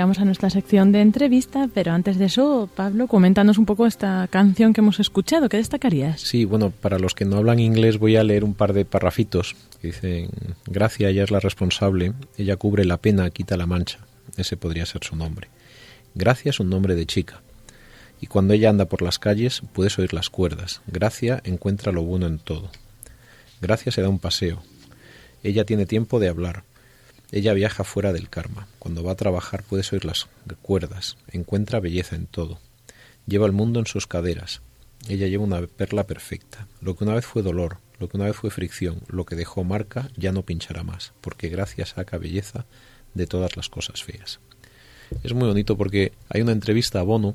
Llegamos 0.00 0.18
a 0.18 0.24
nuestra 0.24 0.48
sección 0.48 0.92
de 0.92 1.02
entrevista, 1.02 1.68
pero 1.74 1.92
antes 1.92 2.16
de 2.16 2.24
eso, 2.24 2.70
Pablo, 2.74 3.06
coméntanos 3.06 3.58
un 3.58 3.66
poco 3.66 3.86
esta 3.86 4.26
canción 4.30 4.72
que 4.72 4.80
hemos 4.80 4.98
escuchado. 4.98 5.50
¿Qué 5.50 5.58
destacarías? 5.58 6.22
Sí, 6.22 6.46
bueno, 6.46 6.70
para 6.70 6.98
los 6.98 7.14
que 7.14 7.26
no 7.26 7.36
hablan 7.36 7.58
inglés 7.58 7.98
voy 7.98 8.16
a 8.16 8.24
leer 8.24 8.42
un 8.42 8.54
par 8.54 8.72
de 8.72 8.86
parrafitos 8.86 9.56
que 9.78 9.88
dicen, 9.88 10.30
Gracia, 10.64 11.10
ella 11.10 11.22
es 11.22 11.30
la 11.30 11.38
responsable, 11.38 12.14
ella 12.38 12.56
cubre 12.56 12.86
la 12.86 12.96
pena, 12.96 13.28
quita 13.28 13.58
la 13.58 13.66
mancha. 13.66 13.98
Ese 14.38 14.56
podría 14.56 14.86
ser 14.86 15.04
su 15.04 15.16
nombre. 15.16 15.48
Gracia 16.14 16.48
es 16.48 16.60
un 16.60 16.70
nombre 16.70 16.94
de 16.94 17.04
chica. 17.04 17.42
Y 18.22 18.26
cuando 18.26 18.54
ella 18.54 18.70
anda 18.70 18.86
por 18.86 19.02
las 19.02 19.18
calles 19.18 19.60
puedes 19.74 19.98
oír 19.98 20.14
las 20.14 20.30
cuerdas. 20.30 20.80
Gracia 20.86 21.42
encuentra 21.44 21.92
lo 21.92 22.04
bueno 22.04 22.26
en 22.26 22.38
todo. 22.38 22.70
Gracia 23.60 23.92
se 23.92 24.00
da 24.00 24.08
un 24.08 24.18
paseo. 24.18 24.62
Ella 25.42 25.66
tiene 25.66 25.84
tiempo 25.84 26.20
de 26.20 26.28
hablar. 26.28 26.64
Ella 27.32 27.52
viaja 27.54 27.84
fuera 27.84 28.12
del 28.12 28.28
karma. 28.28 28.66
Cuando 28.78 29.04
va 29.04 29.12
a 29.12 29.16
trabajar 29.16 29.62
puedes 29.62 29.92
oír 29.92 30.04
las 30.04 30.28
cuerdas. 30.62 31.16
Encuentra 31.30 31.80
belleza 31.80 32.16
en 32.16 32.26
todo. 32.26 32.58
Lleva 33.26 33.46
el 33.46 33.52
mundo 33.52 33.78
en 33.78 33.86
sus 33.86 34.06
caderas. 34.06 34.62
Ella 35.08 35.28
lleva 35.28 35.44
una 35.44 35.66
perla 35.66 36.06
perfecta. 36.06 36.66
Lo 36.80 36.96
que 36.96 37.04
una 37.04 37.14
vez 37.14 37.24
fue 37.24 37.42
dolor, 37.42 37.78
lo 37.98 38.08
que 38.08 38.16
una 38.16 38.26
vez 38.26 38.36
fue 38.36 38.50
fricción, 38.50 39.00
lo 39.08 39.24
que 39.24 39.36
dejó 39.36 39.64
marca, 39.64 40.10
ya 40.16 40.32
no 40.32 40.42
pinchará 40.42 40.82
más, 40.82 41.12
porque 41.20 41.48
gracia 41.48 41.86
saca 41.86 42.18
belleza 42.18 42.66
de 43.14 43.26
todas 43.26 43.56
las 43.56 43.68
cosas 43.68 44.02
feas. 44.02 44.40
Es 45.22 45.32
muy 45.32 45.48
bonito 45.48 45.76
porque 45.76 46.12
hay 46.28 46.42
una 46.42 46.52
entrevista 46.52 47.00
a 47.00 47.04
Bono 47.04 47.34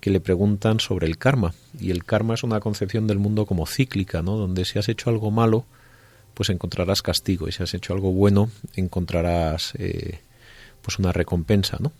que 0.00 0.10
le 0.10 0.20
preguntan 0.20 0.80
sobre 0.80 1.06
el 1.06 1.18
karma. 1.18 1.54
Y 1.78 1.90
el 1.90 2.04
karma 2.04 2.34
es 2.34 2.42
una 2.42 2.60
concepción 2.60 3.06
del 3.06 3.18
mundo 3.18 3.46
como 3.46 3.66
cíclica, 3.66 4.22
¿no? 4.22 4.36
Donde 4.36 4.64
si 4.64 4.78
has 4.78 4.88
hecho 4.88 5.10
algo 5.10 5.30
malo, 5.30 5.66
pues 6.40 6.48
encontrarás 6.48 7.02
castigo. 7.02 7.48
Y 7.48 7.52
si 7.52 7.62
has 7.62 7.74
hecho 7.74 7.92
algo 7.92 8.12
bueno, 8.12 8.48
encontrarás 8.74 9.74
eh, 9.76 10.20
pues 10.80 10.98
una 10.98 11.12
recompensa, 11.12 11.76
¿no? 11.80 11.92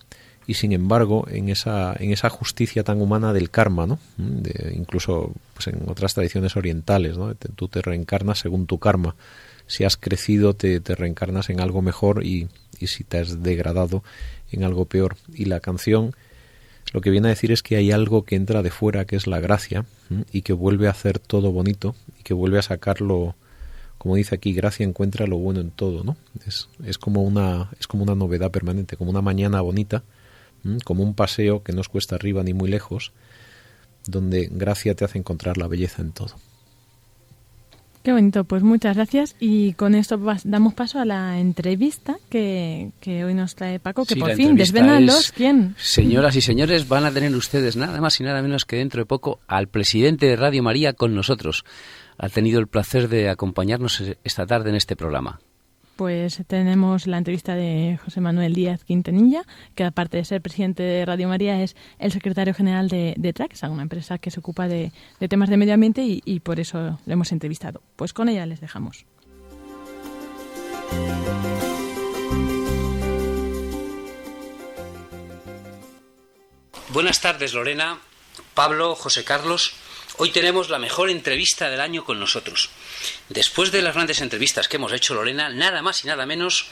Y 0.46 0.54
sin 0.54 0.72
embargo, 0.72 1.26
en 1.30 1.50
esa, 1.50 1.94
en 1.98 2.10
esa 2.10 2.30
justicia 2.30 2.82
tan 2.82 3.02
humana 3.02 3.34
del 3.34 3.50
karma, 3.50 3.86
¿no? 3.86 3.98
De- 4.16 4.72
incluso 4.74 5.34
pues 5.52 5.66
en 5.66 5.82
otras 5.90 6.14
tradiciones 6.14 6.56
orientales, 6.56 7.18
¿no? 7.18 7.34
Te- 7.34 7.50
tú 7.50 7.68
te 7.68 7.82
reencarnas 7.82 8.38
según 8.38 8.66
tu 8.66 8.78
karma. 8.78 9.14
Si 9.66 9.84
has 9.84 9.98
crecido, 9.98 10.54
te, 10.54 10.80
te 10.80 10.94
reencarnas 10.94 11.50
en 11.50 11.60
algo 11.60 11.82
mejor 11.82 12.24
y, 12.24 12.48
y 12.78 12.86
si 12.86 13.04
te 13.04 13.18
has 13.18 13.42
degradado, 13.42 14.02
en 14.50 14.64
algo 14.64 14.86
peor. 14.86 15.16
Y 15.34 15.44
la 15.44 15.60
canción 15.60 16.14
lo 16.94 17.02
que 17.02 17.10
viene 17.10 17.28
a 17.28 17.36
decir 17.36 17.52
es 17.52 17.62
que 17.62 17.76
hay 17.76 17.92
algo 17.92 18.24
que 18.24 18.36
entra 18.36 18.62
de 18.62 18.70
fuera, 18.70 19.04
que 19.04 19.16
es 19.16 19.26
la 19.26 19.38
gracia, 19.40 19.84
y 20.32 20.40
que 20.42 20.54
vuelve 20.54 20.86
a 20.86 20.92
hacer 20.92 21.18
todo 21.18 21.52
bonito, 21.52 21.94
y 22.18 22.22
que 22.22 22.32
vuelve 22.34 22.58
a 22.58 22.62
sacarlo, 22.62 23.36
como 24.00 24.16
dice 24.16 24.34
aquí, 24.34 24.54
gracia 24.54 24.86
encuentra 24.86 25.26
lo 25.26 25.36
bueno 25.36 25.60
en 25.60 25.70
todo, 25.70 26.02
¿no? 26.04 26.16
Es, 26.46 26.70
es 26.86 26.96
como 26.96 27.20
una, 27.22 27.68
es 27.78 27.86
como 27.86 28.02
una 28.02 28.14
novedad 28.14 28.50
permanente, 28.50 28.96
como 28.96 29.10
una 29.10 29.20
mañana 29.20 29.60
bonita, 29.60 30.04
¿m? 30.64 30.78
como 30.84 31.02
un 31.04 31.12
paseo 31.12 31.62
que 31.62 31.74
no 31.74 31.82
os 31.82 31.90
cuesta 31.90 32.14
arriba 32.14 32.42
ni 32.42 32.54
muy 32.54 32.70
lejos, 32.70 33.12
donde 34.06 34.48
gracia 34.50 34.94
te 34.94 35.04
hace 35.04 35.18
encontrar 35.18 35.58
la 35.58 35.66
belleza 35.68 36.00
en 36.00 36.12
todo. 36.12 36.34
Qué 38.02 38.12
bonito, 38.12 38.44
pues 38.44 38.62
muchas 38.62 38.96
gracias. 38.96 39.36
Y 39.38 39.74
con 39.74 39.94
esto 39.94 40.18
damos 40.44 40.72
paso 40.72 40.98
a 41.00 41.04
la 41.04 41.38
entrevista 41.38 42.16
que, 42.30 42.92
que 43.00 43.26
hoy 43.26 43.34
nos 43.34 43.54
trae 43.54 43.78
Paco, 43.78 44.06
que 44.06 44.14
Sí, 44.14 44.20
por 44.20 44.32
fin, 44.32 44.58
es- 44.58 45.32
quién. 45.36 45.74
Señoras 45.78 46.34
y 46.34 46.40
señores, 46.40 46.88
van 46.88 47.04
a 47.04 47.10
tener 47.12 47.36
ustedes 47.36 47.76
nada 47.76 48.00
más 48.00 48.18
y 48.18 48.22
nada 48.24 48.40
menos 48.40 48.64
que 48.64 48.76
dentro 48.76 49.02
de 49.02 49.04
poco 49.06 49.40
al 49.46 49.68
presidente 49.68 50.24
de 50.24 50.36
Radio 50.36 50.62
María 50.62 50.94
con 50.94 51.14
nosotros. 51.14 51.64
Ha 52.22 52.28
tenido 52.28 52.60
el 52.60 52.66
placer 52.66 53.08
de 53.08 53.30
acompañarnos 53.30 54.02
esta 54.24 54.46
tarde 54.46 54.68
en 54.68 54.76
este 54.76 54.94
programa. 54.94 55.40
Pues 55.96 56.42
tenemos 56.46 57.06
la 57.06 57.16
entrevista 57.16 57.54
de 57.54 57.98
José 58.04 58.20
Manuel 58.20 58.52
Díaz 58.52 58.84
Quintanilla, 58.84 59.42
que 59.74 59.84
aparte 59.84 60.18
de 60.18 60.26
ser 60.26 60.42
presidente 60.42 60.82
de 60.82 61.06
Radio 61.06 61.28
María 61.28 61.62
es 61.62 61.76
el 61.98 62.12
secretario 62.12 62.52
general 62.52 62.88
de, 62.88 63.14
de 63.16 63.32
Traxa, 63.32 63.70
una 63.70 63.82
empresa 63.82 64.18
que 64.18 64.30
se 64.30 64.40
ocupa 64.40 64.68
de, 64.68 64.92
de 65.18 65.28
temas 65.28 65.48
de 65.48 65.56
medio 65.56 65.72
ambiente 65.72 66.02
y, 66.02 66.20
y 66.26 66.40
por 66.40 66.60
eso 66.60 66.98
lo 67.06 67.12
hemos 67.12 67.32
entrevistado. 67.32 67.80
Pues 67.96 68.12
con 68.12 68.28
ella 68.28 68.44
les 68.44 68.60
dejamos. 68.60 69.06
Buenas 76.92 77.20
tardes, 77.22 77.54
Lorena, 77.54 77.98
Pablo, 78.52 78.94
José 78.94 79.24
Carlos. 79.24 79.74
Hoy 80.22 80.32
tenemos 80.32 80.68
la 80.68 80.78
mejor 80.78 81.08
entrevista 81.08 81.70
del 81.70 81.80
año 81.80 82.04
con 82.04 82.20
nosotros. 82.20 82.68
Después 83.30 83.72
de 83.72 83.80
las 83.80 83.94
grandes 83.94 84.20
entrevistas 84.20 84.68
que 84.68 84.76
hemos 84.76 84.92
hecho, 84.92 85.14
Lorena, 85.14 85.48
nada 85.48 85.80
más 85.80 86.04
y 86.04 86.08
nada 86.08 86.26
menos, 86.26 86.66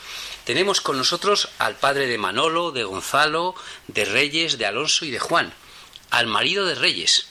tenemos 0.45 0.83
con 0.83 0.99
nosotros 0.99 1.49
al 1.57 1.77
padre 1.77 2.09
de 2.09 2.19
Manolo, 2.19 2.73
de 2.73 2.85
Gonzalo, 2.85 3.55
de 3.87 4.05
Reyes, 4.05 4.59
de 4.59 4.67
Alonso 4.67 5.07
y 5.07 5.11
de 5.11 5.19
Juan, 5.19 5.55
al 6.11 6.27
marido 6.27 6.67
de 6.67 6.75
Reyes. 6.75 7.29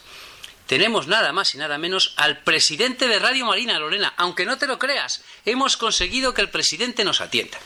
Tenemos 0.65 1.05
nada 1.05 1.33
más 1.33 1.53
y 1.53 1.59
nada 1.59 1.77
menos 1.77 2.15
al 2.17 2.41
presidente 2.41 3.07
de 3.07 3.19
Radio 3.19 3.45
Marina, 3.45 3.77
Lorena. 3.77 4.15
Aunque 4.17 4.47
no 4.47 4.57
te 4.57 4.65
lo 4.65 4.79
creas, 4.79 5.21
hemos 5.45 5.77
conseguido 5.77 6.33
que 6.33 6.41
el 6.41 6.49
presidente 6.49 7.05
nos 7.05 7.21
atienda. 7.21 7.59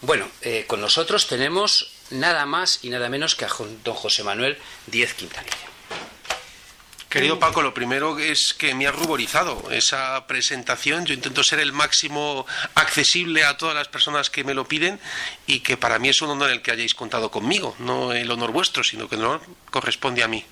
Bueno, 0.00 0.30
eh, 0.40 0.64
con 0.66 0.80
nosotros 0.80 1.26
tenemos 1.26 1.90
nada 2.08 2.46
más 2.46 2.78
y 2.80 2.88
nada 2.88 3.10
menos 3.10 3.34
que 3.34 3.44
a 3.44 3.50
don 3.84 3.94
José 3.94 4.24
Manuel 4.24 4.56
Díez 4.86 5.12
Quintanilla. 5.12 5.75
Querido 7.08 7.38
Paco, 7.38 7.62
lo 7.62 7.72
primero 7.72 8.18
es 8.18 8.52
que 8.52 8.74
me 8.74 8.86
ha 8.86 8.92
ruborizado 8.92 9.70
esa 9.70 10.26
presentación. 10.26 11.06
Yo 11.06 11.14
intento 11.14 11.44
ser 11.44 11.60
el 11.60 11.72
máximo 11.72 12.46
accesible 12.74 13.44
a 13.44 13.56
todas 13.56 13.76
las 13.76 13.88
personas 13.88 14.28
que 14.28 14.42
me 14.42 14.54
lo 14.54 14.66
piden 14.66 14.98
y 15.46 15.60
que 15.60 15.76
para 15.76 15.98
mí 16.00 16.08
es 16.08 16.20
un 16.20 16.30
honor 16.30 16.50
el 16.50 16.62
que 16.62 16.72
hayáis 16.72 16.94
contado 16.94 17.30
conmigo, 17.30 17.76
no 17.78 18.12
el 18.12 18.30
honor 18.30 18.50
vuestro, 18.50 18.82
sino 18.82 19.08
que 19.08 19.14
el 19.14 19.24
honor 19.24 19.40
corresponde 19.70 20.24
a 20.24 20.28
mí. 20.28 20.44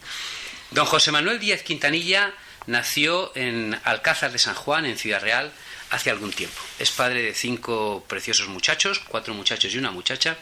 Don 0.70 0.86
José 0.86 1.10
Manuel 1.10 1.40
Díez 1.40 1.64
Quintanilla 1.64 2.32
nació 2.66 3.32
en 3.34 3.78
Alcázar 3.84 4.30
de 4.32 4.38
San 4.38 4.54
Juan, 4.54 4.86
en 4.86 4.96
Ciudad 4.96 5.20
Real, 5.20 5.52
hace 5.90 6.10
algún 6.10 6.32
tiempo. 6.32 6.60
Es 6.78 6.90
padre 6.92 7.22
de 7.22 7.34
cinco 7.34 8.04
preciosos 8.08 8.48
muchachos, 8.48 9.00
cuatro 9.00 9.34
muchachos 9.34 9.74
y 9.74 9.78
una 9.78 9.90
muchacha, 9.90 10.38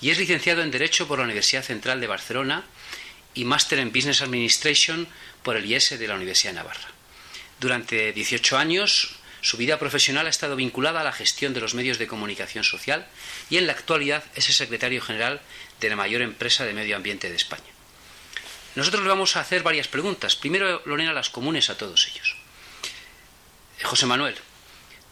y 0.00 0.10
es 0.10 0.18
licenciado 0.18 0.62
en 0.62 0.70
Derecho 0.70 1.06
por 1.06 1.18
la 1.18 1.24
Universidad 1.24 1.64
Central 1.64 2.00
de 2.00 2.06
Barcelona 2.06 2.64
y 3.34 3.44
máster 3.44 3.78
en 3.78 3.92
Business 3.92 4.22
Administration 4.22 5.06
por 5.42 5.56
el 5.56 5.66
IES 5.66 5.98
de 5.98 6.08
la 6.08 6.14
Universidad 6.14 6.52
de 6.52 6.58
Navarra. 6.58 6.88
Durante 7.60 8.12
18 8.12 8.56
años, 8.56 9.16
su 9.42 9.56
vida 9.56 9.78
profesional 9.78 10.26
ha 10.26 10.30
estado 10.30 10.56
vinculada 10.56 11.00
a 11.00 11.04
la 11.04 11.12
gestión 11.12 11.54
de 11.54 11.60
los 11.60 11.74
medios 11.74 11.98
de 11.98 12.06
comunicación 12.06 12.64
social 12.64 13.06
y 13.48 13.56
en 13.56 13.66
la 13.66 13.72
actualidad 13.72 14.24
es 14.34 14.48
el 14.48 14.54
secretario 14.54 15.00
general 15.00 15.40
de 15.80 15.88
la 15.88 15.96
mayor 15.96 16.22
empresa 16.22 16.64
de 16.64 16.74
medio 16.74 16.96
ambiente 16.96 17.30
de 17.30 17.36
España. 17.36 17.62
Nosotros 18.74 19.02
le 19.02 19.08
vamos 19.08 19.36
a 19.36 19.40
hacer 19.40 19.62
varias 19.62 19.88
preguntas. 19.88 20.36
Primero, 20.36 20.82
Lorena, 20.84 21.12
las 21.12 21.30
comunes 21.30 21.70
a 21.70 21.76
todos 21.76 22.06
ellos. 22.06 22.36
José 23.82 24.06
Manuel, 24.06 24.36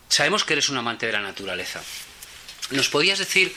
sabemos 0.09 0.45
que 0.45 0.53
eres 0.53 0.69
un 0.69 0.77
amante 0.77 1.07
de 1.07 1.12
la 1.12 1.21
naturaleza. 1.21 1.83
¿Nos 2.71 2.88
podrías 2.88 3.19
decir 3.19 3.55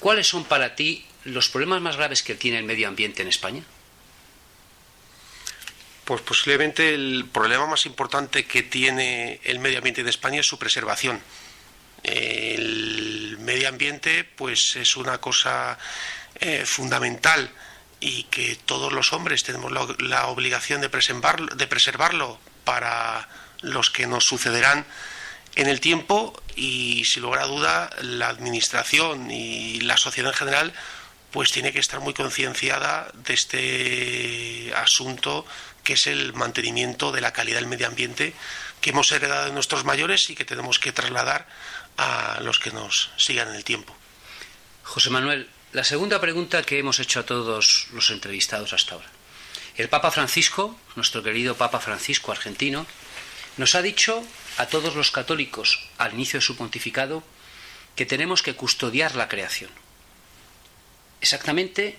cuáles 0.00 0.26
son 0.26 0.44
para 0.44 0.74
ti 0.74 1.06
los 1.24 1.48
problemas 1.48 1.80
más 1.80 1.96
graves 1.96 2.22
que 2.22 2.34
tiene 2.34 2.58
el 2.58 2.64
medio 2.64 2.88
ambiente 2.88 3.22
en 3.22 3.28
España? 3.28 3.62
Pues 6.04 6.20
posiblemente 6.22 6.94
el 6.94 7.26
problema 7.32 7.66
más 7.66 7.86
importante 7.86 8.44
que 8.44 8.62
tiene 8.62 9.40
el 9.44 9.60
medio 9.60 9.78
ambiente 9.78 10.02
de 10.02 10.10
España 10.10 10.40
es 10.40 10.46
su 10.46 10.58
preservación. 10.58 11.20
El 12.02 13.38
medio 13.38 13.68
ambiente 13.68 14.24
pues 14.24 14.74
es 14.76 14.96
una 14.96 15.18
cosa 15.18 15.78
eh, 16.40 16.64
fundamental 16.66 17.50
y 18.00 18.24
que 18.24 18.56
todos 18.66 18.92
los 18.92 19.12
hombres 19.12 19.44
tenemos 19.44 19.70
la, 19.70 19.86
la 20.00 20.26
obligación 20.26 20.80
de 20.80 20.88
preservarlo, 20.88 21.54
de 21.54 21.66
preservarlo 21.68 22.40
para 22.64 23.28
los 23.60 23.90
que 23.90 24.08
nos 24.08 24.24
sucederán 24.24 24.84
en 25.54 25.68
el 25.68 25.80
tiempo 25.80 26.42
y 26.56 27.04
sin 27.04 27.22
lugar 27.22 27.42
a 27.42 27.46
duda 27.46 27.90
la 28.00 28.28
administración 28.28 29.30
y 29.30 29.80
la 29.82 29.96
sociedad 29.96 30.32
en 30.32 30.36
general 30.36 30.72
pues 31.30 31.50
tiene 31.50 31.72
que 31.72 31.78
estar 31.78 32.00
muy 32.00 32.12
concienciada 32.12 33.10
de 33.14 33.34
este 33.34 34.72
asunto 34.76 35.46
que 35.84 35.94
es 35.94 36.06
el 36.06 36.32
mantenimiento 36.32 37.12
de 37.12 37.20
la 37.20 37.32
calidad 37.32 37.58
del 37.58 37.66
medio 37.66 37.86
ambiente 37.86 38.34
que 38.80 38.90
hemos 38.90 39.12
heredado 39.12 39.46
de 39.46 39.52
nuestros 39.52 39.84
mayores 39.84 40.28
y 40.30 40.34
que 40.34 40.44
tenemos 40.44 40.78
que 40.78 40.92
trasladar 40.92 41.46
a 41.96 42.40
los 42.42 42.58
que 42.58 42.72
nos 42.72 43.10
sigan 43.16 43.48
en 43.48 43.54
el 43.54 43.64
tiempo. 43.64 43.96
José 44.82 45.10
Manuel, 45.10 45.48
la 45.72 45.84
segunda 45.84 46.20
pregunta 46.20 46.62
que 46.62 46.78
hemos 46.78 46.98
hecho 46.98 47.20
a 47.20 47.26
todos 47.26 47.86
los 47.92 48.10
entrevistados 48.10 48.72
hasta 48.72 48.94
ahora. 48.94 49.08
El 49.76 49.88
Papa 49.88 50.10
Francisco, 50.10 50.78
nuestro 50.96 51.22
querido 51.22 51.56
Papa 51.56 51.80
Francisco 51.80 52.32
argentino, 52.32 52.86
nos 53.56 53.74
ha 53.74 53.82
dicho 53.82 54.22
a 54.58 54.66
todos 54.66 54.94
los 54.96 55.10
católicos 55.10 55.88
al 55.98 56.14
inicio 56.14 56.38
de 56.38 56.44
su 56.44 56.56
pontificado 56.56 57.22
que 57.96 58.06
tenemos 58.06 58.42
que 58.42 58.54
custodiar 58.54 59.14
la 59.14 59.28
creación. 59.28 59.70
Exactamente, 61.20 61.98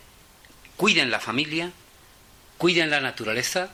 cuiden 0.76 1.12
la 1.12 1.19
familia, 1.19 1.72
cuiden 2.63 2.91
la 2.91 3.02
naturaleza, 3.02 3.71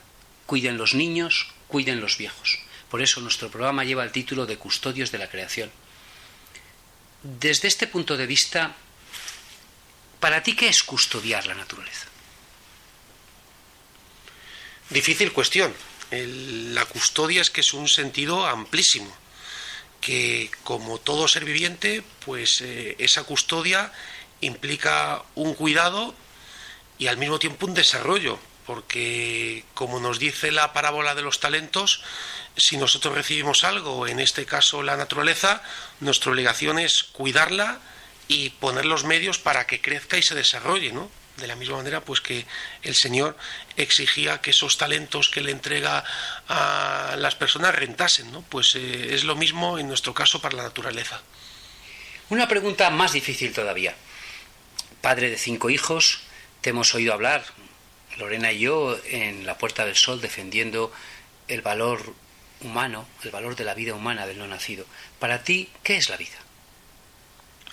cuiden 0.47 0.79
los 0.79 0.95
niños, 0.95 1.53
cuiden 1.67 2.01
los 2.01 2.17
viejos. 2.17 2.57
Por 2.89 3.03
eso 3.03 3.21
nuestro 3.21 3.51
programa 3.51 3.83
lleva 3.83 4.03
el 4.03 4.11
título 4.11 4.47
de 4.47 4.57
Custodios 4.57 5.11
de 5.11 5.19
la 5.19 5.29
Creación. 5.29 5.69
Desde 7.21 7.67
este 7.67 7.85
punto 7.85 8.17
de 8.17 8.25
vista, 8.25 8.75
¿para 10.19 10.41
ti 10.41 10.55
qué 10.55 10.69
es 10.69 10.81
custodiar 10.81 11.45
la 11.45 11.53
naturaleza? 11.53 12.07
Difícil 14.89 15.33
cuestión. 15.33 15.71
la 16.09 16.85
custodia 16.85 17.41
es 17.41 17.51
que 17.51 17.61
es 17.61 17.75
un 17.75 17.87
sentido 17.87 18.47
amplísimo, 18.47 19.15
que 20.01 20.49
como 20.63 20.97
todo 20.97 21.27
ser 21.27 21.45
viviente, 21.45 22.01
pues 22.25 22.61
eh, 22.61 22.95
esa 22.97 23.21
custodia 23.21 23.93
implica 24.41 25.21
un 25.35 25.53
cuidado 25.53 26.15
y 26.97 27.05
al 27.05 27.17
mismo 27.17 27.37
tiempo 27.37 27.67
un 27.67 27.75
desarrollo, 27.75 28.39
porque 28.69 29.63
como 29.73 29.99
nos 29.99 30.19
dice 30.19 30.51
la 30.51 30.73
parábola 30.73 31.15
de 31.15 31.23
los 31.23 31.39
talentos, 31.39 32.03
si 32.55 32.77
nosotros 32.77 33.15
recibimos 33.15 33.63
algo, 33.63 34.05
en 34.05 34.19
este 34.19 34.45
caso 34.45 34.83
la 34.83 34.95
naturaleza, 34.95 35.63
nuestra 36.01 36.29
obligación 36.29 36.77
es 36.77 37.01
cuidarla 37.01 37.79
y 38.27 38.51
poner 38.51 38.85
los 38.85 39.05
medios 39.05 39.39
para 39.39 39.65
que 39.65 39.81
crezca 39.81 40.19
y 40.19 40.21
se 40.21 40.35
desarrolle, 40.35 40.91
¿no? 40.91 41.09
de 41.37 41.47
la 41.47 41.55
misma 41.55 41.77
manera 41.77 42.01
pues 42.01 42.21
que 42.21 42.45
el 42.83 42.93
Señor 42.93 43.35
exigía 43.75 44.39
que 44.39 44.51
esos 44.51 44.77
talentos 44.77 45.29
que 45.29 45.41
le 45.41 45.49
entrega 45.49 46.03
a 46.47 47.15
las 47.17 47.33
personas 47.33 47.73
rentasen, 47.73 48.31
¿no? 48.31 48.43
Pues 48.43 48.75
eh, 48.75 49.15
es 49.15 49.23
lo 49.23 49.35
mismo 49.35 49.79
en 49.79 49.87
nuestro 49.87 50.13
caso 50.13 50.43
para 50.43 50.57
la 50.57 50.63
naturaleza. 50.63 51.23
Una 52.29 52.47
pregunta 52.47 52.91
más 52.91 53.13
difícil 53.13 53.51
todavía. 53.51 53.95
Padre 55.01 55.31
de 55.31 55.37
cinco 55.37 55.71
hijos, 55.71 56.19
te 56.61 56.69
hemos 56.69 56.93
oído 56.93 57.13
hablar, 57.13 57.43
Lorena 58.19 58.51
y 58.51 58.59
yo, 58.59 58.99
en 59.05 59.45
la 59.45 59.57
Puerta 59.57 59.85
del 59.85 59.95
Sol 59.95 60.21
defendiendo 60.21 60.91
el 61.47 61.61
valor 61.61 62.13
humano, 62.61 63.07
el 63.23 63.31
valor 63.31 63.55
de 63.55 63.63
la 63.63 63.73
vida 63.73 63.93
humana 63.93 64.27
del 64.27 64.37
no 64.37 64.47
nacido. 64.47 64.85
Para 65.19 65.43
ti, 65.43 65.69
¿qué 65.83 65.97
es 65.97 66.09
la 66.09 66.17
vida? 66.17 66.37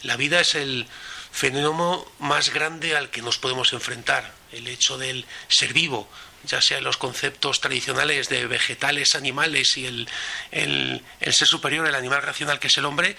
La 0.02 0.16
vida 0.16 0.40
es 0.40 0.54
el 0.54 0.86
fenómeno 1.32 2.06
más 2.18 2.52
grande 2.52 2.96
al 2.96 3.10
que 3.10 3.22
nos 3.22 3.38
podemos 3.38 3.72
enfrentar, 3.72 4.32
el 4.52 4.68
hecho 4.68 4.96
del 4.96 5.26
ser 5.48 5.72
vivo, 5.72 6.08
ya 6.44 6.60
sea 6.60 6.80
los 6.80 6.96
conceptos 6.96 7.60
tradicionales 7.60 8.28
de 8.28 8.46
vegetales, 8.46 9.14
animales 9.14 9.76
y 9.76 9.86
el, 9.86 10.08
el, 10.52 11.02
ser 11.32 11.48
superior, 11.48 11.86
el 11.86 11.94
animal 11.94 12.22
racional 12.22 12.58
que 12.58 12.68
es 12.68 12.78
el 12.78 12.84
hombre, 12.84 13.16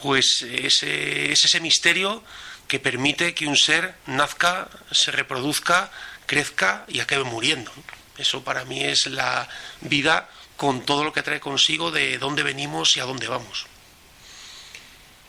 pues 0.00 0.42
ese, 0.42 1.32
es 1.32 1.44
ese 1.44 1.60
misterio 1.60 2.22
que 2.68 2.78
permite 2.78 3.34
que 3.34 3.46
un 3.46 3.56
ser 3.56 3.94
nazca, 4.06 4.68
se 4.90 5.10
reproduzca, 5.10 5.90
crezca 6.32 6.86
y 6.88 7.00
acabe 7.00 7.24
muriendo. 7.24 7.70
Eso 8.16 8.42
para 8.42 8.64
mí 8.64 8.82
es 8.82 9.06
la 9.06 9.50
vida 9.82 10.30
con 10.56 10.80
todo 10.80 11.04
lo 11.04 11.12
que 11.12 11.22
trae 11.22 11.40
consigo 11.40 11.90
de 11.90 12.16
dónde 12.16 12.42
venimos 12.42 12.96
y 12.96 13.00
a 13.00 13.04
dónde 13.04 13.28
vamos. 13.28 13.66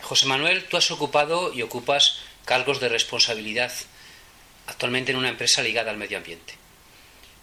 José 0.00 0.24
Manuel, 0.24 0.64
tú 0.64 0.78
has 0.78 0.90
ocupado 0.90 1.52
y 1.52 1.60
ocupas 1.60 2.20
cargos 2.46 2.80
de 2.80 2.88
responsabilidad 2.88 3.70
actualmente 4.66 5.12
en 5.12 5.18
una 5.18 5.28
empresa 5.28 5.60
ligada 5.60 5.90
al 5.90 5.98
medio 5.98 6.16
ambiente. 6.16 6.54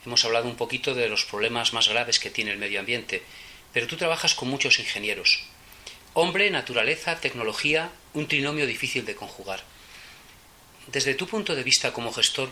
Hemos 0.08 0.26
hablado 0.26 0.48
un 0.48 0.56
poquito 0.56 0.96
de 0.96 1.08
los 1.08 1.26
problemas 1.26 1.72
más 1.72 1.88
graves 1.88 2.18
que 2.18 2.32
tiene 2.32 2.50
el 2.50 2.58
medio 2.58 2.80
ambiente, 2.80 3.22
pero 3.74 3.86
tú 3.86 3.96
trabajas 3.96 4.34
con 4.34 4.50
muchos 4.50 4.80
ingenieros. 4.80 5.44
Hombre, 6.16 6.50
naturaleza, 6.50 7.20
tecnología, 7.20 7.92
un 8.16 8.28
trinomio 8.28 8.66
difícil 8.66 9.06
de 9.06 9.16
conjugar. 9.16 9.62
Desde 10.88 11.14
tu 11.14 11.28
punto 11.28 11.54
de 11.54 11.62
vista 11.62 11.94
como 11.94 12.12
gestor, 12.12 12.50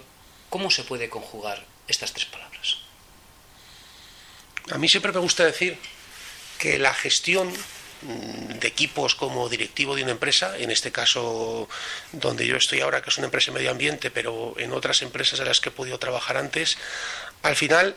¿cómo 0.49 0.69
se 0.69 0.83
puede 0.83 1.09
conjugar 1.09 1.63
estas 1.87 2.13
tres 2.13 2.25
palabras? 2.25 2.77
A 4.71 4.77
mí 4.77 4.87
siempre 4.87 5.11
me 5.11 5.19
gusta 5.19 5.45
decir 5.45 5.77
que 6.57 6.77
la 6.77 6.93
gestión 6.93 7.51
de 8.01 8.67
equipos 8.67 9.15
como 9.15 9.49
directivo 9.49 9.95
de 9.95 10.03
una 10.03 10.11
empresa, 10.11 10.57
en 10.57 10.71
este 10.71 10.91
caso 10.91 11.67
donde 12.13 12.47
yo 12.47 12.55
estoy 12.55 12.81
ahora, 12.81 13.01
que 13.01 13.09
es 13.09 13.17
una 13.17 13.25
empresa 13.25 13.51
de 13.51 13.57
medio 13.57 13.71
ambiente, 13.71 14.09
pero 14.09 14.55
en 14.57 14.71
otras 14.71 15.01
empresas 15.01 15.39
en 15.39 15.45
las 15.45 15.59
que 15.59 15.69
he 15.69 15.71
podido 15.71 15.99
trabajar 15.99 16.37
antes, 16.37 16.77
al 17.43 17.55
final 17.55 17.95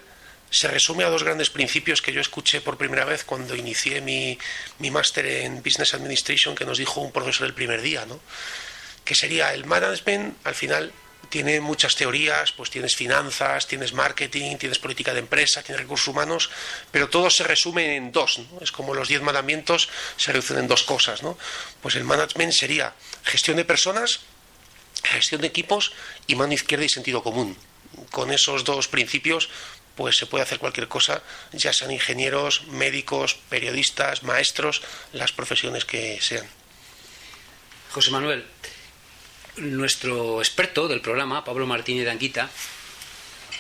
se 0.51 0.69
resume 0.69 1.05
a 1.05 1.09
dos 1.09 1.23
grandes 1.23 1.51
principios 1.51 2.03
que 2.03 2.13
yo 2.13 2.21
escuché 2.21 2.61
por 2.61 2.77
primera 2.77 3.05
vez 3.05 3.25
cuando 3.25 3.55
inicié 3.55 4.01
mi, 4.01 4.39
mi 4.81 4.91
máster 4.91 5.25
en 5.25 5.63
Business 5.63 5.95
Administration, 5.95 6.55
que 6.55 6.65
nos 6.65 6.79
dijo 6.79 7.01
un 7.01 7.13
profesor 7.13 7.47
el 7.47 7.55
primer 7.55 7.81
día, 7.81 8.05
¿no? 8.05 8.21
que 9.05 9.15
sería 9.15 9.55
el 9.55 9.65
management, 9.65 10.37
al 10.45 10.55
final 10.55 10.93
tiene 11.33 11.63
muchas 11.63 11.97
teorías, 11.97 12.53
pues 12.53 12.69
tienes 12.69 12.95
finanzas, 12.95 13.67
tienes 13.67 13.95
marketing, 13.95 14.59
tienes 14.59 14.79
política 14.79 15.15
de 15.15 15.21
empresa, 15.21 15.63
tienes 15.63 15.81
recursos 15.81 16.09
humanos, 16.09 16.51
pero 16.91 17.09
todo 17.09 17.31
se 17.31 17.43
resume 17.43 17.97
en 17.97 18.13
dos, 18.13 18.39
¿no? 18.39 18.61
Es 18.61 18.71
como 18.71 18.93
los 18.93 19.09
diez 19.09 19.23
mandamientos 19.23 19.89
se 20.19 20.31
reducen 20.31 20.59
en 20.59 20.69
dos 20.69 20.83
cosas, 20.83 21.23
¿no? 21.23 21.39
Pues 21.81 21.97
el 21.97 22.05
management 22.05 22.53
sería 22.53 22.93
gestión 23.25 23.57
de 23.57 23.65
personas, 23.65 24.21
gestión 25.05 25.41
de 25.41 25.47
equipos 25.47 25.95
y 26.27 26.35
mano 26.35 26.53
izquierda 26.53 26.85
y 26.85 26.91
sentido 26.91 27.23
común. 27.23 27.57
Con 28.11 28.31
esos 28.31 28.65
dos 28.65 28.89
principios 28.89 29.49
pues 29.97 30.19
se 30.19 30.27
puede 30.27 30.45
hacer 30.45 30.59
cualquier 30.59 30.89
cosa, 30.89 31.23
ya 31.53 31.73
sean 31.73 31.93
ingenieros, 31.93 32.65
médicos, 32.67 33.39
periodistas, 33.49 34.23
maestros, 34.23 34.83
las 35.15 35.33
profesiones 35.33 35.87
que 35.87 36.19
sean. 36.21 36.47
José 37.93 38.11
Manuel, 38.11 38.45
nuestro 39.57 40.41
experto 40.41 40.89
del 40.89 41.01
programa, 41.01 41.45
Pablo 41.45 41.67
Martínez 41.67 42.09
Anguita, 42.09 42.51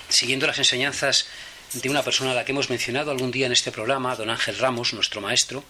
siguiendo 0.08 0.46
las 0.46 0.58
enseñanzas 0.58 1.26
de 1.74 1.88
una 1.88 2.02
persona 2.02 2.32
a 2.32 2.34
la 2.34 2.44
que 2.44 2.52
hemos 2.52 2.70
mencionado 2.70 3.10
algún 3.10 3.30
día 3.30 3.46
en 3.46 3.52
este 3.52 3.72
programa, 3.72 4.16
don 4.16 4.30
Ángel 4.30 4.58
Ramos, 4.58 4.92
nuestro 4.92 5.20
maestro, 5.20 5.64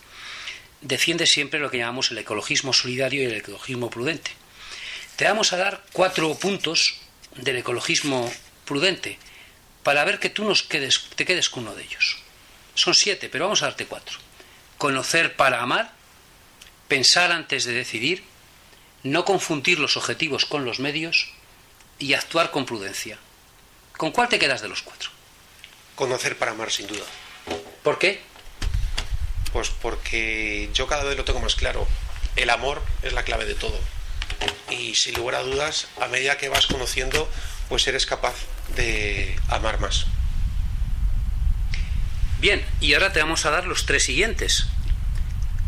defiende 0.80 1.26
siempre 1.26 1.60
lo 1.60 1.70
que 1.70 1.78
llamamos 1.78 2.10
el 2.10 2.18
ecologismo 2.18 2.72
solidario 2.72 3.22
y 3.22 3.26
el 3.26 3.34
ecologismo 3.34 3.90
prudente. 3.90 4.32
Te 5.16 5.24
vamos 5.24 5.52
a 5.52 5.56
dar 5.56 5.84
cuatro 5.92 6.34
puntos 6.34 6.96
del 7.36 7.56
ecologismo 7.56 8.32
prudente 8.64 9.18
para 9.82 10.04
ver 10.04 10.18
que 10.18 10.30
tú 10.30 10.44
nos 10.44 10.62
quedes, 10.62 11.04
te 11.14 11.24
quedes 11.24 11.48
con 11.48 11.64
uno 11.64 11.74
de 11.74 11.84
ellos. 11.84 12.18
Son 12.74 12.94
siete, 12.94 13.28
pero 13.28 13.44
vamos 13.44 13.62
a 13.62 13.66
darte 13.66 13.86
cuatro. 13.86 14.18
Conocer 14.78 15.36
para 15.36 15.60
amar, 15.60 15.92
pensar 16.88 17.30
antes 17.30 17.64
de 17.64 17.72
decidir, 17.72 18.24
no 19.02 19.24
confundir 19.24 19.78
los 19.78 19.96
objetivos 19.96 20.44
con 20.44 20.64
los 20.64 20.78
medios 20.78 21.28
y 21.98 22.14
actuar 22.14 22.50
con 22.50 22.66
prudencia. 22.66 23.18
¿Con 23.96 24.10
cuál 24.10 24.28
te 24.28 24.38
quedas 24.38 24.62
de 24.62 24.68
los 24.68 24.82
cuatro? 24.82 25.10
Conocer 25.94 26.38
para 26.38 26.52
amar, 26.52 26.70
sin 26.70 26.86
duda. 26.86 27.04
¿Por 27.82 27.98
qué? 27.98 28.20
Pues 29.52 29.70
porque 29.70 30.70
yo 30.72 30.86
cada 30.86 31.04
vez 31.04 31.16
lo 31.16 31.24
tengo 31.24 31.40
más 31.40 31.54
claro. 31.54 31.86
El 32.36 32.50
amor 32.50 32.82
es 33.02 33.12
la 33.12 33.24
clave 33.24 33.44
de 33.44 33.54
todo. 33.54 33.78
Y 34.70 34.94
sin 34.94 35.14
lugar 35.14 35.36
a 35.36 35.42
dudas, 35.42 35.88
a 36.00 36.08
medida 36.08 36.38
que 36.38 36.48
vas 36.48 36.66
conociendo, 36.66 37.28
pues 37.68 37.86
eres 37.86 38.06
capaz 38.06 38.34
de 38.74 39.36
amar 39.48 39.78
más. 39.80 40.06
Bien, 42.40 42.64
y 42.80 42.94
ahora 42.94 43.12
te 43.12 43.20
vamos 43.20 43.46
a 43.46 43.50
dar 43.50 43.66
los 43.66 43.86
tres 43.86 44.04
siguientes. 44.04 44.66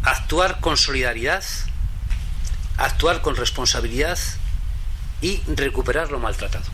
Actuar 0.03 0.61
con 0.61 0.76
solidaridad, 0.76 1.45
actuar 2.77 3.22
con 3.22 3.37
responsabilidad 3.37 4.18
y 5.20 5.41
recuperar 5.47 6.11
lo 6.11 6.18
maltratado. 6.18 6.64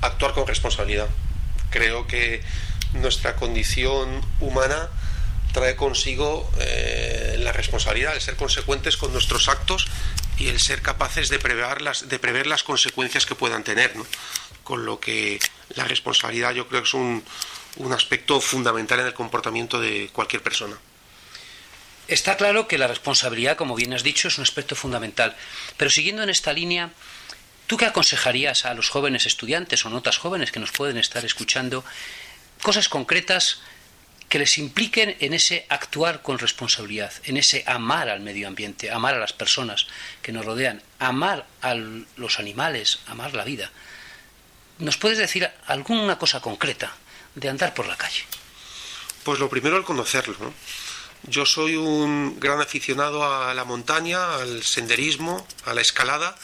Actuar 0.00 0.32
con 0.32 0.46
responsabilidad. 0.46 1.08
Creo 1.70 2.06
que 2.06 2.42
nuestra 2.94 3.36
condición 3.36 4.20
humana 4.40 4.88
trae 5.52 5.76
consigo 5.76 6.50
eh, 6.58 7.36
la 7.38 7.52
responsabilidad, 7.52 8.14
el 8.14 8.20
ser 8.20 8.36
consecuentes 8.36 8.96
con 8.96 9.12
nuestros 9.12 9.48
actos 9.48 9.86
y 10.38 10.48
el 10.48 10.58
ser 10.60 10.82
capaces 10.82 11.28
de 11.28 11.38
prever 11.38 12.46
las, 12.46 12.62
consecuencias 12.62 13.26
que 13.26 13.34
puedan 13.34 13.64
tener. 13.64 13.92
Con 14.64 14.84
lo 14.86 15.00
que 15.00 15.40
la 15.74 15.84
responsabilidad 15.84 16.52
yo 16.52 16.68
creo 16.68 16.82
que 16.82 16.88
es 16.88 16.94
un 16.94 17.92
aspecto 17.92 18.40
fundamental 18.40 19.00
en 19.00 19.06
el 19.06 19.14
comportamiento 19.14 19.80
de 19.80 20.10
cualquier 20.12 20.42
persona. 20.42 20.76
Está 22.08 22.36
claro 22.36 22.68
que 22.68 22.78
la 22.78 22.88
responsabilidad, 22.88 23.56
como 23.56 23.74
bien 23.74 23.94
has 23.94 24.02
dicho, 24.02 24.28
es 24.28 24.38
un 24.38 24.42
aspecto 24.42 24.74
fundamental. 24.74 25.36
Pero 25.76 25.90
siguiendo 25.90 26.22
en 26.22 26.30
esta 26.30 26.52
línea, 26.52 26.90
¿tú 27.66 27.76
qué 27.76 27.86
aconsejarías 27.86 28.64
a 28.64 28.74
los 28.74 28.90
jóvenes 28.90 29.26
estudiantes 29.26 29.86
o 29.86 29.90
notas 29.90 30.18
jóvenes 30.18 30.52
que 30.52 30.60
nos 30.60 30.72
pueden 30.72 30.98
estar 30.98 31.24
escuchando? 31.24 31.84
Cosas 32.60 32.88
concretas 32.88 33.60
que 34.28 34.38
les 34.38 34.56
impliquen 34.56 35.16
en 35.20 35.34
ese 35.34 35.66
actuar 35.68 36.22
con 36.22 36.38
responsabilidad, 36.38 37.12
en 37.24 37.36
ese 37.36 37.64
amar 37.66 38.08
al 38.08 38.20
medio 38.20 38.48
ambiente, 38.48 38.90
amar 38.90 39.14
a 39.14 39.18
las 39.18 39.34
personas 39.34 39.86
que 40.22 40.32
nos 40.32 40.46
rodean, 40.46 40.82
amar 40.98 41.46
a 41.60 41.74
los 41.74 42.38
animales, 42.38 43.00
amar 43.06 43.34
la 43.34 43.44
vida. 43.44 43.70
¿Nos 44.78 44.96
puedes 44.96 45.18
decir 45.18 45.50
alguna 45.66 46.18
cosa 46.18 46.40
concreta 46.40 46.96
de 47.34 47.48
andar 47.50 47.74
por 47.74 47.86
la 47.86 47.96
calle? 47.96 48.22
Pues 49.22 49.38
lo 49.38 49.50
primero 49.50 49.76
el 49.76 49.84
conocerlo. 49.84 50.34
¿no? 50.40 50.54
Yo 51.24 51.46
soy 51.46 51.76
un 51.76 52.40
gran 52.40 52.60
aficionado 52.60 53.24
a 53.24 53.54
la 53.54 53.64
montaña, 53.64 54.34
al 54.36 54.62
senderismo, 54.64 55.46
a 55.64 55.72
la 55.72 55.80
escalada 55.80 56.36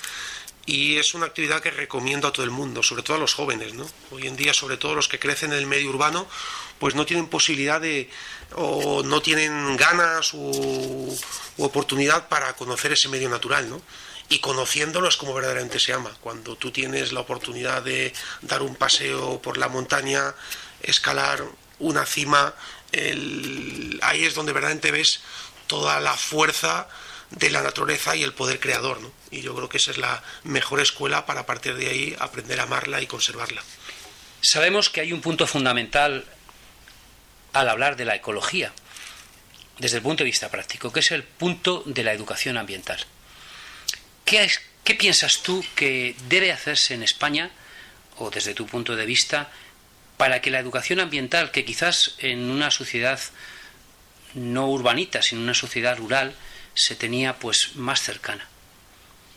y 0.66 0.98
es 0.98 1.14
una 1.14 1.26
actividad 1.26 1.62
que 1.62 1.70
recomiendo 1.70 2.28
a 2.28 2.32
todo 2.32 2.44
el 2.44 2.50
mundo, 2.50 2.82
sobre 2.82 3.02
todo 3.02 3.16
a 3.16 3.20
los 3.20 3.34
jóvenes, 3.34 3.74
¿no? 3.74 3.86
Hoy 4.10 4.26
en 4.26 4.36
día, 4.36 4.52
sobre 4.52 4.76
todo 4.76 4.94
los 4.94 5.08
que 5.08 5.18
crecen 5.18 5.52
en 5.52 5.58
el 5.58 5.66
medio 5.66 5.88
urbano, 5.88 6.28
pues 6.78 6.94
no 6.94 7.06
tienen 7.06 7.26
posibilidad 7.26 7.80
de 7.80 8.10
o 8.54 9.02
no 9.02 9.20
tienen 9.22 9.76
ganas 9.76 10.32
u, 10.34 11.18
oportunidad 11.56 12.28
para 12.28 12.54
conocer 12.54 12.92
ese 12.92 13.08
medio 13.08 13.28
natural, 13.28 13.68
¿no? 13.68 13.82
y 14.30 14.40
conociéndolo 14.40 15.08
es 15.08 15.16
como 15.16 15.32
verdaderamente 15.32 15.80
se 15.80 15.94
ama. 15.94 16.14
Cuando 16.20 16.54
tú 16.56 16.70
tienes 16.70 17.12
la 17.12 17.20
oportunidad 17.20 17.82
de 17.82 18.12
dar 18.42 18.60
un 18.60 18.74
paseo 18.76 19.40
por 19.40 19.56
la 19.56 19.68
montaña, 19.68 20.34
escalar 20.82 21.42
una 21.78 22.04
cima, 22.04 22.54
ahí 22.92 24.24
es 24.24 24.34
donde 24.34 24.52
verdaderamente 24.52 24.90
ves 24.90 25.20
toda 25.66 26.00
la 26.00 26.14
fuerza 26.14 26.88
de 27.30 27.50
la 27.50 27.62
naturaleza 27.62 28.16
y 28.16 28.22
el 28.22 28.32
poder 28.32 28.58
creador. 28.60 29.00
¿no? 29.00 29.12
Y 29.30 29.42
yo 29.42 29.54
creo 29.54 29.68
que 29.68 29.76
esa 29.76 29.90
es 29.90 29.98
la 29.98 30.22
mejor 30.44 30.80
escuela 30.80 31.26
para 31.26 31.44
partir 31.46 31.74
de 31.74 31.88
ahí 31.88 32.16
aprender 32.18 32.58
a 32.60 32.64
amarla 32.64 33.02
y 33.02 33.06
conservarla. 33.06 33.62
Sabemos 34.40 34.88
que 34.88 35.00
hay 35.00 35.12
un 35.12 35.20
punto 35.20 35.46
fundamental 35.46 36.24
al 37.52 37.68
hablar 37.68 37.96
de 37.96 38.04
la 38.04 38.14
ecología, 38.14 38.72
desde 39.78 39.96
el 39.98 40.02
punto 40.02 40.22
de 40.24 40.30
vista 40.30 40.50
práctico, 40.50 40.92
que 40.92 41.00
es 41.00 41.10
el 41.10 41.22
punto 41.24 41.82
de 41.86 42.04
la 42.04 42.12
educación 42.12 42.56
ambiental. 42.56 43.04
¿Qué, 44.24 44.44
es- 44.44 44.60
qué 44.84 44.94
piensas 44.94 45.42
tú 45.42 45.64
que 45.74 46.14
debe 46.28 46.52
hacerse 46.52 46.94
en 46.94 47.02
España, 47.02 47.50
o 48.18 48.30
desde 48.30 48.54
tu 48.54 48.66
punto 48.66 48.96
de 48.96 49.06
vista, 49.06 49.50
para 50.18 50.42
que 50.42 50.50
la 50.50 50.58
educación 50.58 51.00
ambiental, 51.00 51.50
que 51.50 51.64
quizás 51.64 52.16
en 52.18 52.50
una 52.50 52.70
sociedad 52.70 53.18
no 54.34 54.68
urbanita, 54.68 55.22
sino 55.22 55.40
en 55.40 55.44
una 55.44 55.54
sociedad 55.54 55.96
rural, 55.96 56.34
se 56.74 56.94
tenía 56.94 57.38
pues 57.38 57.76
más 57.76 58.02
cercana? 58.02 58.46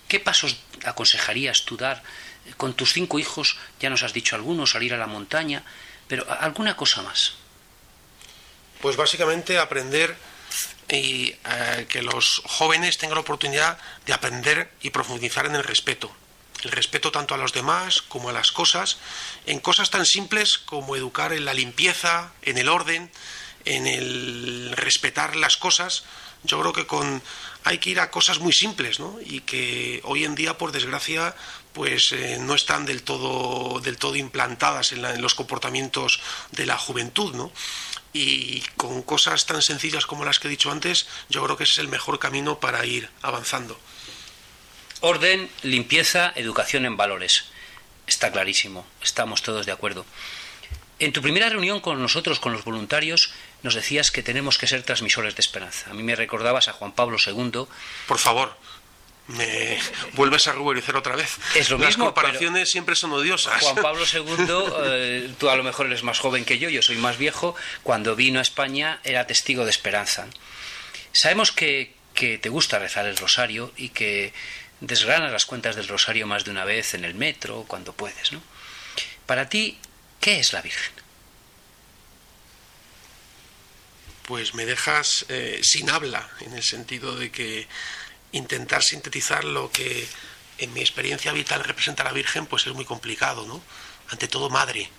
¿Qué 0.08 0.20
pasos 0.20 0.58
aconsejarías 0.84 1.64
tú 1.64 1.78
dar 1.78 2.04
con 2.58 2.74
tus 2.74 2.94
cinco 2.94 3.20
hijos? 3.20 3.58
Ya 3.80 3.90
nos 3.90 4.04
has 4.04 4.14
dicho 4.14 4.36
algunos, 4.36 4.72
salir 4.72 4.94
a 4.94 4.98
la 4.98 5.08
montaña, 5.08 5.64
pero 6.08 6.26
alguna 6.42 6.76
cosa 6.76 7.02
más. 7.02 7.36
Pues 8.82 8.98
básicamente 8.98 9.58
aprender 9.58 10.18
y 10.90 11.34
eh, 11.46 11.86
que 11.88 12.02
los 12.02 12.42
jóvenes 12.46 12.98
tengan 12.98 13.16
la 13.16 13.22
oportunidad 13.22 13.78
de 14.06 14.14
aprender 14.14 14.72
y 14.82 14.90
profundizar 14.90 15.46
en 15.46 15.56
el 15.56 15.64
respeto. 15.64 16.14
El 16.64 16.72
respeto 16.72 17.12
tanto 17.12 17.34
a 17.34 17.38
los 17.38 17.53
demás 17.53 18.01
como 18.01 18.30
a 18.30 18.34
las 18.34 18.51
cosas, 18.51 18.97
en 19.45 19.59
cosas 19.59 19.89
tan 19.89 20.05
simples 20.05 20.57
como 20.57 20.95
educar 20.95 21.34
en 21.34 21.45
la 21.45 21.53
limpieza, 21.53 22.34
en 22.41 22.57
el 22.57 22.70
orden, 22.70 23.12
en 23.66 23.88
el 23.88 24.74
respetar 24.76 25.36
las 25.36 25.57
cosas. 25.57 26.03
Yo 26.43 26.59
creo 26.59 26.74
que 26.74 26.88
con 26.88 27.22
hay 27.64 27.78
que 27.78 27.91
ir 27.91 27.99
a 27.99 28.09
cosas 28.09 28.39
muy 28.39 28.53
simples, 28.53 28.99
¿no? 28.99 29.20
Y 29.24 29.41
que 29.41 30.01
hoy 30.03 30.24
en 30.24 30.34
día, 30.34 30.57
por 30.57 30.72
desgracia, 30.72 31.36
pues 31.74 32.12
eh, 32.12 32.38
no 32.39 32.55
están 32.55 32.86
del 32.86 33.03
todo 33.03 33.80
del 33.80 33.97
todo 33.97 34.16
implantadas 34.16 34.91
en, 34.91 35.22
los 35.22 35.36
comportamientos 35.36 36.20
de 36.51 36.66
la 36.66 36.78
juventud, 36.78 37.36
¿no? 37.36 37.51
y 38.14 38.62
con 38.76 39.03
cosas 39.03 39.45
tan 39.45 39.62
sencillas 39.62 40.05
como 40.05 40.26
las 40.26 40.39
que 40.39 40.47
he 40.47 40.51
dicho 40.51 40.70
antes, 40.72 41.07
yo 41.30 41.43
creo 41.43 41.55
que 41.55 41.64
ese 41.64 41.74
es 41.74 41.80
el 41.80 41.88
mejor 41.88 42.20
camino 42.20 42.59
para 42.59 42.86
ir 42.86 43.09
avanzando. 43.22 43.80
Orden, 45.02 45.49
limpieza, 45.64 46.32
educación 46.36 46.86
en 46.86 46.97
valores. 46.97 47.45
Está 48.08 48.32
clarísimo, 48.32 48.86
estamos 49.02 49.41
todos 49.41 49.66
de 49.66 49.72
acuerdo. 49.72 50.06
En 50.99 51.14
tu 51.14 51.22
primera 51.24 51.49
reunión 51.49 51.80
con 51.80 51.99
nosotros, 51.99 52.39
con 52.39 52.54
los 52.54 52.64
voluntarios, 52.64 53.34
nos 53.64 53.74
decías 53.74 54.12
que 54.12 54.22
tenemos 54.22 54.60
que 54.60 54.68
ser 54.68 54.84
transmisores 54.84 55.36
de 55.36 55.41
esperanza. 55.41 55.89
A 55.89 55.93
mí 55.93 56.04
me 56.04 56.16
recordabas 56.16 56.68
a 56.68 56.74
Juan 56.74 56.91
Pablo 56.91 57.18
II. 57.26 57.66
Por 58.08 58.20
favor, 58.20 58.56
me 59.28 59.80
vuelves 60.14 60.47
a 60.47 60.52
ruborizar 60.52 60.95
otra 60.95 61.16
vez. 61.16 61.38
Es 61.56 61.72
lo 61.72 61.80
Las 61.80 61.89
mismo, 61.89 62.06
comparaciones 62.06 62.70
siempre 62.70 62.95
son 62.95 63.14
odiosas. 63.14 63.62
Juan 63.62 63.76
Pablo 63.82 64.04
II, 64.06 64.24
eh, 64.84 65.34
tú 65.39 65.49
a 65.49 65.56
lo 65.56 65.64
mejor 65.64 65.88
eres 65.88 66.04
más 66.04 66.20
joven 66.20 66.45
que 66.45 66.60
yo, 66.60 66.70
yo 66.70 66.82
soy 66.84 66.97
más 66.97 67.18
viejo, 67.18 67.56
cuando 67.82 68.16
vino 68.16 68.39
a 68.39 68.43
España 68.43 68.99
era 69.04 69.26
testigo 69.26 69.64
de 69.66 69.72
esperanza. 69.72 70.28
Sabemos 71.14 71.52
que, 71.52 71.93
que 72.14 72.38
te 72.38 72.49
gusta 72.49 72.78
rezar 72.78 73.06
el 73.08 73.18
rosario 73.18 73.72
y 73.76 73.89
que 73.89 74.34
desgranas 74.82 75.32
las 75.32 75.46
cuentas 75.46 75.76
del 75.76 75.88
rosario 75.88 76.28
más 76.28 76.44
de 76.44 76.52
una 76.52 76.66
vez 76.66 76.94
en 76.94 77.06
el 77.06 77.16
metro, 77.16 77.64
cuando 77.68 77.94
puedes, 77.94 78.34
¿no? 78.34 78.42
Para 79.26 79.48
ti, 79.48 79.80
¿qué 80.20 80.40
es 80.40 80.52
la 80.52 80.62
Virgen? 80.62 81.02
pues 84.32 84.54
me 84.54 84.66
dejas 84.66 85.26
eh, 85.28 85.60
sin 85.62 85.90
habla, 85.90 86.26
en 86.40 86.54
el 86.54 86.64
sentido 86.64 87.18
de 87.18 87.32
que 87.32 87.68
intentar 88.32 88.82
sintetizar 88.82 89.44
lo 89.44 89.70
que 89.72 90.08
en 90.58 90.72
mi 90.72 90.80
experiencia 90.80 91.34
vital 91.34 91.66
representa 91.66 92.06
la 92.06 92.14
Virgen, 92.14 92.46
pues 92.46 92.66
es 92.66 92.74
muy 92.74 92.86
complicado, 92.86 93.46
¿no? 93.46 93.62
Ante 94.10 94.30
todo 94.30 94.50
madre, 94.50 94.90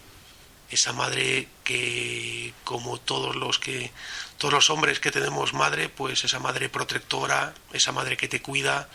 esa 0.70 0.93
madre 0.93 1.49
que, 1.64 2.53
como 2.64 2.99
todos 2.99 3.35
los 3.35 3.59
que, 3.59 3.91
todos 4.37 4.53
los 4.53 4.68
hombres 4.68 5.01
que 5.01 5.11
tenemos 5.11 5.55
madre, 5.55 5.89
pues 5.89 6.24
esa 6.24 6.39
madre 6.39 6.68
protectora, 6.68 7.55
esa 7.72 7.93
madre 7.93 8.18
que 8.18 8.28
te 8.28 8.43
cuida, 8.43 8.91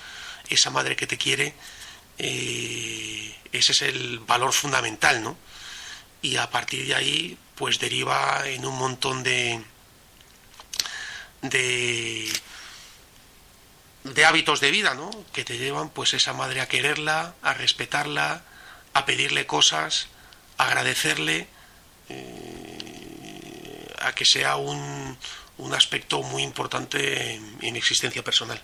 esa 0.49 0.69
madre 0.69 0.95
que 0.95 1.07
te 1.07 1.17
quiere, 1.17 1.53
eh, 2.17 3.35
ese 3.51 3.71
es 3.71 3.81
el 3.81 4.19
valor 4.19 4.53
fundamental, 4.53 5.23
¿no? 5.23 5.37
Y 6.21 6.37
a 6.37 6.49
partir 6.49 6.87
de 6.87 6.95
ahí, 6.95 7.37
pues 7.55 7.79
deriva 7.79 8.43
en 8.45 8.65
un 8.65 8.77
montón 8.77 9.23
de, 9.23 9.61
de, 11.41 12.31
hábitos 14.25 14.59
de 14.59 14.71
vida, 14.71 14.93
¿no? 14.93 15.11
Que 15.33 15.43
te 15.43 15.57
llevan, 15.57 15.89
pues, 15.89 16.13
esa 16.13 16.33
madre 16.33 16.61
a 16.61 16.67
quererla, 16.67 17.35
a 17.41 17.53
respetarla, 17.53 18.43
a 18.93 19.05
pedirle 19.05 19.45
cosas, 19.45 20.07
a 20.57 20.67
agradecerle, 20.67 21.47
eh, 22.09 23.95
a 24.01 24.13
que 24.13 24.25
sea 24.25 24.55
un, 24.57 25.17
un 25.57 25.73
aspecto 25.73 26.21
muy 26.23 26.43
importante 26.43 27.33
en, 27.35 27.57
en 27.61 27.75
existencia 27.75 28.23
personal. 28.23 28.61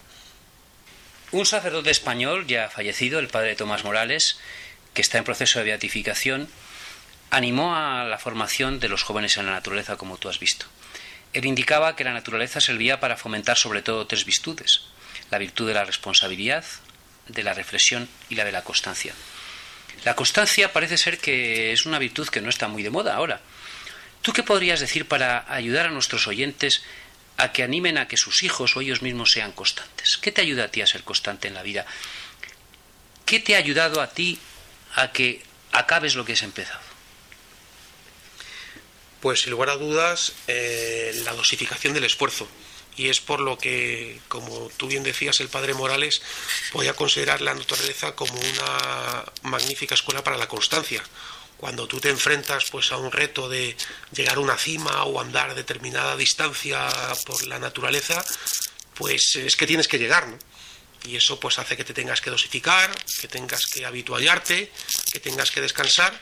Un 1.33 1.47
sacerdote 1.47 1.89
español 1.89 2.45
ya 2.45 2.69
fallecido, 2.69 3.17
el 3.17 3.27
padre 3.27 3.55
Tomás 3.55 3.83
Morales, 3.83 4.37
que 4.93 5.01
está 5.01 5.17
en 5.17 5.23
proceso 5.23 5.57
de 5.57 5.65
beatificación, 5.65 6.47
animó 7.31 7.75
a 7.75 8.03
la 8.03 8.19
formación 8.19 8.79
de 8.79 8.87
los 8.87 9.01
jóvenes 9.01 9.37
en 9.37 9.47
la 9.47 9.53
naturaleza, 9.53 9.97
como 9.97 10.19
tú 10.19 10.29
has 10.29 10.37
visto. 10.37 10.67
Él 11.33 11.45
indicaba 11.45 11.95
que 11.95 12.03
la 12.03 12.13
naturaleza 12.13 12.61
servía 12.61 12.99
para 12.99 13.17
fomentar 13.17 13.57
sobre 13.57 13.81
todo 13.81 14.05
tres 14.05 14.25
virtudes, 14.25 14.83
la 15.31 15.39
virtud 15.39 15.67
de 15.67 15.73
la 15.73 15.85
responsabilidad, 15.85 16.65
de 17.27 17.41
la 17.41 17.55
reflexión 17.55 18.07
y 18.29 18.35
la 18.35 18.45
de 18.45 18.51
la 18.51 18.63
constancia. 18.63 19.15
La 20.05 20.15
constancia 20.15 20.71
parece 20.71 20.99
ser 20.99 21.17
que 21.17 21.73
es 21.73 21.87
una 21.87 21.97
virtud 21.97 22.29
que 22.29 22.41
no 22.41 22.49
está 22.49 22.67
muy 22.67 22.83
de 22.83 22.91
moda 22.91 23.15
ahora. 23.15 23.41
¿Tú 24.21 24.33
qué 24.33 24.43
podrías 24.43 24.79
decir 24.79 25.07
para 25.07 25.51
ayudar 25.51 25.87
a 25.87 25.91
nuestros 25.91 26.27
oyentes 26.27 26.83
a 27.37 27.51
que 27.51 27.63
animen 27.63 27.97
a 27.97 28.07
que 28.07 28.17
sus 28.17 28.43
hijos 28.43 28.75
o 28.75 28.81
ellos 28.81 29.01
mismos 29.01 29.31
sean 29.31 29.51
constantes? 29.51 30.17
¿Qué 30.17 30.31
te 30.31 30.41
ayuda 30.41 30.65
a 30.65 30.67
ti 30.69 30.81
a 30.81 30.87
ser 30.87 31.03
constante 31.03 31.47
en 31.47 31.53
la 31.53 31.63
vida? 31.63 31.85
¿Qué 33.25 33.39
te 33.39 33.55
ha 33.55 33.59
ayudado 33.59 34.01
a 34.01 34.11
ti 34.11 34.39
a 34.95 35.11
que 35.11 35.43
acabes 35.71 36.15
lo 36.15 36.25
que 36.25 36.33
has 36.33 36.43
empezado? 36.43 36.81
Pues 39.21 39.41
sin 39.41 39.51
lugar 39.51 39.69
a 39.69 39.77
dudas, 39.77 40.33
eh, 40.47 41.21
la 41.23 41.33
dosificación 41.33 41.93
del 41.93 42.03
esfuerzo. 42.03 42.47
Y 42.95 43.09
es 43.09 43.21
por 43.21 43.39
lo 43.39 43.57
que, 43.57 44.19
como 44.27 44.69
tú 44.77 44.87
bien 44.87 45.01
decías, 45.01 45.39
el 45.39 45.49
padre 45.49 45.73
Morales 45.73 46.21
podía 46.71 46.93
considerar 46.93 47.41
la 47.41 47.55
naturaleza 47.55 48.15
como 48.15 48.33
una 48.33 49.25
magnífica 49.43 49.95
escuela 49.95 50.23
para 50.23 50.37
la 50.37 50.47
constancia. 50.47 51.01
Cuando 51.63 51.87
tú 51.87 52.01
te 52.01 52.09
enfrentas 52.09 52.65
pues 52.69 52.91
a 52.91 52.97
un 52.97 53.09
reto 53.09 53.47
de 53.47 53.77
llegar 54.11 54.35
a 54.35 54.41
una 54.41 54.57
cima 54.57 55.05
o 55.05 55.21
andar 55.21 55.55
determinada 55.55 56.17
distancia 56.17 56.89
por 57.25 57.47
la 57.47 57.57
naturaleza, 57.57 58.21
pues 58.95 59.37
es 59.37 59.55
que 59.55 59.65
tienes 59.65 59.87
que 59.87 59.97
llegar, 59.97 60.27
¿no? 60.27 60.37
Y 61.05 61.15
eso 61.15 61.39
pues 61.39 61.59
hace 61.59 61.77
que 61.77 61.85
te 61.85 61.93
tengas 61.93 62.19
que 62.19 62.31
dosificar, 62.31 62.91
que 63.21 63.29
tengas 63.29 63.65
que 63.67 63.85
habituallarte, 63.85 64.73
que 65.13 65.19
tengas 65.21 65.51
que 65.51 65.61
descansar 65.61 66.19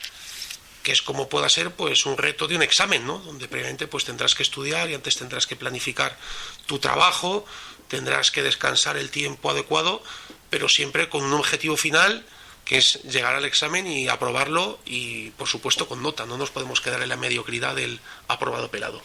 que 0.84 0.92
es 0.92 1.02
como 1.02 1.28
pueda 1.28 1.50
ser 1.50 1.72
pues 1.72 2.06
un 2.06 2.18
reto 2.18 2.48
de 2.48 2.56
un 2.56 2.62
examen, 2.62 3.08
¿no? 3.08 3.18
Donde 3.18 3.48
previamente 3.48 3.88
pues 3.88 4.06
tendrás 4.06 4.36
que 4.36 4.44
estudiar 4.44 4.92
y 4.92 4.94
antes 4.94 5.18
tendrás 5.18 5.48
que 5.48 5.56
planificar 5.56 6.20
tu 6.68 6.78
trabajo, 6.78 7.48
tendrás 7.88 8.30
que 8.30 8.44
descansar 8.44 8.96
el 8.96 9.10
tiempo 9.10 9.50
adecuado, 9.50 10.04
pero 10.52 10.70
siempre 10.70 11.10
con 11.10 11.24
un 11.24 11.34
objetivo 11.34 11.78
final 11.78 12.28
es 12.72 13.04
llegar 13.04 13.36
al 13.36 13.44
examen 13.44 13.86
y 13.86 14.08
aprobarlo 14.08 14.80
y 14.86 15.32
por 15.32 15.50
supuesto 15.50 15.90
con 15.90 16.02
nota, 16.02 16.26
no 16.26 16.38
nos 16.38 16.52
podemos 16.52 16.80
quedar 16.80 17.02
en 17.02 17.10
la 17.10 17.18
mediocridad 17.18 17.76
del 17.76 18.00
aprobado 18.30 18.72
pelado. 18.72 19.02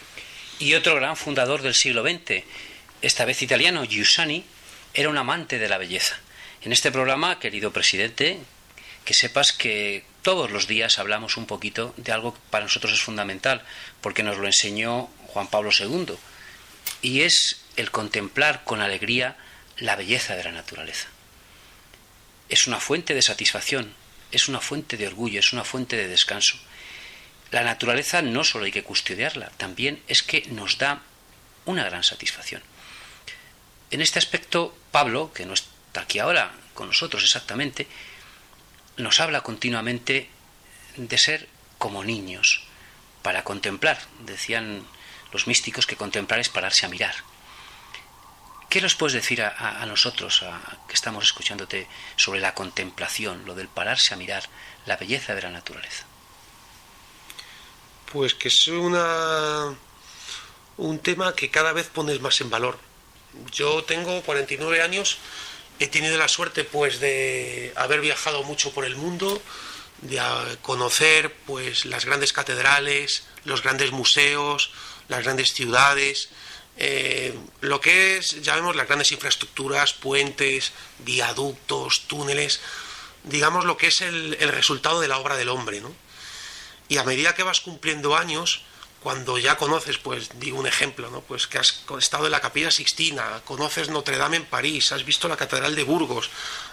Y 0.61 0.75
otro 0.75 0.95
gran 0.95 1.17
fundador 1.17 1.63
del 1.63 1.75
siglo 1.75 2.03
XX, 2.03 2.45
esta 3.03 3.25
vez 3.25 3.43
italiano, 3.43 3.85
Giussani, 3.85 4.45
era 4.95 5.09
un 5.09 5.19
amante 5.19 5.59
de 5.59 5.69
la 5.69 5.79
belleza. 5.79 6.17
En 6.63 6.73
este 6.73 6.93
programa, 6.93 7.41
querido 7.41 7.73
presidente, 7.73 8.39
que 9.05 9.15
sepas 9.15 9.53
que 9.53 10.05
todos 10.23 10.51
los 10.53 10.69
días 10.69 11.01
hablamos 11.01 11.37
un 11.37 11.47
poquito 11.47 11.93
de 11.97 12.13
algo 12.13 12.35
que 12.35 12.41
para 12.51 12.65
nosotros 12.65 12.93
es 12.93 13.01
fundamental, 13.01 13.63
porque 14.01 14.23
nos 14.23 14.39
lo 14.39 14.47
enseñó 14.47 15.09
Juan 15.27 15.49
Pablo 15.49 15.71
II, 15.77 16.15
y 17.03 17.23
es 17.23 17.63
el 17.77 17.91
contemplar 17.91 18.63
con 18.65 18.81
alegría 18.81 19.37
la 19.79 19.97
belleza 19.97 20.37
de 20.37 20.45
la 20.45 20.53
naturaleza. 20.53 21.09
Es 22.49 22.67
una 22.67 22.81
fuente 22.81 23.15
de 23.15 23.23
satisfacción, 23.23 23.95
es 24.31 24.49
una 24.49 24.61
fuente 24.61 24.97
de 24.97 25.07
orgullo, 25.07 25.41
es 25.41 25.53
una 25.53 25.65
fuente 25.65 25.97
de 25.97 26.09
descanso. 26.09 26.57
La 27.51 27.63
naturaleza 27.63 28.23
no 28.23 28.45
solo 28.45 28.65
hay 28.65 28.73
que 28.73 28.83
custodiarla, 28.83 29.51
también 29.57 30.03
es 30.09 30.23
que 30.23 30.47
nos 30.51 30.79
da 30.79 31.03
una 31.65 31.85
gran 31.85 32.03
satisfacción. 32.03 32.63
En 33.91 34.01
este 34.01 34.19
aspecto, 34.19 34.77
Pablo, 34.91 35.33
que 35.33 35.47
no 35.47 35.55
está 35.55 36.03
aquí 36.03 36.19
ahora 36.19 36.53
con 36.75 36.89
nosotros 36.89 37.23
exactamente, 37.23 37.87
nos 38.97 39.21
habla 39.21 39.43
continuamente 39.43 40.29
de 40.97 41.19
ser 41.19 41.49
como 41.79 42.03
niños, 42.03 42.63
para 43.23 43.45
contemplar. 43.45 43.99
Decían 44.21 44.87
los 45.33 45.47
místicos 45.47 45.87
que 45.87 45.97
contemplar 45.97 46.41
es 46.41 46.49
pararse 46.49 46.87
a 46.87 46.89
mirar. 46.89 47.15
¿Qué 48.69 48.81
nos 48.81 48.95
puedes 48.95 49.15
decir 49.15 49.43
a, 49.43 49.85
nosotros, 49.87 50.45
que 50.89 50.95
estamos 50.95 51.25
escuchándote, 51.25 51.87
sobre 52.17 52.41
la 52.41 52.55
contemplación, 52.55 53.45
lo 53.45 53.55
del 53.55 53.69
pararse 53.69 54.13
a 54.13 54.17
mirar, 54.17 54.45
la 54.87 54.97
belleza 54.97 55.35
de 55.35 55.43
la 55.43 55.51
naturaleza? 55.51 56.05
Pues 58.13 58.35
que 58.35 58.49
es 58.49 58.69
una 58.69 59.75
un 60.77 60.99
tema 60.99 61.35
que 61.35 61.51
cada 61.51 61.73
vez 61.73 61.89
pones 61.89 62.21
más 62.21 62.41
en 62.41 62.51
valor. 62.51 62.79
Yo 63.53 63.85
tengo 63.85 64.23
49 64.23 64.83
años 64.83 65.19
he 65.79 65.89
tenido 65.89 66.17
la 66.17 66.29
suerte 66.29 66.65
pues 66.65 67.01
de 67.01 67.73
haber 67.77 68.01
viajado 68.01 68.43
mucho 68.43 68.73
por 68.73 68.85
el 68.85 68.97
mundo, 68.97 69.41
de 70.03 70.21
conocer 70.63 71.35
pues 71.47 71.85
las 71.85 72.05
grandes 72.05 72.33
catedrales, 72.33 73.25
los 73.45 73.63
grandes 73.63 73.93
museos, 73.93 74.71
las 75.09 75.25
grandes 75.25 75.53
ciudades, 75.53 76.31
eh, 76.77 77.35
lo 77.61 77.81
que 77.81 78.19
es, 78.19 78.43
ya 78.43 78.55
vemos, 78.55 78.77
las 78.77 78.87
grandes 78.87 79.13
infraestructuras, 79.13 79.93
puentes, 79.93 80.73
viaductos, 80.99 82.03
túneles, 82.07 82.61
digamos 83.25 83.65
lo 83.65 83.77
que 83.77 83.89
es 83.89 84.01
el, 84.01 84.37
el 84.41 84.51
resultado 84.51 85.01
de 85.01 85.09
la 85.09 85.19
obra 85.19 85.37
del 85.37 85.49
hombre, 85.49 85.81
¿no? 85.81 85.93
Y 86.89 86.99
a 86.99 87.05
medida 87.05 87.35
que 87.35 87.43
vas 87.43 87.61
cumpliendo 87.61 88.17
años, 88.17 88.63
cuando 89.07 89.39
ya 89.39 89.57
conoces, 89.57 89.99
pues 89.99 90.31
digo 90.41 90.59
un 90.59 90.67
ejemplo, 90.67 91.11
¿no? 91.11 91.21
Pues 91.21 91.47
que 91.47 91.59
has 91.59 91.85
estado 91.99 92.27
en 92.27 92.33
la 92.33 92.41
Capilla 92.41 92.73
Sixtina, 92.73 93.41
conoces 93.45 93.89
Notre 93.89 94.17
Dame 94.17 94.39
en 94.39 94.45
París, 94.45 94.91
has 94.91 95.05
visto 95.05 95.29
la 95.29 95.37
Catedral 95.37 95.77
de 95.77 95.85
Burgos, 95.85 96.29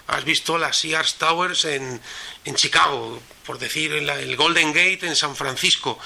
has 0.08 0.24
visto 0.24 0.58
las 0.58 0.78
Sears 0.78 1.14
Towers 1.14 1.64
en, 1.64 2.00
en 2.44 2.54
Chicago, 2.56 3.20
por 3.46 3.58
decir 3.58 3.92
el 3.92 4.36
Golden 4.36 4.72
Gate 4.72 5.06
en 5.06 5.14
San 5.14 5.36
Francisco. 5.36 5.96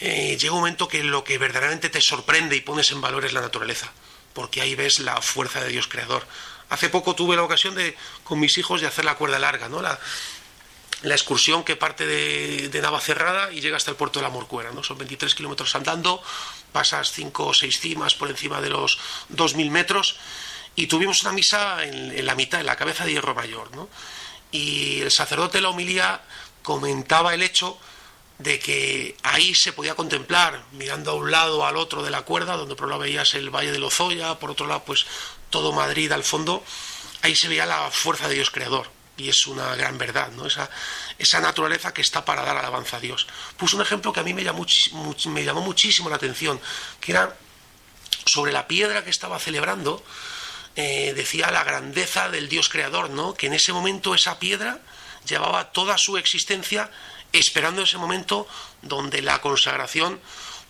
Eh, 0.00 0.38
llega 0.38 0.54
un 0.54 0.60
momento 0.60 0.88
que 0.88 1.04
lo 1.04 1.24
que 1.24 1.36
verdaderamente 1.36 1.90
te 1.90 2.00
sorprende 2.00 2.56
y 2.56 2.62
pones 2.62 2.90
en 2.90 3.00
valor 3.00 3.24
es 3.26 3.34
la 3.34 3.42
naturaleza, 3.42 3.92
porque 4.32 4.62
ahí 4.62 4.74
ves 4.74 4.98
la 5.00 5.20
fuerza 5.20 5.60
de 5.60 5.68
Dios 5.68 5.88
creador. 5.88 6.26
Hace 6.70 6.88
poco 6.88 7.14
tuve 7.14 7.36
la 7.36 7.42
ocasión 7.42 7.74
de 7.74 7.96
con 8.24 8.40
mis 8.40 8.56
hijos 8.56 8.80
de 8.80 8.86
hacer 8.86 9.04
la 9.04 9.16
cuerda 9.16 9.38
larga, 9.38 9.68
¿no? 9.68 9.82
La, 9.82 9.98
excursión 11.02 11.64
que 11.64 11.76
parte 11.76 12.06
de, 12.06 12.80
Navacerrada 12.80 13.52
y 13.52 13.60
llega 13.60 13.76
hasta 13.76 13.90
el 13.90 13.96
puerto 13.96 14.18
de 14.18 14.22
la 14.22 14.30
Morcuera. 14.30 14.70
¿no? 14.70 14.84
Son 14.84 14.98
23 14.98 15.34
kilómetros 15.34 15.74
andando, 15.74 16.22
pasas 16.72 17.12
5 17.12 17.46
o 17.46 17.54
6 17.54 17.80
cimas 17.80 18.14
por 18.14 18.28
encima 18.28 18.60
de 18.60 18.68
los 18.68 18.98
2.000 19.32 19.70
metros 19.70 20.16
y 20.76 20.86
tuvimos 20.86 21.22
una 21.22 21.32
misa 21.32 21.84
en, 21.84 22.24
la 22.24 22.34
mitad, 22.34 22.60
en 22.60 22.66
la 22.66 22.76
cabeza 22.76 23.04
de 23.04 23.12
Hierro 23.12 23.34
Mayor. 23.34 23.70
Y 24.52 25.00
el 25.00 25.10
sacerdote 25.10 25.58
de 25.58 25.62
la 25.62 25.70
homilía 25.70 26.20
comentaba 26.62 27.32
el 27.32 27.42
hecho 27.42 27.78
de 28.42 28.58
que 28.58 29.16
ahí 29.22 29.54
se 29.54 29.72
podía 29.72 29.94
contemplar, 29.94 30.64
mirando 30.72 31.10
a 31.10 31.14
un 31.14 31.30
lado 31.30 31.66
al 31.66 31.76
otro 31.76 32.02
de 32.02 32.10
la 32.10 32.22
cuerda, 32.22 32.56
donde 32.56 32.74
por 32.74 32.86
un 32.86 32.90
lado 32.90 33.02
veías 33.02 33.34
el 33.34 33.50
Valle 33.50 33.70
de 33.70 33.78
Lozoya, 33.78 34.38
por 34.38 34.50
otro 34.50 34.66
lado 34.66 34.82
pues 34.84 35.06
todo 35.50 35.72
Madrid 35.72 36.10
al 36.12 36.24
fondo, 36.24 36.64
ahí 37.22 37.36
se 37.36 37.48
veía 37.48 37.66
la 37.66 37.90
fuerza 37.90 38.28
de 38.28 38.34
Dios 38.34 38.50
creador 38.50 38.90
y 39.18 39.28
es 39.28 39.46
una 39.46 39.76
gran 39.76 39.98
verdad, 39.98 40.30
¿no? 40.32 40.46
Esa, 40.46 40.70
esa 41.18 41.40
naturaleza 41.40 41.92
que 41.92 42.00
está 42.00 42.24
para 42.24 42.42
dar 42.42 42.56
alabanza 42.56 42.96
a 42.96 43.00
Dios. 43.00 43.26
Puso 43.58 43.76
un 43.76 43.82
ejemplo 43.82 44.12
que 44.12 44.20
a 44.20 44.22
mí 44.22 44.32
me 44.32 44.42
llamó, 44.42 44.64
me 45.26 45.44
llamó 45.44 45.60
muchísimo 45.60 46.08
la 46.08 46.16
atención, 46.16 46.58
que 47.00 47.12
era 47.12 47.36
sobre 48.24 48.52
la 48.52 48.66
piedra 48.66 49.04
que 49.04 49.10
estaba 49.10 49.38
celebrando, 49.38 50.02
eh, 50.76 51.12
decía 51.14 51.50
la 51.50 51.64
grandeza 51.64 52.30
del 52.30 52.48
Dios 52.48 52.70
creador, 52.70 53.10
¿no? 53.10 53.34
Que 53.34 53.48
en 53.48 53.52
ese 53.52 53.74
momento 53.74 54.14
esa 54.14 54.38
piedra 54.38 54.80
llevaba 55.26 55.72
toda 55.72 55.98
su 55.98 56.16
existencia 56.16 56.90
esperando 57.32 57.82
ese 57.82 57.98
momento 57.98 58.46
donde 58.82 59.22
la 59.22 59.40
consagración, 59.40 60.20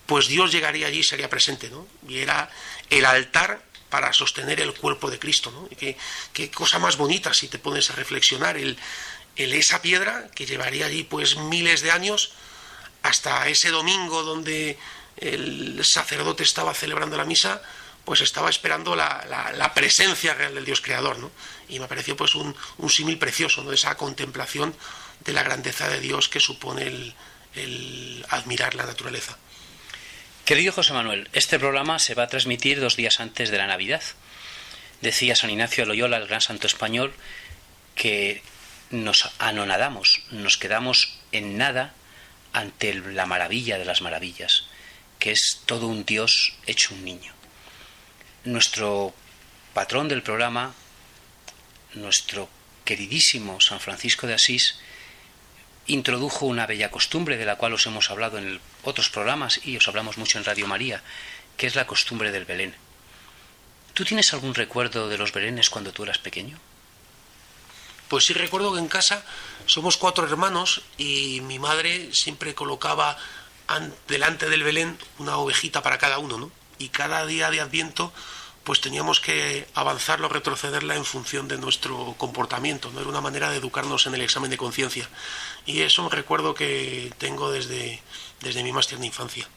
pues 0.07 0.29
Dios 0.29 0.53
llegaría 0.53 0.89
allí 0.89 0.99
y 0.99 1.05
sería 1.05 1.31
presente, 1.31 1.71
¿no? 1.71 1.87
Y 2.09 2.19
era 2.19 2.51
el 2.91 3.05
altar 3.05 3.63
para 3.91 4.13
sostener 4.13 4.61
el 4.61 4.73
cuerpo 4.73 5.11
de 5.11 5.19
Cristo. 5.19 5.51
¿no? 5.51 5.69
Qué, 5.77 6.51
cosa 6.51 6.79
más 6.79 6.97
bonita 6.97 7.35
si 7.35 7.49
te 7.49 7.59
pones 7.59 7.91
a 7.91 7.97
reflexionar 7.97 8.57
el, 8.57 8.79
el, 9.37 9.53
esa 9.53 9.83
piedra 9.83 10.31
que 10.35 10.47
llevaría 10.47 10.87
allí 10.87 11.03
pues 11.03 11.37
miles 11.37 11.83
de 11.83 11.91
años 11.91 12.33
hasta 13.03 13.49
ese 13.49 13.71
domingo 13.71 14.23
donde 14.23 14.79
el 15.17 15.85
sacerdote 15.85 16.45
estaba 16.45 16.73
celebrando 16.73 17.17
la 17.17 17.25
misa, 17.25 17.61
pues 18.05 18.21
estaba 18.21 18.49
esperando 18.49 18.97
la, 18.97 19.27
la, 19.29 19.53
la 19.53 19.75
presencia 19.75 20.35
real 20.35 20.55
del 20.55 20.65
Dios 20.65 20.81
creador. 20.81 21.19
¿no? 21.19 21.31
Y 21.69 21.81
me 21.81 21.89
pareció 21.89 22.17
pues 22.17 22.35
un, 22.35 22.55
un 22.79 22.89
símil 22.89 23.19
precioso, 23.19 23.63
¿no? 23.63 23.73
esa 23.73 23.97
contemplación 23.97 24.75
de 25.25 25.33
la 25.33 25.43
grandeza 25.43 25.89
de 25.89 26.01
Dios 26.01 26.29
que 26.29 26.41
supone 26.41 27.15
el, 27.55 28.25
admirar 28.29 28.75
la 28.75 28.87
naturaleza. 28.87 29.37
Querido 30.45 30.73
José 30.73 30.93
Manuel, 30.93 31.29
este 31.33 31.59
programa 31.59 31.99
se 31.99 32.15
va 32.15 32.25
a 32.25 32.29
transmitir 32.29 32.81
dos 32.81 32.97
días 32.97 33.21
antes 33.21 33.51
de 33.51 33.59
la 33.59 33.67
Navidad. 33.67 34.03
Decía 35.01 35.37
San 35.37 35.51
Ignacio 35.51 35.85
de 35.85 35.89
Loyola, 35.89 36.17
el 36.17 36.27
gran 36.27 36.41
santo 36.41 36.67
español, 36.67 37.15
que 37.95 38.43
nos 38.91 39.31
anonadamos, 39.39 40.23
nos 40.31 40.57
quedamos 40.57 41.19
en 41.33 41.57
nada 41.57 41.95
ante 42.53 42.95
la 42.95 43.27
maravilla 43.27 43.79
de 43.79 43.85
las 43.85 44.03
maravillas, 44.03 44.65
que 45.19 45.31
es 45.31 45.63
todo 45.67 45.87
un 45.87 46.05
Dios 46.05 46.55
hecho 46.67 46.95
un 46.95 47.05
niño. 47.05 47.33
Nuestro 48.45 49.15
patrón 49.75 50.09
del 50.09 50.23
programa, 50.23 50.75
nuestro 51.95 52.49
queridísimo 52.85 53.61
San 53.61 53.81
Francisco 53.81 54.27
de 54.27 54.35
Asís, 54.35 54.81
introdujo 55.91 56.47
una 56.47 56.67
bella 56.67 56.91
costumbre 56.91 57.37
de 57.37 57.45
la 57.45 57.57
cual 57.57 57.75
os 57.75 57.87
hemos 57.87 58.11
hablado 58.11 58.39
en 58.39 58.61
otros 58.85 59.11
programas 59.11 59.61
y 59.65 59.77
os 59.77 59.89
hablamos 59.89 60.19
mucho 60.19 60.39
en 60.39 60.45
Radio 60.45 60.67
María, 60.67 61.03
que 61.57 61.67
es 61.67 61.75
la 61.75 61.87
costumbre 61.87 62.31
del 62.31 62.45
Belén. 62.45 62.75
¿Tú 63.95 64.05
tienes 64.05 64.33
algún 64.33 64.55
recuerdo 64.55 65.09
de 65.09 65.19
los 65.19 65.33
Belenes 65.33 65.69
cuando 65.69 65.93
tú 65.93 66.05
eras 66.05 66.19
pequeño? 66.19 66.59
Pues 68.09 68.25
sí 68.25 68.35
recuerdo 68.35 68.73
que 68.73 68.79
en 68.79 68.89
casa 68.89 69.25
somos 69.67 69.97
cuatro 69.97 70.25
hermanos 70.25 70.83
y 70.97 71.41
mi 71.43 71.59
madre 71.59 72.15
siempre 72.15 72.55
colocaba 72.55 73.17
delante 74.09 74.49
del 74.49 74.63
Belén 74.63 74.97
una 75.19 75.37
ovejita 75.39 75.83
para 75.83 75.99
cada 75.99 76.19
uno, 76.19 76.39
¿no? 76.39 76.51
Y 76.79 76.89
cada 76.89 77.27
día 77.27 77.51
de 77.51 77.61
Adviento 77.61 78.13
pues 78.71 78.81
teníamos 78.81 79.19
que 79.19 79.67
avanzarlo, 79.75 80.29
retrocederla 80.29 80.95
en 80.95 81.05
función 81.05 81.49
de 81.49 81.59
nuestro 81.59 82.15
comportamiento, 82.17 82.93
¿no? 82.93 83.01
Era 83.01 83.09
una 83.09 83.21
manera 83.21 83.51
de 83.51 83.57
educarnos 83.57 84.07
en 84.07 84.15
el 84.15 84.21
examen 84.21 84.49
de 84.49 84.57
conciencia. 84.57 85.09
Y 85.67 85.81
eso 85.81 86.05
un 86.05 86.13
recuerdo 86.13 86.55
que 86.55 87.13
tengo 87.19 87.51
desde, 87.51 88.01
desde 88.41 88.63
mi 88.63 88.71
más 88.71 88.87
tierna 88.87 89.07
infancia. 89.07 89.49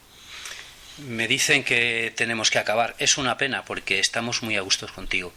Me 0.97 1.27
dicen 1.27 1.63
que 1.63 2.11
tenemos 2.17 2.49
que 2.49 2.57
acabar. 2.57 2.95
Es 2.97 3.19
una 3.19 3.37
pena 3.37 3.65
porque 3.65 3.99
estamos 3.99 4.41
muy 4.41 4.57
a 4.57 4.61
gustos 4.61 4.91
contigo. 4.91 5.31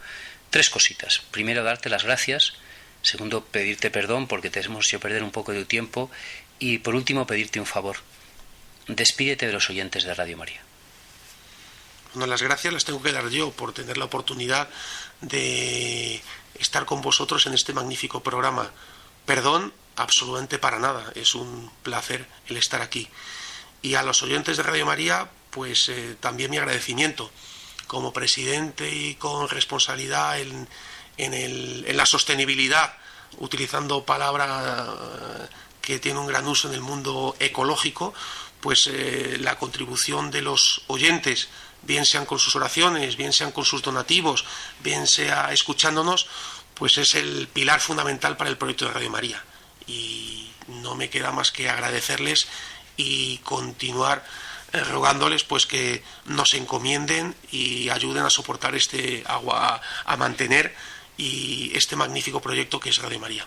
Tres 0.49 0.71
cositas. 0.71 1.21
Primero, 1.31 1.63
darte 1.63 1.91
las 1.91 2.05
gracias. 2.05 2.55
Segundo, 3.03 3.45
pedirte 3.45 3.91
perdón 3.91 4.27
porque 4.27 4.49
te 4.49 4.61
hemos 4.61 4.87
hecho 4.87 5.01
perder 5.01 5.23
un 5.23 5.33
poco 5.33 5.53
de 5.53 5.61
tu 5.61 5.67
tiempo. 5.67 6.11
Y 6.59 6.79
por 6.79 6.95
último, 6.95 7.27
pedirte 7.27 7.61
un 7.61 7.67
favor. 7.67 7.99
Despídete 8.89 9.47
de 9.47 9.53
los 9.53 9.69
oyentes 9.69 10.05
de 10.05 10.15
Radio 10.15 10.39
María. 10.39 10.66
Bueno, 12.17 12.31
las 12.31 12.41
gracias 12.41 12.73
las 12.73 12.87
tengo 12.87 13.03
que 13.03 13.13
dar 13.13 13.29
yo 13.29 13.51
por 13.51 13.75
tener 13.75 13.99
la 13.99 14.07
oportunidad 14.07 14.71
de 15.21 16.23
estar 16.59 16.87
con 16.87 17.03
vosotros 17.03 17.45
en 17.45 17.53
este 17.53 17.75
magnífico 17.75 18.23
programa. 18.23 18.71
Perdón, 19.27 19.75
absolutamente 19.97 20.59
para 20.59 20.79
nada. 20.79 21.13
Es 21.15 21.35
un 21.35 21.71
placer 21.83 22.27
el 22.47 22.57
estar 22.57 22.81
aquí. 22.81 23.07
Y 23.83 23.97
a 23.97 24.03
los 24.03 24.23
oyentes 24.23 24.57
de 24.57 24.63
Radio 24.63 24.87
María, 24.87 25.29
pues 25.51 25.91
eh, 25.91 26.17
también 26.19 26.51
mi 26.51 26.57
agradecimiento 26.57 27.31
como 27.87 28.15
presidente 28.15 28.91
y 28.91 29.17
con 29.17 29.51
responsabilidad 29.51 30.41
en, 30.41 30.67
en, 31.19 31.35
el, 31.35 31.85
en 31.87 31.99
la 31.99 32.07
sostenibilidad, 32.07 32.95
utilizando 33.37 34.07
palabra 34.07 34.97
que 35.83 35.99
tiene 35.99 36.19
un 36.19 36.27
gran 36.27 36.49
uso 36.49 36.67
en 36.69 36.75
el 36.75 36.81
mundo 36.81 37.37
ecológico, 37.39 38.15
pues 38.67 38.91
eh, 38.93 39.37
la 39.39 39.61
contribución 39.61 40.33
de 40.33 40.43
los 40.43 40.83
oyentes, 40.89 41.47
bien 41.83 42.05
sean 42.05 42.27
con 42.27 42.41
sus 42.41 42.57
oraciones, 42.57 43.17
bien 43.17 43.33
sean 43.33 43.53
con 43.53 43.65
sus 43.65 43.81
donativos, 43.81 44.45
bien 44.83 45.07
sea 45.07 45.53
escuchándonos, 45.53 46.27
pues 46.75 46.99
es 46.99 47.15
el 47.15 47.47
pilar 47.47 47.79
fundamental 47.79 48.37
para 48.37 48.51
el 48.51 48.59
proyecto 48.59 48.87
de 48.87 48.93
Radio 48.93 49.11
María. 49.11 49.41
Y 49.87 50.51
no 50.67 50.97
me 50.97 51.11
queda 51.11 51.31
más 51.31 51.53
que 51.53 51.71
agradecerles 51.71 52.49
y 52.97 53.39
continuar 53.45 54.27
eh, 54.73 54.81
rogándoles 54.81 55.45
pues 55.45 55.67
que 55.67 56.03
nos 56.25 56.53
encomienden 56.55 57.37
y 57.53 57.89
ayuden 57.91 58.25
a 58.25 58.31
soportar 58.31 58.75
este 58.75 59.23
agua, 59.29 59.81
a, 60.05 60.13
a 60.13 60.17
mantener 60.17 60.75
y 61.17 61.71
este 61.77 61.95
magnífico 61.95 62.41
proyecto 62.41 62.81
que 62.81 62.91
es 62.91 62.99
Radio 62.99 63.21
María. 63.21 63.47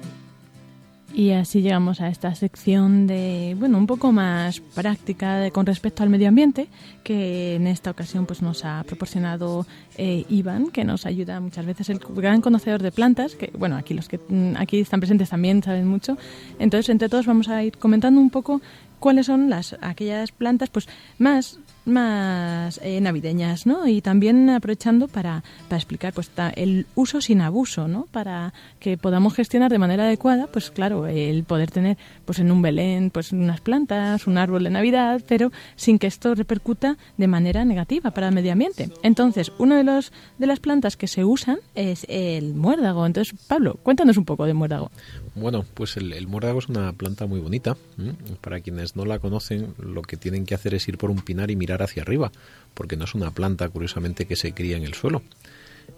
Y 1.13 1.31
así 1.31 1.61
llegamos 1.61 1.99
a 1.99 2.07
esta 2.07 2.33
sección 2.35 3.05
de, 3.05 3.55
bueno, 3.59 3.77
un 3.77 3.85
poco 3.85 4.13
más 4.13 4.61
práctica 4.61 5.49
con 5.51 5.65
respecto 5.65 6.03
al 6.03 6.09
medio 6.09 6.29
ambiente, 6.29 6.67
que 7.03 7.55
en 7.55 7.67
esta 7.67 7.91
ocasión 7.91 8.25
pues 8.25 8.41
nos 8.41 8.63
ha 8.63 8.83
proporcionado 8.83 9.65
eh, 9.97 10.25
Iván, 10.29 10.71
que 10.71 10.85
nos 10.85 11.05
ayuda 11.05 11.41
muchas 11.41 11.65
veces, 11.65 11.89
el 11.89 11.99
gran 11.99 12.39
conocedor 12.39 12.81
de 12.81 12.91
plantas, 12.91 13.35
que 13.35 13.51
bueno, 13.57 13.75
aquí 13.75 13.93
los 13.93 14.07
que 14.07 14.19
mm, 14.19 14.55
aquí 14.57 14.79
están 14.79 15.01
presentes 15.01 15.29
también 15.29 15.61
saben 15.61 15.85
mucho. 15.85 16.17
Entonces, 16.59 16.89
entre 16.89 17.09
todos 17.09 17.25
vamos 17.25 17.49
a 17.49 17.61
ir 17.61 17.77
comentando 17.77 18.21
un 18.21 18.29
poco 18.29 18.61
cuáles 18.99 19.25
son 19.25 19.49
las 19.49 19.75
aquellas 19.81 20.31
plantas 20.31 20.69
pues 20.69 20.87
más 21.17 21.59
más 21.85 22.79
eh, 22.83 22.99
navideñas, 23.01 23.65
¿no? 23.65 23.87
Y 23.87 24.01
también 24.01 24.49
aprovechando 24.49 25.07
para, 25.07 25.43
para 25.67 25.77
explicar 25.77 26.13
pues 26.13 26.29
ta- 26.29 26.49
el 26.51 26.85
uso 26.95 27.21
sin 27.21 27.41
abuso, 27.41 27.87
¿no? 27.87 28.07
Para 28.11 28.53
que 28.79 28.97
podamos 28.97 29.33
gestionar 29.33 29.71
de 29.71 29.79
manera 29.79 30.03
adecuada, 30.03 30.47
pues 30.47 30.71
claro, 30.71 31.07
el 31.07 31.43
poder 31.43 31.71
tener 31.71 31.97
pues 32.25 32.39
en 32.39 32.51
un 32.51 32.61
Belén 32.61 33.09
pues 33.09 33.31
unas 33.31 33.61
plantas, 33.61 34.27
un 34.27 34.37
árbol 34.37 34.63
de 34.63 34.69
Navidad, 34.69 35.21
pero 35.27 35.51
sin 35.75 35.99
que 35.99 36.07
esto 36.07 36.35
repercuta 36.35 36.97
de 37.17 37.27
manera 37.27 37.65
negativa 37.65 38.11
para 38.11 38.27
el 38.29 38.35
medio 38.35 38.51
ambiente. 38.51 38.89
Entonces, 39.03 39.51
una 39.57 39.77
de 39.77 39.83
los 39.83 40.11
de 40.37 40.47
las 40.47 40.59
plantas 40.59 40.97
que 40.97 41.07
se 41.07 41.23
usan 41.25 41.57
es 41.75 42.05
el 42.09 42.53
muérdago. 42.53 43.05
Entonces, 43.05 43.33
Pablo, 43.47 43.79
cuéntanos 43.83 44.17
un 44.17 44.25
poco 44.25 44.45
de 44.45 44.53
muérdago. 44.53 44.91
Bueno, 45.35 45.63
pues 45.73 45.95
el, 45.97 46.11
el 46.13 46.27
muérdago 46.27 46.59
es 46.59 46.67
una 46.67 46.91
planta 46.93 47.25
muy 47.25 47.39
bonita. 47.39 47.77
¿m? 47.97 48.13
Para 48.41 48.59
quienes 48.59 48.95
no 48.95 49.05
la 49.05 49.19
conocen, 49.19 49.73
lo 49.79 50.01
que 50.01 50.17
tienen 50.17 50.45
que 50.45 50.55
hacer 50.55 50.73
es 50.73 50.87
ir 50.87 50.97
por 50.97 51.09
un 51.09 51.21
pinar 51.21 51.49
y 51.51 51.55
mirar 51.55 51.70
hacia 51.79 52.03
arriba, 52.03 52.31
porque 52.73 52.97
no 52.97 53.05
es 53.05 53.15
una 53.15 53.31
planta, 53.31 53.69
curiosamente, 53.69 54.25
que 54.25 54.35
se 54.35 54.53
cría 54.53 54.77
en 54.77 54.83
el 54.83 54.93
suelo. 54.93 55.21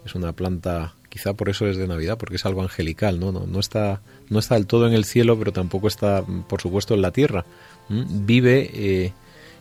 Es 0.05 0.15
una 0.15 0.33
planta, 0.33 0.93
quizá 1.09 1.33
por 1.33 1.49
eso 1.49 1.67
es 1.67 1.77
de 1.77 1.87
Navidad, 1.87 2.17
porque 2.17 2.35
es 2.35 2.45
algo 2.45 2.61
angelical, 2.61 3.19
¿no? 3.19 3.31
No, 3.31 3.45
no 3.45 3.59
está, 3.59 4.01
no 4.29 4.39
está 4.39 4.55
del 4.55 4.67
todo 4.67 4.87
en 4.87 4.93
el 4.93 5.05
cielo, 5.05 5.37
pero 5.37 5.51
tampoco 5.51 5.87
está, 5.87 6.23
por 6.23 6.61
supuesto, 6.61 6.93
en 6.93 7.01
la 7.01 7.11
tierra. 7.11 7.45
Vive, 7.89 8.69
eh, 8.73 9.13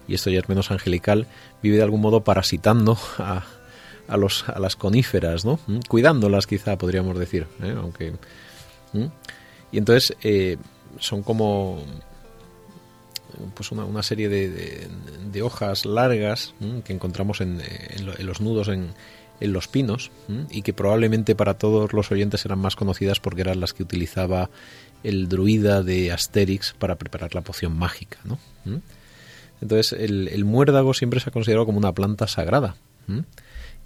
y 0.09 0.15
esto 0.15 0.31
ya 0.31 0.41
es 0.41 0.49
menos 0.49 0.71
angelical, 0.71 1.27
vive 1.63 1.77
de 1.77 1.83
algún 1.83 2.01
modo 2.01 2.25
parasitando 2.25 2.99
a, 3.19 3.45
a, 4.09 4.17
los, 4.17 4.49
a 4.49 4.59
las 4.59 4.77
coníferas, 4.77 5.45
¿no? 5.45 5.59
Cuidándolas, 5.89 6.47
quizá 6.47 6.77
podríamos 6.77 7.19
decir, 7.19 7.47
¿eh? 7.63 7.75
aunque... 7.77 8.13
Y 9.73 9.79
entonces 9.79 10.15
eh, 10.23 10.59
son 10.99 11.23
como 11.23 11.83
pues 13.55 13.73
una, 13.73 13.85
una 13.85 14.03
serie 14.03 14.29
de, 14.29 14.51
de- 15.33 15.43
hojas 15.43 15.85
largas 15.87 16.55
que 16.85 16.93
encontramos 16.93 17.41
en, 17.41 17.61
en 17.91 18.07
lo- 18.07 18.19
en 18.19 18.27
los 18.27 18.41
nudos 18.41 18.69
en, 18.69 18.89
en 19.41 19.53
los 19.53 19.67
pinos 19.69 20.11
y 20.51 20.63
que 20.63 20.73
probablemente 20.73 21.35
para 21.35 21.55
todos 21.55 21.93
los 21.93 22.11
oyentes 22.13 22.45
eran 22.45 22.59
más 22.61 22.77
conocidas 22.77 23.19
porque 23.21 23.41
eran 23.41 23.61
las 23.61 23.73
que 23.73 23.83
utilizaba 23.83 24.51
el 25.03 25.29
druida 25.29 25.83
de 25.83 26.13
Asterix 26.13 26.75
para 26.79 26.95
preparar 26.97 27.35
la 27.35 27.41
poción 27.41 27.77
mágica. 27.77 28.19
¿no? 28.25 28.39
Entonces 29.61 29.93
el, 29.99 30.29
el 30.29 30.45
muérdago 30.45 30.95
siempre 30.95 31.21
se 31.21 31.31
ha 31.31 31.33
considerado 31.33 31.67
como 31.67 31.79
una 31.79 31.93
planta 31.93 32.27
sagrada 32.29 32.77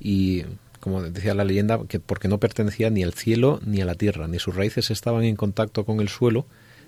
y 0.01 0.43
como 0.81 1.03
decía 1.03 1.35
la 1.35 1.45
leyenda, 1.45 1.81
que 1.89 1.99
porque 2.01 2.29
no 2.29 2.39
pertenecía 2.39 2.91
ni 2.91 3.03
al 3.03 3.13
cielo 3.15 3.61
ni 3.65 3.81
a 3.81 3.85
la 3.87 3.95
tierra, 3.95 4.29
ni 4.29 4.39
sus 4.39 4.55
raíces 4.55 4.91
estaban 4.91 5.25
en 5.25 5.35
contacto 5.37 5.85
con 5.85 6.01
el 6.01 6.09
suelo, 6.09 6.47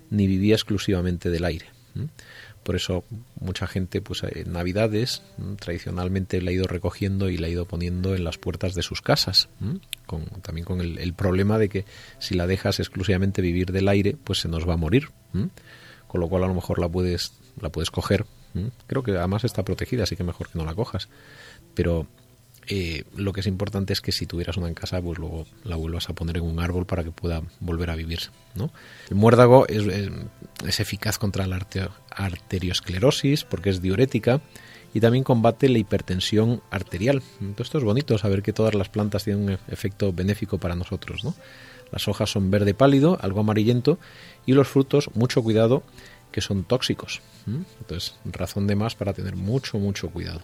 ni 0.09 0.25
vivía 0.25 0.55
exclusivamente 0.55 1.29
del 1.29 1.43
aire. 1.43 1.65
Por 2.69 2.75
eso 2.75 3.03
mucha 3.39 3.65
gente, 3.65 3.99
pues 3.99 4.21
en 4.21 4.53
Navidades, 4.53 5.23
tradicionalmente 5.59 6.39
la 6.39 6.51
ha 6.51 6.53
ido 6.53 6.67
recogiendo 6.67 7.27
y 7.27 7.35
la 7.35 7.47
ha 7.47 7.49
ido 7.49 7.65
poniendo 7.65 8.13
en 8.13 8.23
las 8.23 8.37
puertas 8.37 8.75
de 8.75 8.83
sus 8.83 9.01
casas, 9.01 9.49
con, 10.05 10.25
también 10.43 10.65
con 10.65 10.79
el, 10.79 11.13
problema 11.15 11.57
de 11.57 11.67
que 11.67 11.85
si 12.19 12.35
la 12.35 12.45
dejas 12.45 12.79
exclusivamente 12.79 13.41
vivir 13.41 13.71
del 13.71 13.87
aire, 13.87 14.15
pues 14.23 14.41
se 14.41 14.49
nos 14.49 14.69
va 14.69 14.75
a 14.75 14.77
morir. 14.77 15.09
Con 16.05 16.21
lo 16.21 16.29
cual 16.29 16.43
a 16.43 16.47
lo 16.47 16.53
mejor 16.53 16.77
la 16.77 16.87
puedes, 16.87 17.33
la 17.59 17.69
puedes 17.71 17.89
coger. 17.89 18.27
Creo 18.85 19.01
que 19.01 19.17
además 19.17 19.45
está 19.45 19.65
protegida, 19.65 20.03
así 20.03 20.15
que 20.15 20.23
mejor 20.23 20.49
que 20.49 20.59
no 20.59 20.63
la 20.63 20.75
cojas. 20.75 21.09
Pero 21.73 22.05
eh, 22.69 23.03
lo 23.15 23.33
que 23.33 23.39
es 23.41 23.47
importante 23.47 23.93
es 23.93 23.99
que 24.01 24.11
si 24.11 24.25
tuvieras 24.27 24.55
una 24.57 24.67
en 24.67 24.75
casa, 24.75 25.01
pues 25.01 25.17
luego 25.17 25.45
la 25.63 25.75
vuelvas 25.75 26.07
a 26.09 26.13
poner 26.13 26.37
en 26.37 26.43
un 26.43 26.59
árbol 26.59 26.85
para 26.85 27.03
que 27.03 27.11
pueda 27.11 27.41
volver 27.59 27.89
a 27.89 27.95
vivir. 27.95 28.19
¿no? 28.55 28.71
El 29.09 29.15
muérdago 29.15 29.67
es, 29.67 30.79
eficaz 30.79 31.17
contra 31.17 31.47
la 31.47 31.57
arte- 31.57 31.89
arteriosclerosis 32.11 33.43
porque 33.43 33.69
es 33.69 33.81
diurética 33.81 34.41
y 34.93 34.99
también 34.99 35.23
combate 35.23 35.69
la 35.69 35.77
hipertensión 35.77 36.61
arterial. 36.71 37.21
Entonces 37.41 37.67
esto 37.67 37.77
es 37.79 37.83
bonito 37.83 38.17
saber 38.17 38.41
que 38.41 38.53
todas 38.53 38.73
las 38.75 38.89
plantas 38.89 39.23
tienen 39.23 39.43
un 39.49 39.57
efecto 39.67 40.13
benéfico 40.13 40.57
para 40.57 40.75
nosotros. 40.75 41.23
¿no? 41.23 41.35
Las 41.91 42.07
hojas 42.07 42.29
son 42.31 42.51
verde 42.51 42.73
pálido, 42.73 43.17
algo 43.21 43.39
amarillento 43.39 43.97
y 44.45 44.53
los 44.53 44.67
frutos, 44.67 45.09
mucho 45.15 45.41
cuidado, 45.43 45.83
que 46.31 46.41
son 46.41 46.63
tóxicos. 46.63 47.21
Entonces, 47.81 48.15
razón 48.25 48.67
de 48.67 48.75
más 48.75 48.93
para 48.95 49.13
tener 49.13 49.35
mucho, 49.35 49.79
mucho 49.79 50.09
cuidado. 50.11 50.41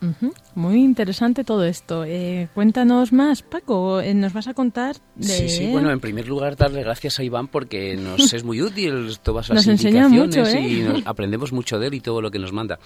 Ujú, 0.00 0.32
Muy 0.54 0.76
interesante 0.84 1.42
todo 1.42 1.64
esto. 1.64 2.04
Eh, 2.04 2.48
cuéntanos 2.54 3.12
más, 3.12 3.42
Paco. 3.42 4.00
eh, 4.00 4.14
nos 4.14 4.32
vas 4.32 4.46
a 4.46 4.54
contar 4.54 4.96
de... 5.16 5.26
Sí, 5.26 5.48
sí, 5.48 5.66
bueno, 5.72 5.90
en 5.90 5.98
primer 6.00 6.28
lugar 6.28 6.56
darle 6.56 6.82
gracias 6.82 7.18
a 7.18 7.24
Iván 7.24 7.48
porque 7.48 7.96
nos 7.96 8.32
es 8.32 8.44
muy 8.44 8.62
útil 8.62 9.18
todas 9.22 9.48
las 9.48 9.66
Nos 9.66 9.82
indicaciones 9.84 10.36
mucho, 10.36 10.46
¿eh? 10.48 10.60
y 10.60 10.80
nos- 10.82 11.06
aprendemos 11.06 11.52
mucho 11.52 11.78
de 11.80 11.88
él 11.88 11.94
y 11.94 12.00
todo 12.00 12.20
lo 12.22 12.30
que 12.30 12.38
nos 12.38 12.52
manda. 12.52 12.78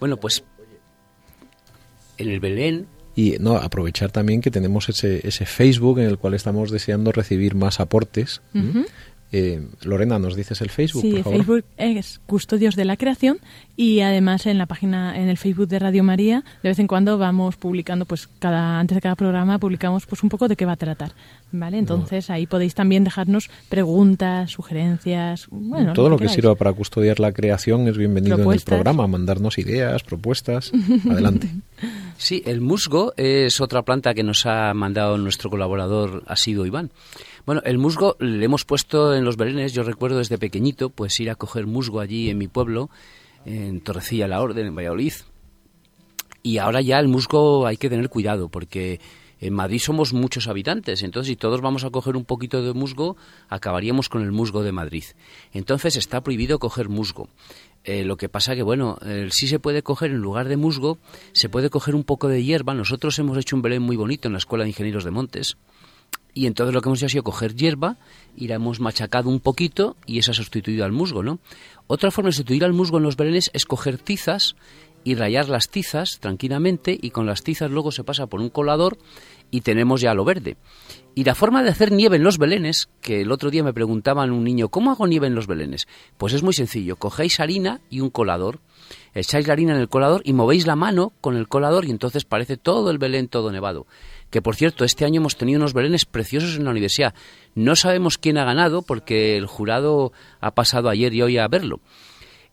Bueno, 0.00 0.16
pues 0.16 0.42
en 2.18 2.30
el 2.30 2.40
Belén 2.40 2.86
Y 3.14 3.36
no, 3.40 3.56
aprovechar 3.56 4.10
también 4.10 4.40
que 4.40 4.50
tenemos 4.50 4.88
ese, 4.88 5.26
ese 5.26 5.46
Facebook 5.46 5.98
en 6.00 6.06
el 6.06 6.18
cual 6.18 6.34
estamos 6.34 6.70
deseando 6.70 7.12
recibir 7.12 7.54
más 7.54 7.78
aportes. 7.80 8.42
¿m? 8.54 8.84
Eh, 9.32 9.66
Lorena, 9.82 10.18
¿nos 10.18 10.36
dices 10.36 10.60
el 10.60 10.70
Facebook, 10.70 11.02
Sí, 11.02 11.08
por 11.10 11.16
el 11.18 11.22
favor? 11.24 11.36
Facebook 11.38 11.64
es 11.76 12.20
Custodios 12.26 12.76
de 12.76 12.84
la 12.84 12.96
Creación 12.96 13.38
y 13.76 14.00
además 14.00 14.46
en 14.46 14.56
la 14.56 14.66
página, 14.66 15.18
en 15.18 15.28
el 15.28 15.36
Facebook 15.36 15.66
de 15.66 15.78
Radio 15.80 16.04
María, 16.04 16.44
de 16.62 16.68
vez 16.68 16.78
en 16.78 16.86
cuando 16.86 17.18
vamos 17.18 17.56
publicando, 17.56 18.04
pues 18.04 18.28
cada 18.38 18.78
antes 18.78 18.94
de 18.94 19.00
cada 19.00 19.16
programa 19.16 19.58
publicamos 19.58 20.06
pues 20.06 20.22
un 20.22 20.28
poco 20.28 20.46
de 20.46 20.56
qué 20.56 20.64
va 20.64 20.72
a 20.72 20.76
tratar, 20.76 21.12
¿vale? 21.50 21.78
Entonces 21.78 22.30
ahí 22.30 22.46
podéis 22.46 22.74
también 22.74 23.02
dejarnos 23.02 23.50
preguntas, 23.68 24.52
sugerencias, 24.52 25.48
bueno, 25.50 25.92
Todo 25.92 26.08
lo 26.08 26.18
que, 26.18 26.28
sirva 26.28 26.54
para 26.54 26.72
custodiar 26.72 27.18
la 27.18 27.32
creación 27.32 27.88
es 27.88 27.98
bienvenido 27.98 28.36
Propuestas. 28.36 28.72
en 28.72 28.74
el 28.74 28.82
programa. 28.82 29.06
Mandarnos 29.06 29.58
ideas, 29.58 30.02
propuestas. 30.02 30.72
Adelante. 31.10 31.50
Sí, 32.16 32.42
el 32.46 32.60
musgo 32.60 33.12
es 33.16 33.60
otra 33.60 33.82
planta 33.82 34.14
que 34.14 34.22
nos 34.22 34.46
ha 34.46 34.72
mandado 34.74 35.18
nuestro 35.18 35.50
colaborador 35.50 36.22
asiduo 36.26 36.64
Iván. 36.64 36.90
Bueno, 37.46 37.62
el 37.64 37.78
musgo 37.78 38.16
le 38.18 38.44
hemos 38.44 38.64
puesto 38.64 39.14
en 39.14 39.24
los 39.24 39.36
belenes, 39.36 39.72
yo 39.72 39.84
recuerdo 39.84 40.18
desde 40.18 40.36
pequeñito, 40.36 40.90
pues 40.90 41.20
ir 41.20 41.30
a 41.30 41.36
coger 41.36 41.68
musgo 41.68 42.00
allí 42.00 42.28
en 42.28 42.38
mi 42.38 42.48
pueblo, 42.48 42.90
en 43.44 43.80
Torrecilla 43.82 44.26
la 44.26 44.42
Orden, 44.42 44.66
en 44.66 44.74
Valladolid. 44.74 45.12
Y 46.42 46.58
ahora 46.58 46.80
ya 46.80 46.98
el 46.98 47.06
musgo 47.06 47.64
hay 47.64 47.76
que 47.76 47.88
tener 47.88 48.08
cuidado 48.08 48.48
porque 48.48 49.00
en 49.38 49.54
Madrid 49.54 49.78
somos 49.78 50.12
muchos 50.12 50.48
habitantes, 50.48 51.04
entonces 51.04 51.28
si 51.28 51.36
todos 51.36 51.60
vamos 51.60 51.84
a 51.84 51.90
coger 51.90 52.16
un 52.16 52.24
poquito 52.24 52.62
de 52.64 52.72
musgo, 52.72 53.16
acabaríamos 53.48 54.08
con 54.08 54.22
el 54.22 54.32
musgo 54.32 54.64
de 54.64 54.72
Madrid. 54.72 55.04
Entonces 55.52 55.94
está 55.94 56.22
prohibido 56.22 56.58
coger 56.58 56.88
musgo. 56.88 57.28
Eh, 57.84 58.02
lo 58.02 58.16
que 58.16 58.28
pasa 58.28 58.56
que, 58.56 58.64
bueno, 58.64 58.98
eh, 59.06 59.28
sí 59.30 59.46
se 59.46 59.60
puede 59.60 59.84
coger 59.84 60.10
en 60.10 60.18
lugar 60.18 60.48
de 60.48 60.56
musgo, 60.56 60.98
se 61.30 61.48
puede 61.48 61.70
coger 61.70 61.94
un 61.94 62.02
poco 62.02 62.26
de 62.26 62.42
hierba. 62.42 62.74
Nosotros 62.74 63.16
hemos 63.20 63.38
hecho 63.38 63.54
un 63.54 63.62
Belén 63.62 63.82
muy 63.82 63.94
bonito 63.94 64.26
en 64.26 64.32
la 64.32 64.38
Escuela 64.38 64.64
de 64.64 64.70
Ingenieros 64.70 65.04
de 65.04 65.12
Montes 65.12 65.56
Y 66.36 66.46
entonces 66.46 66.74
lo 66.74 66.82
que 66.82 66.90
hemos 66.90 66.98
hecho 66.98 67.06
ha 67.06 67.08
sido 67.08 67.22
coger 67.22 67.54
hierba 67.54 67.96
y 68.36 68.46
la 68.48 68.56
hemos 68.56 68.78
machacado 68.78 69.30
un 69.30 69.40
poquito 69.40 69.96
y 70.04 70.18
esa 70.18 70.32
ha 70.32 70.34
sustituido 70.34 70.84
al 70.84 70.92
musgo, 70.92 71.22
¿no? 71.22 71.38
Otra 71.86 72.10
forma 72.10 72.28
de 72.28 72.32
sustituir 72.32 72.62
al 72.62 72.74
musgo 72.74 72.98
en 72.98 73.04
los 73.04 73.16
belenes 73.16 73.50
es 73.54 73.64
coger 73.64 73.96
tizas 73.96 74.54
y 75.02 75.14
rayar 75.14 75.48
las 75.48 75.70
tizas 75.70 76.18
tranquilamente 76.20 76.98
y 77.00 77.08
con 77.08 77.24
las 77.24 77.42
tizas 77.42 77.70
luego 77.70 77.90
se 77.90 78.04
pasa 78.04 78.26
por 78.26 78.42
un 78.42 78.50
colador 78.50 78.98
y 79.50 79.62
tenemos 79.62 80.02
ya 80.02 80.12
lo 80.12 80.26
verde. 80.26 80.58
Y 81.14 81.24
la 81.24 81.34
forma 81.34 81.62
de 81.62 81.70
hacer 81.70 81.90
nieve 81.90 82.16
en 82.16 82.22
los 82.22 82.36
belenes, 82.36 82.90
que 83.00 83.22
el 83.22 83.32
otro 83.32 83.50
día 83.50 83.64
me 83.64 83.72
preguntaban 83.72 84.30
un 84.30 84.44
niño, 84.44 84.68
¿cómo 84.68 84.90
hago 84.90 85.06
nieve 85.06 85.28
en 85.28 85.34
los 85.34 85.46
belenes? 85.46 85.88
Pues 86.18 86.34
es 86.34 86.42
muy 86.42 86.52
sencillo, 86.52 86.96
cogéis 86.96 87.40
harina 87.40 87.80
y 87.88 88.00
un 88.00 88.10
colador, 88.10 88.60
echáis 89.14 89.46
la 89.46 89.54
harina 89.54 89.72
en 89.74 89.80
el 89.80 89.88
colador 89.88 90.20
y 90.26 90.34
movéis 90.34 90.66
la 90.66 90.76
mano 90.76 91.14
con 91.22 91.34
el 91.34 91.48
colador 91.48 91.86
y 91.86 91.92
entonces 91.92 92.26
parece 92.26 92.58
todo 92.58 92.90
el 92.90 92.98
belén 92.98 93.28
todo 93.28 93.50
nevado 93.50 93.86
que 94.30 94.42
por 94.42 94.56
cierto, 94.56 94.84
este 94.84 95.04
año 95.04 95.20
hemos 95.20 95.36
tenido 95.36 95.58
unos 95.58 95.72
belenes 95.72 96.04
preciosos 96.04 96.56
en 96.56 96.64
la 96.64 96.70
universidad. 96.70 97.14
No 97.54 97.76
sabemos 97.76 98.18
quién 98.18 98.38
ha 98.38 98.44
ganado 98.44 98.82
porque 98.82 99.36
el 99.36 99.46
jurado 99.46 100.12
ha 100.40 100.54
pasado 100.54 100.88
ayer 100.88 101.14
y 101.14 101.22
hoy 101.22 101.38
a 101.38 101.48
verlo. 101.48 101.80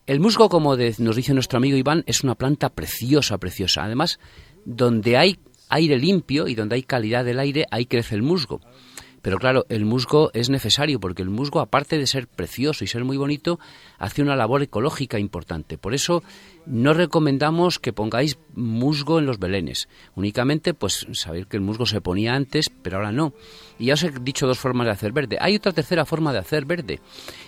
El 0.06 0.20
musgo, 0.20 0.50
como 0.50 0.76
nos 0.76 1.16
dice 1.16 1.34
nuestro 1.34 1.58
amigo 1.58 1.78
Iván, 1.78 2.04
es 2.08 2.24
una 2.24 2.36
planta 2.36 2.70
preciosa, 2.70 3.38
preciosa. 3.38 3.84
Además, 3.84 4.20
donde 4.66 5.18
hay 5.18 5.40
aire 5.70 5.98
limpio 5.98 6.48
y 6.48 6.56
donde 6.56 6.76
hay 6.76 6.84
calidad 6.84 7.26
del 7.26 7.40
aire, 7.40 7.66
ahí 7.72 7.86
crece 7.86 8.16
el 8.16 8.22
musgo. 8.22 8.62
Pero 9.24 9.40
claro, 9.40 9.66
el 9.70 9.86
musgo 9.86 10.32
es 10.34 10.50
necesario 10.50 11.00
porque 11.00 11.22
el 11.22 11.30
musgo, 11.30 11.62
aparte 11.62 11.98
de 11.98 12.08
ser 12.08 12.28
precioso 12.28 12.84
y 12.84 12.88
ser 12.88 13.06
muy 13.06 13.16
bonito, 13.16 13.58
hace 13.98 14.22
una 14.22 14.36
labor 14.36 14.62
ecológica 14.62 15.18
importante. 15.18 15.78
Por 15.78 15.94
eso 15.94 16.24
no 16.66 16.94
recomendamos 16.94 17.80
que 17.80 17.94
pongáis 17.94 18.38
musgo 18.54 19.20
en 19.20 19.26
los 19.26 19.40
belenes. 19.40 19.88
Únicamente, 20.16 20.74
pues 20.74 21.08
saber 21.14 21.48
que 21.48 21.56
el 21.56 21.64
musgo 21.64 21.86
se 21.86 22.02
ponía 22.02 22.36
antes, 22.36 22.70
pero 22.70 22.98
ahora 22.98 23.14
no. 23.14 23.34
Y 23.80 23.86
ya 23.86 23.94
os 23.94 24.04
he 24.04 24.12
dicho 24.12 24.46
dos 24.46 24.60
formas 24.60 24.88
de 24.88 24.92
hacer 24.92 25.14
verde. 25.14 25.38
Hay 25.40 25.56
otra 25.56 25.72
tercera 25.72 26.04
forma 26.04 26.34
de 26.34 26.40
hacer 26.40 26.66
verde 26.66 27.00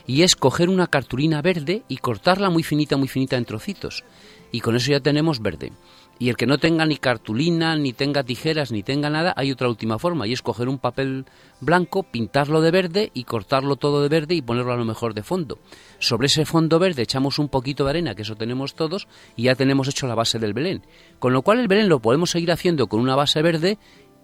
y 0.08 0.22
es 0.22 0.38
coger 0.38 0.70
una 0.70 0.88
cartulina 0.88 1.42
verde 1.42 1.84
y 1.90 1.98
cortarla 1.98 2.50
muy 2.50 2.64
finita, 2.64 2.96
muy 2.96 3.10
finita 3.10 3.36
en 3.36 3.44
trocitos. 3.44 4.06
Y 4.50 4.62
con 4.62 4.78
eso 4.78 4.92
ya 4.92 5.02
tenemos 5.02 5.42
verde. 5.42 5.74
Y 6.18 6.30
el 6.30 6.38
que 6.38 6.46
no 6.46 6.58
tenga 6.58 6.86
ni 6.86 6.98
cartulina, 6.98 7.76
ni 7.76 7.92
tenga 7.92 8.24
tijeras, 8.24 8.72
ni 8.72 8.84
tenga 8.84 9.10
nada, 9.10 9.34
hay 9.36 9.52
otra 9.52 9.68
última 9.68 10.00
forma, 10.00 10.28
y 10.28 10.34
es 10.34 10.42
coger 10.42 10.70
un 10.70 10.80
papel 10.80 11.26
blanco, 11.60 12.04
pintarlo 12.04 12.62
de 12.62 12.72
verde 12.72 13.12
y 13.14 13.26
cortarlo 13.26 13.76
todo 13.76 14.02
de 14.02 14.08
verde 14.08 14.36
y 14.36 14.42
ponerlo 14.42 14.72
a 14.72 14.78
lo 14.78 14.86
mejor 14.86 15.14
de 15.14 15.24
fondo. 15.24 15.60
Sobre 16.00 16.28
ese 16.28 16.46
fondo 16.46 16.80
verde 16.80 17.02
echamos 17.02 17.38
un 17.38 17.50
poquito 17.50 17.84
de 17.84 17.90
arena, 17.90 18.16
que 18.16 18.22
eso 18.22 18.36
tenemos 18.36 18.76
todos, 18.76 19.08
y 19.36 19.44
ya 19.44 19.56
tenemos 19.56 19.90
hecho 19.90 20.08
la 20.08 20.16
base 20.16 20.40
del 20.40 20.54
Belén. 20.54 20.84
Con 21.20 21.34
lo 21.34 21.42
cual 21.42 21.60
el 21.60 21.68
Belén 21.68 21.90
lo 21.90 22.00
podemos 22.00 22.30
seguir 22.30 22.52
haciendo 22.52 22.88
con 22.88 23.02
una 23.02 23.16
base 23.16 23.42
verde 23.42 23.78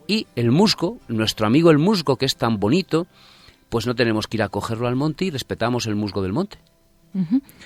y 0.08 0.28
el 0.36 0.52
musgo, 0.52 1.00
nuestro 1.08 1.46
amigo 1.46 1.72
el 1.72 1.78
musgo, 1.78 2.16
que 2.16 2.26
es 2.26 2.38
tan 2.38 2.60
bonito, 2.60 3.08
pues 3.70 3.86
no 3.86 3.96
tenemos 3.96 4.28
que 4.28 4.38
ir 4.38 4.44
a 4.44 4.50
cogerlo 4.50 4.88
al 4.88 4.96
monte 4.96 5.26
y 5.26 5.30
respetamos 5.30 5.88
el 5.88 5.96
musgo 5.96 6.22
del 6.22 6.34
monte. 6.34 6.58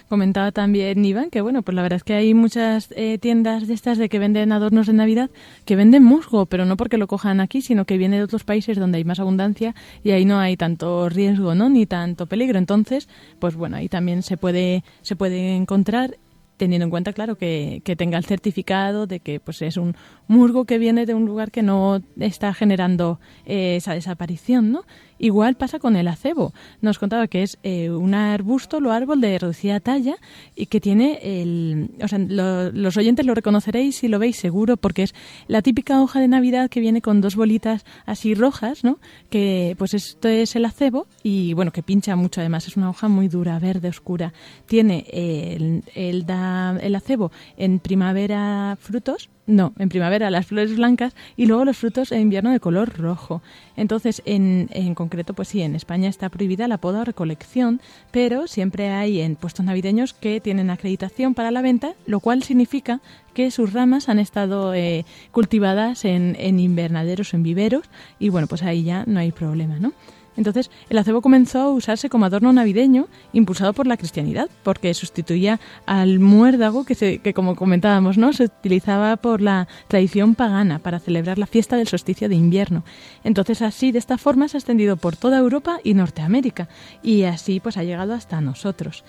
Comentaba 0.09 0.51
también 0.51 1.03
Iván 1.05 1.29
que, 1.29 1.41
bueno, 1.41 1.61
pues 1.61 1.75
la 1.75 1.81
verdad 1.81 1.97
es 1.97 2.03
que 2.03 2.13
hay 2.13 2.33
muchas 2.33 2.89
eh, 2.95 3.17
tiendas 3.19 3.67
de 3.67 3.73
estas 3.73 3.97
de 3.97 4.09
que 4.09 4.19
venden 4.19 4.51
adornos 4.51 4.87
de 4.87 4.93
Navidad 4.93 5.29
que 5.65 5.75
venden 5.75 6.03
musgo, 6.03 6.45
pero 6.45 6.65
no 6.65 6.77
porque 6.77 6.97
lo 6.97 7.07
cojan 7.07 7.39
aquí, 7.39 7.61
sino 7.61 7.85
que 7.85 7.97
viene 7.97 8.17
de 8.17 8.23
otros 8.23 8.43
países 8.43 8.77
donde 8.77 8.97
hay 8.97 9.03
más 9.03 9.19
abundancia 9.19 9.75
y 10.03 10.11
ahí 10.11 10.25
no 10.25 10.39
hay 10.39 10.57
tanto 10.57 11.09
riesgo, 11.09 11.55
¿no? 11.55 11.69
Ni 11.69 11.85
tanto 11.85 12.25
peligro. 12.25 12.57
Entonces, 12.57 13.07
pues 13.39 13.55
bueno, 13.55 13.77
ahí 13.77 13.89
también 13.89 14.23
se 14.23 14.37
puede, 14.37 14.83
se 15.01 15.15
puede 15.15 15.55
encontrar 15.55 16.17
teniendo 16.57 16.85
en 16.85 16.89
cuenta, 16.89 17.13
claro, 17.13 17.35
que, 17.35 17.81
que, 17.83 17.95
tenga 17.95 18.17
el 18.17 18.25
certificado 18.25 19.07
de 19.07 19.19
que 19.19 19.39
pues 19.39 19.61
es 19.61 19.77
un 19.77 19.95
musgo 20.27 20.65
que 20.65 20.77
viene 20.77 21.05
de 21.05 21.13
un 21.13 21.25
lugar 21.25 21.51
que 21.51 21.63
no 21.63 22.01
está 22.19 22.53
generando 22.53 23.19
eh, 23.45 23.75
esa 23.77 23.93
desaparición, 23.93 24.71
¿no? 24.71 24.83
Igual 25.17 25.55
pasa 25.55 25.79
con 25.79 25.95
el 25.95 26.09
acebo. 26.09 26.53
Nos 26.81 26.99
contaba 26.99 27.27
que 27.27 27.43
es 27.43 27.57
eh, 27.63 27.89
un 27.89 28.13
arbusto 28.13 28.77
o 28.77 28.91
árbol 28.91 29.21
de 29.21 29.39
reducida 29.39 29.79
talla 29.79 30.17
y 30.55 30.65
que 30.65 30.81
tiene 30.81 31.19
el... 31.23 31.91
O 32.03 32.07
sea, 32.07 32.19
los 32.19 32.97
oyentes 32.97 33.25
lo 33.25 33.33
reconoceréis 33.33 33.95
si 33.95 34.09
lo 34.09 34.19
veis 34.19 34.35
seguro 34.35 34.75
porque 34.75 35.03
es 35.03 35.15
la 35.47 35.61
típica 35.61 36.01
hoja 36.01 36.19
de 36.19 36.27
Navidad 36.27 36.69
que 36.69 36.81
viene 36.81 37.01
con 37.01 37.21
dos 37.21 37.37
bolitas 37.37 37.85
así 38.05 38.35
rojas, 38.35 38.83
¿no? 38.83 38.99
Que 39.29 39.75
pues 39.77 39.93
esto 39.93 40.27
es 40.27 40.55
el 40.57 40.65
acebo 40.65 41.07
y 41.23 41.53
bueno, 41.53 41.71
que 41.71 41.81
pincha 41.81 42.15
mucho 42.17 42.41
además. 42.41 42.67
Es 42.67 42.75
una 42.75 42.89
hoja 42.89 43.07
muy 43.07 43.29
dura, 43.29 43.57
verde, 43.59 43.87
oscura. 43.87 44.33
Tiene 44.65 45.05
el, 45.13 45.83
el, 45.93 46.25
da, 46.25 46.77
el 46.81 46.93
acebo 46.93 47.31
en 47.55 47.79
primavera 47.79 48.77
frutos 48.81 49.29
no, 49.47 49.73
en 49.77 49.89
primavera 49.89 50.29
las 50.29 50.47
flores 50.47 50.75
blancas 50.75 51.15
y 51.37 51.45
luego 51.45 51.65
los 51.65 51.77
frutos 51.77 52.11
en 52.11 52.21
invierno 52.21 52.51
de 52.51 52.59
color 52.59 52.97
rojo. 52.97 53.41
Entonces, 53.77 54.21
en, 54.25 54.69
en 54.71 54.95
concreto, 54.95 55.33
pues 55.33 55.49
sí, 55.49 55.61
en 55.61 55.75
España 55.75 56.09
está 56.09 56.29
prohibida 56.29 56.67
la 56.67 56.77
poda 56.77 57.01
o 57.01 57.05
recolección, 57.05 57.81
pero 58.11 58.47
siempre 58.47 58.89
hay 58.89 59.21
en 59.21 59.35
puestos 59.35 59.65
navideños 59.65 60.13
que 60.13 60.41
tienen 60.41 60.69
acreditación 60.69 61.33
para 61.33 61.51
la 61.51 61.61
venta, 61.61 61.93
lo 62.05 62.19
cual 62.19 62.43
significa 62.43 63.01
que 63.33 63.51
sus 63.51 63.73
ramas 63.73 64.09
han 64.09 64.19
estado 64.19 64.73
eh, 64.73 65.05
cultivadas 65.31 66.05
en, 66.05 66.35
en 66.39 66.59
invernaderos 66.59 67.33
o 67.33 67.37
en 67.37 67.43
viveros 67.43 67.85
y 68.17 68.29
bueno, 68.29 68.47
pues 68.47 68.63
ahí 68.63 68.83
ya 68.83 69.03
no 69.05 69.19
hay 69.19 69.31
problema, 69.31 69.77
¿no? 69.77 69.93
Entonces, 70.37 70.69
el 70.89 70.97
acebo 70.97 71.21
comenzó 71.21 71.59
a 71.59 71.69
usarse 71.69 72.09
como 72.09 72.25
adorno 72.25 72.51
navideño, 72.53 73.07
impulsado 73.33 73.73
por 73.73 73.87
la 73.87 73.97
cristianidad, 73.97 74.49
porque 74.63 74.93
sustituía 74.93 75.59
al 75.85 76.19
muérdago 76.19 76.85
que, 76.85 76.95
se, 76.95 77.19
que 77.19 77.33
como 77.33 77.55
comentábamos, 77.55 78.17
¿no? 78.17 78.33
se 78.33 78.45
utilizaba 78.45 79.17
por 79.17 79.41
la 79.41 79.67
tradición 79.87 80.35
pagana 80.35 80.79
para 80.79 80.99
celebrar 80.99 81.37
la 81.37 81.47
fiesta 81.47 81.77
del 81.77 81.87
solsticio 81.87 82.29
de 82.29 82.35
invierno. 82.35 82.83
Entonces, 83.23 83.61
así, 83.61 83.91
de 83.91 83.99
esta 83.99 84.17
forma, 84.17 84.47
se 84.47 84.57
ha 84.57 84.59
extendido 84.59 84.97
por 84.97 85.15
toda 85.15 85.37
Europa 85.37 85.79
y 85.83 85.93
Norteamérica, 85.93 86.67
y 87.01 87.23
así 87.23 87.59
pues 87.59 87.77
ha 87.77 87.83
llegado 87.83 88.13
hasta 88.13 88.41
nosotros. 88.41 89.03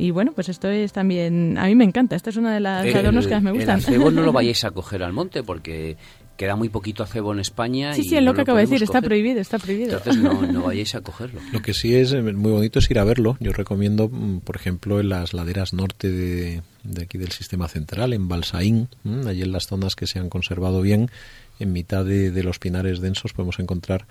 Y 0.00 0.12
bueno, 0.12 0.30
pues 0.32 0.48
esto 0.48 0.68
es 0.68 0.92
también, 0.92 1.58
a 1.58 1.66
mí 1.66 1.74
me 1.74 1.82
encanta, 1.82 2.14
esto 2.14 2.30
es 2.30 2.36
uno 2.36 2.50
de 2.50 2.60
los 2.60 2.70
adornos 2.70 3.26
que 3.26 3.34
más 3.34 3.42
me 3.42 3.50
gustan. 3.50 3.78
El 3.78 3.84
acebo 3.84 4.12
no 4.12 4.22
lo 4.22 4.32
vayáis 4.32 4.62
a 4.64 4.70
coger 4.70 5.02
al 5.02 5.12
monte 5.12 5.42
porque 5.42 5.96
queda 6.38 6.56
muy 6.56 6.68
poquito 6.68 7.02
acebo 7.02 7.32
en 7.34 7.40
España. 7.40 7.92
Sí, 7.92 8.02
y 8.02 8.04
sí, 8.04 8.16
es 8.16 8.22
lo 8.22 8.32
que 8.32 8.42
acabo 8.42 8.56
de 8.56 8.64
decir, 8.64 8.82
está 8.82 9.02
prohibido, 9.02 9.40
está 9.40 9.58
prohibido. 9.58 9.98
Entonces 9.98 10.22
no, 10.22 10.40
no 10.52 10.62
vayáis 10.62 10.94
a 10.94 11.00
cogerlo. 11.02 11.40
Lo 11.52 11.60
que 11.60 11.74
sí 11.74 11.94
es 11.96 12.12
eh, 12.12 12.22
muy 12.22 12.52
bonito 12.52 12.78
es 12.78 12.90
ir 12.90 12.98
a 13.00 13.04
verlo. 13.04 13.36
Yo 13.40 13.52
recomiendo, 13.52 14.08
mm, 14.08 14.38
por 14.40 14.56
ejemplo, 14.56 15.00
en 15.00 15.08
las 15.08 15.34
laderas 15.34 15.74
norte 15.74 16.10
de, 16.10 16.62
de 16.84 17.02
aquí 17.02 17.18
del 17.18 17.32
sistema 17.32 17.68
central, 17.68 18.12
en 18.12 18.28
Balsaín, 18.28 18.88
mm, 19.02 19.26
allí 19.26 19.42
en 19.42 19.52
las 19.52 19.66
zonas 19.66 19.96
que 19.96 20.06
se 20.06 20.20
han 20.20 20.30
conservado 20.30 20.80
bien, 20.80 21.10
en 21.58 21.72
mitad 21.72 22.04
de, 22.04 22.30
de 22.30 22.42
los 22.44 22.60
pinares 22.60 23.00
densos 23.00 23.32
podemos 23.32 23.58
encontrar 23.58 24.06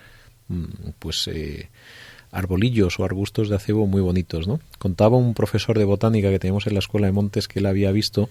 mm, 0.49 0.65
pues 0.99 1.30
eh, 1.30 1.69
arbolillos 2.34 2.99
o 2.99 3.05
arbustos 3.05 3.47
de 3.47 3.55
acebo 3.55 3.88
muy 3.88 4.01
bonitos. 4.01 4.49
¿no? 4.49 4.59
Contaba 4.80 5.15
un 5.15 5.34
profesor 5.34 5.80
de 5.80 5.86
botánica 5.86 6.30
que 6.30 6.39
teníamos 6.39 6.67
en 6.67 6.73
la 6.73 6.80
escuela 6.80 7.07
de 7.07 7.13
Montes 7.13 7.47
que 7.47 7.59
él 7.59 7.67
había 7.67 7.93
visto 7.93 8.30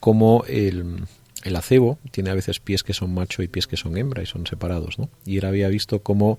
cómo 0.00 0.42
el, 0.48 1.04
el 1.42 1.56
acebo 1.56 1.98
tiene 2.10 2.30
a 2.30 2.34
veces 2.34 2.60
pies 2.60 2.82
que 2.82 2.94
son 2.94 3.12
macho 3.14 3.42
y 3.42 3.48
pies 3.48 3.66
que 3.66 3.76
son 3.76 3.96
hembra 3.96 4.22
y 4.22 4.26
son 4.26 4.46
separados, 4.46 4.98
¿no? 4.98 5.08
Y 5.24 5.38
él 5.38 5.44
había 5.44 5.68
visto 5.68 6.02
cómo 6.02 6.38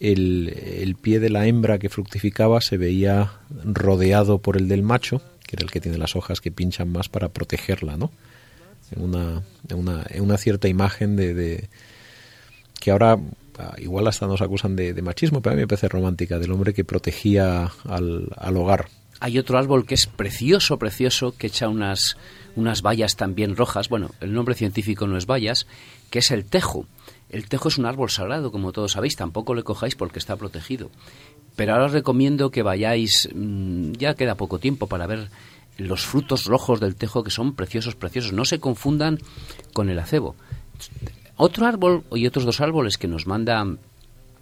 el, 0.00 0.48
el 0.48 0.94
pie 0.94 1.20
de 1.20 1.30
la 1.30 1.46
hembra 1.46 1.78
que 1.78 1.88
fructificaba 1.88 2.60
se 2.60 2.76
veía 2.76 3.32
rodeado 3.64 4.38
por 4.38 4.56
el 4.56 4.68
del 4.68 4.82
macho, 4.82 5.20
que 5.46 5.56
era 5.56 5.64
el 5.64 5.70
que 5.70 5.80
tiene 5.80 5.98
las 5.98 6.14
hojas 6.14 6.40
que 6.40 6.52
pinchan 6.52 6.90
más 6.90 7.08
para 7.08 7.30
protegerla, 7.30 7.96
¿no? 7.96 8.10
En 8.90 9.02
una, 9.02 9.42
en 9.68 9.78
una, 9.78 10.06
en 10.08 10.22
una 10.22 10.38
cierta 10.38 10.68
imagen 10.68 11.16
de, 11.16 11.34
de 11.34 11.68
que 12.80 12.90
ahora 12.90 13.18
ah, 13.58 13.74
igual 13.78 14.06
hasta 14.06 14.26
nos 14.26 14.40
acusan 14.40 14.76
de, 14.76 14.94
de 14.94 15.02
machismo, 15.02 15.42
pero 15.42 15.54
a 15.54 15.56
mí 15.56 15.62
me 15.62 15.68
parece 15.68 15.88
romántica, 15.88 16.38
del 16.38 16.52
hombre 16.52 16.72
que 16.72 16.84
protegía 16.84 17.70
al, 17.84 18.28
al 18.36 18.56
hogar. 18.56 18.86
Hay 19.20 19.38
otro 19.38 19.58
árbol 19.58 19.84
que 19.84 19.94
es 19.94 20.06
precioso, 20.06 20.78
precioso, 20.78 21.34
que 21.36 21.48
echa 21.48 21.68
unas, 21.68 22.16
unas 22.56 22.82
bayas 22.82 23.16
también 23.16 23.56
rojas. 23.56 23.88
Bueno, 23.88 24.10
el 24.20 24.32
nombre 24.32 24.54
científico 24.54 25.06
no 25.06 25.16
es 25.16 25.26
bayas, 25.26 25.66
que 26.10 26.20
es 26.20 26.30
el 26.30 26.44
tejo. 26.44 26.86
El 27.30 27.48
tejo 27.48 27.68
es 27.68 27.78
un 27.78 27.86
árbol 27.86 28.10
sagrado, 28.10 28.52
como 28.52 28.72
todos 28.72 28.92
sabéis, 28.92 29.16
tampoco 29.16 29.54
le 29.54 29.64
cojáis 29.64 29.96
porque 29.96 30.18
está 30.18 30.36
protegido. 30.36 30.90
Pero 31.56 31.72
ahora 31.72 31.86
os 31.86 31.92
recomiendo 31.92 32.50
que 32.50 32.62
vayáis, 32.62 33.28
mm, 33.34 33.92
ya 33.92 34.14
queda 34.14 34.36
poco 34.36 34.58
tiempo 34.58 34.86
para 34.86 35.06
ver 35.06 35.28
los 35.76 36.06
frutos 36.06 36.44
rojos 36.44 36.80
del 36.80 36.96
tejo 36.96 37.24
que 37.24 37.30
son 37.30 37.54
preciosos, 37.54 37.96
preciosos. 37.96 38.32
No 38.32 38.44
se 38.44 38.60
confundan 38.60 39.18
con 39.72 39.90
el 39.90 39.98
acebo. 39.98 40.36
Otro 41.36 41.66
árbol 41.66 42.04
y 42.12 42.26
otros 42.26 42.44
dos 42.44 42.60
árboles 42.60 42.98
que 42.98 43.08
nos 43.08 43.26
mandan 43.26 43.78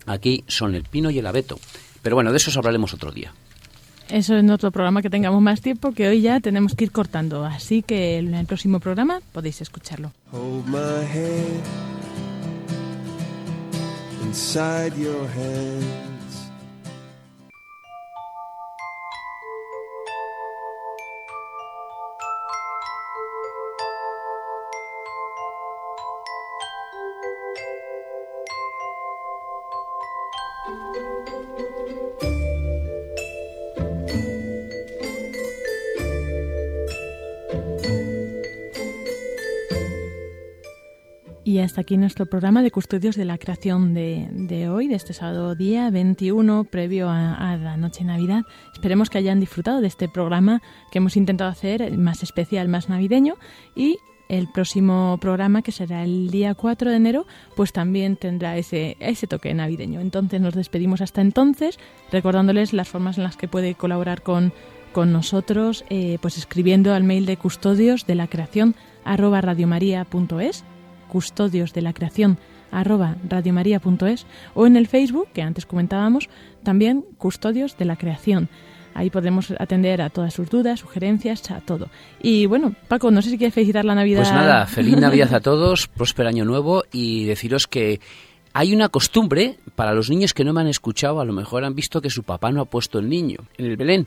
aquí 0.07 0.45
son 0.47 0.75
el 0.75 0.85
pino 0.85 1.11
y 1.11 1.19
el 1.19 1.27
abeto. 1.27 1.59
Pero 2.03 2.17
bueno, 2.17 2.31
de 2.31 2.37
esos 2.37 2.57
hablaremos 2.57 2.95
otro 2.95 3.11
día. 3.11 3.33
Eso 4.11 4.37
en 4.37 4.51
otro 4.51 4.71
programa 4.71 5.03
que 5.03 5.11
tengamos 5.11 5.43
más 5.43 5.61
tiempo, 5.61 5.93
que 5.93 6.09
hoy 6.09 6.21
ya 6.21 6.41
tenemos 6.41 6.75
que 6.75 6.85
ir 6.85 6.93
cortando. 6.93 7.45
Así 7.45 7.83
que 7.83 8.19
en 8.19 8.35
el 8.35 8.47
próximo 8.47 8.81
programa 8.81 9.21
podéis 9.33 9.61
escucharlo. 9.61 10.13
Hold 10.33 10.67
inside 14.37 14.97
your. 14.99 16.06
Hasta 41.67 41.81
aquí 41.81 41.97
nuestro 41.97 42.27
programa 42.27 42.63
de 42.63 42.71
Custodios 42.71 43.17
de 43.17 43.25
la 43.25 43.39
Creación 43.39 43.93
de, 43.93 44.69
hoy, 44.71 44.87
de 44.87 44.95
este 44.95 45.13
sábado 45.13 45.57
día 45.57 45.91
21, 45.91 46.63
previo 46.63 47.09
a, 47.11 47.57
la 47.61 47.77
noche 47.77 48.01
de 48.01 48.05
Navidad. 48.05 48.45
Esperemos 48.73 49.11
que 49.11 49.19
hayan 49.19 49.41
disfrutado 49.41 49.81
de 49.81 49.89
este 49.89 50.09
programa 50.09 50.63
que 50.93 50.99
hemos 50.99 51.17
intentado 51.17 51.51
hacer 51.51 51.99
más 51.99 52.23
especial, 52.23 52.69
más 52.69 52.89
navideño. 52.89 53.35
Y 53.75 53.99
el 54.29 54.47
próximo 54.47 55.19
programa, 55.21 55.63
que 55.63 55.73
será 55.73 56.05
el 56.05 56.31
día 56.31 56.55
4 56.55 56.91
de 56.91 56.97
enero, 56.97 57.27
pues 57.57 57.73
también 57.73 58.17
tendrá 58.17 58.57
ese, 58.57 58.97
ese 59.01 59.27
toque 59.27 59.53
navideño. 59.53 60.01
Entonces 60.01 60.41
nos 60.41 60.55
despedimos 60.55 61.01
hasta 61.01 61.21
entonces, 61.21 61.81
recordándoles 62.13 62.75
las 62.75 62.89
formas 62.89 63.19
en 63.19 63.25
las 63.25 63.37
que 63.37 63.49
puede 63.49 63.75
colaborar 63.75 64.23
con, 64.23 64.53
con 64.93 65.13
nosotros, 65.13 65.85
eh, 65.91 66.19
pues 66.23 66.39
escribiendo 66.39 66.95
al 66.95 67.03
mail 67.03 67.27
de 67.27 67.37
custodios 67.37 68.07
de 68.07 68.15
la 68.15 68.29
creación 68.29 68.77
arroba 69.05 69.41
radiomaria.es 69.41 70.65
custodios 71.09 71.73
de 71.73 71.83
la 71.83 71.93
creación 71.93 72.39
arroba 72.71 73.17
radiomaria.es 73.29 74.27
o 74.55 74.67
en 74.67 74.77
el 74.77 74.87
Facebook, 74.87 75.29
que 75.33 75.43
antes 75.43 75.67
comentábamos, 75.67 76.29
también 76.63 77.05
custodios 77.19 77.77
de 77.77 77.85
la 77.85 77.97
creación. 77.97 78.49
Ahí 78.95 79.11
podemos 79.11 79.53
atender 79.59 80.01
a 80.01 80.09
todas 80.09 80.33
sus 80.33 80.49
dudas, 80.49 80.81
sugerencias, 80.81 81.51
a 81.51 81.61
todo. 81.61 81.89
Y 82.23 82.47
bueno, 82.47 82.75
Paco, 82.89 83.11
no 83.11 83.21
sé 83.21 83.29
si 83.29 83.37
quieres 83.37 83.55
felicitar 83.55 83.85
la 83.85 83.95
Navidad. 83.95 84.21
Pues 84.21 84.33
nada, 84.33 84.67
feliz 84.67 84.97
Navidad 84.97 85.35
a 85.35 85.41
todos, 85.43 85.87
próspero 85.87 86.31
año 86.31 86.47
nuevo 86.47 86.83
y 86.93 87.27
deciros 87.27 87.67
que 87.67 88.01
hay 88.55 88.73
una 88.73 88.89
costumbre 88.89 89.59
para 89.75 89.93
los 89.93 90.09
niños 90.09 90.33
que 90.33 90.45
no 90.45 90.55
me 90.55 90.63
han 90.63 90.69
escuchado, 90.69 91.21
a 91.21 91.27
lo 91.27 91.35
mejor 91.35 91.65
han 91.65 91.75
visto 91.75 92.01
que 92.01 92.09
su 92.09 92.23
papá 92.23 92.51
no 92.51 92.63
ha 92.63 92.65
puesto 92.65 92.99
el 92.99 93.11
niño 93.11 93.41
en 93.59 93.67
el 93.67 93.77
Belén. 93.77 94.07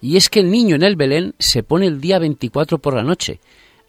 Y 0.00 0.16
es 0.16 0.30
que 0.30 0.40
el 0.40 0.50
niño 0.50 0.76
en 0.76 0.82
el 0.82 0.96
Belén 0.96 1.34
se 1.38 1.62
pone 1.62 1.86
el 1.86 2.00
día 2.00 2.18
24 2.18 2.78
por 2.78 2.94
la 2.94 3.02
noche 3.02 3.38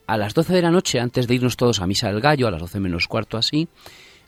a 0.08 0.18
las 0.18 0.34
12 0.34 0.54
de 0.54 0.62
la 0.62 0.72
noche, 0.72 1.00
antes 1.00 1.28
de 1.28 1.36
irnos 1.36 1.58
todos 1.58 1.80
a 1.80 1.88
misa 1.88 2.08
del 2.08 2.22
gallo, 2.22 2.48
a 2.48 2.52
las 2.52 2.62
12 2.62 2.80
menos 2.80 3.08
cuarto 3.08 3.38
así, 3.38 3.68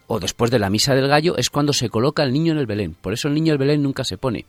o 0.07 0.19
después 0.19 0.51
de 0.51 0.59
la 0.59 0.69
misa 0.69 0.95
del 0.95 1.07
gallo, 1.07 1.37
es 1.37 1.49
cuando 1.49 1.73
se 1.73 1.89
coloca 1.89 2.23
el 2.23 2.33
niño 2.33 2.53
en 2.53 2.59
el 2.59 2.65
Belén. 2.65 2.95
Por 2.99 3.13
eso 3.13 3.27
el 3.27 3.33
niño 3.33 3.53
del 3.53 3.57
Belén 3.57 3.83
nunca 3.83 4.03
se 4.03 4.17
pone. 4.17 4.45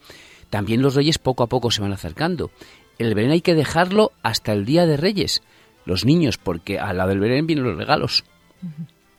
También 0.50 0.82
los 0.82 0.94
reyes 0.94 1.18
poco 1.18 1.42
a 1.42 1.48
poco 1.48 1.70
se 1.70 1.80
van 1.80 1.92
acercando. 1.92 2.50
El 2.98 3.14
Belén 3.14 3.32
hay 3.32 3.40
que 3.40 3.54
dejarlo 3.54 4.12
hasta 4.22 4.52
el 4.52 4.64
día 4.64 4.86
de 4.86 4.96
Reyes, 4.96 5.42
los 5.84 6.04
niños, 6.04 6.38
porque 6.38 6.78
al 6.78 6.98
lado 6.98 7.10
del 7.10 7.20
Belén 7.20 7.46
vienen 7.46 7.64
los 7.64 7.76
regalos. 7.76 8.24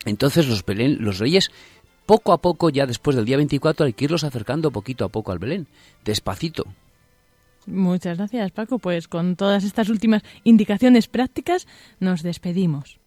Entonces 0.05 0.47
los, 0.47 0.65
Belén, 0.65 0.97
los 0.99 1.19
reyes 1.19 1.51
poco 2.05 2.31
a 2.31 2.37
poco, 2.37 2.69
ya 2.69 2.85
después 2.85 3.15
del 3.15 3.25
día 3.25 3.37
24, 3.37 3.85
hay 3.85 3.93
que 3.93 4.05
irlos 4.05 4.23
acercando 4.23 4.71
poquito 4.71 5.05
a 5.05 5.09
poco 5.09 5.31
al 5.31 5.39
Belén, 5.39 5.67
despacito, 6.05 6.65
Muchas 7.67 8.17
gracias, 8.17 8.51
Paco. 8.51 8.79
Pues 8.79 9.07
con 9.07 9.35
todas 9.35 9.63
estas 9.63 9.89
últimas 9.89 10.23
indicaciones 10.43 11.07
prácticas 11.07 11.67
nos 11.99 12.23
despedimos. 12.23 12.99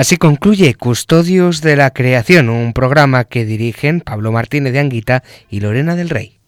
Así 0.00 0.16
concluye 0.16 0.74
Custodios 0.76 1.60
de 1.60 1.76
la 1.76 1.90
Creación, 1.90 2.48
un 2.48 2.72
programa 2.72 3.24
que 3.24 3.44
dirigen 3.44 4.00
Pablo 4.00 4.32
Martínez 4.32 4.72
de 4.72 4.78
Anguita 4.78 5.22
y 5.50 5.60
Lorena 5.60 5.94
del 5.94 6.08
Rey. 6.08 6.39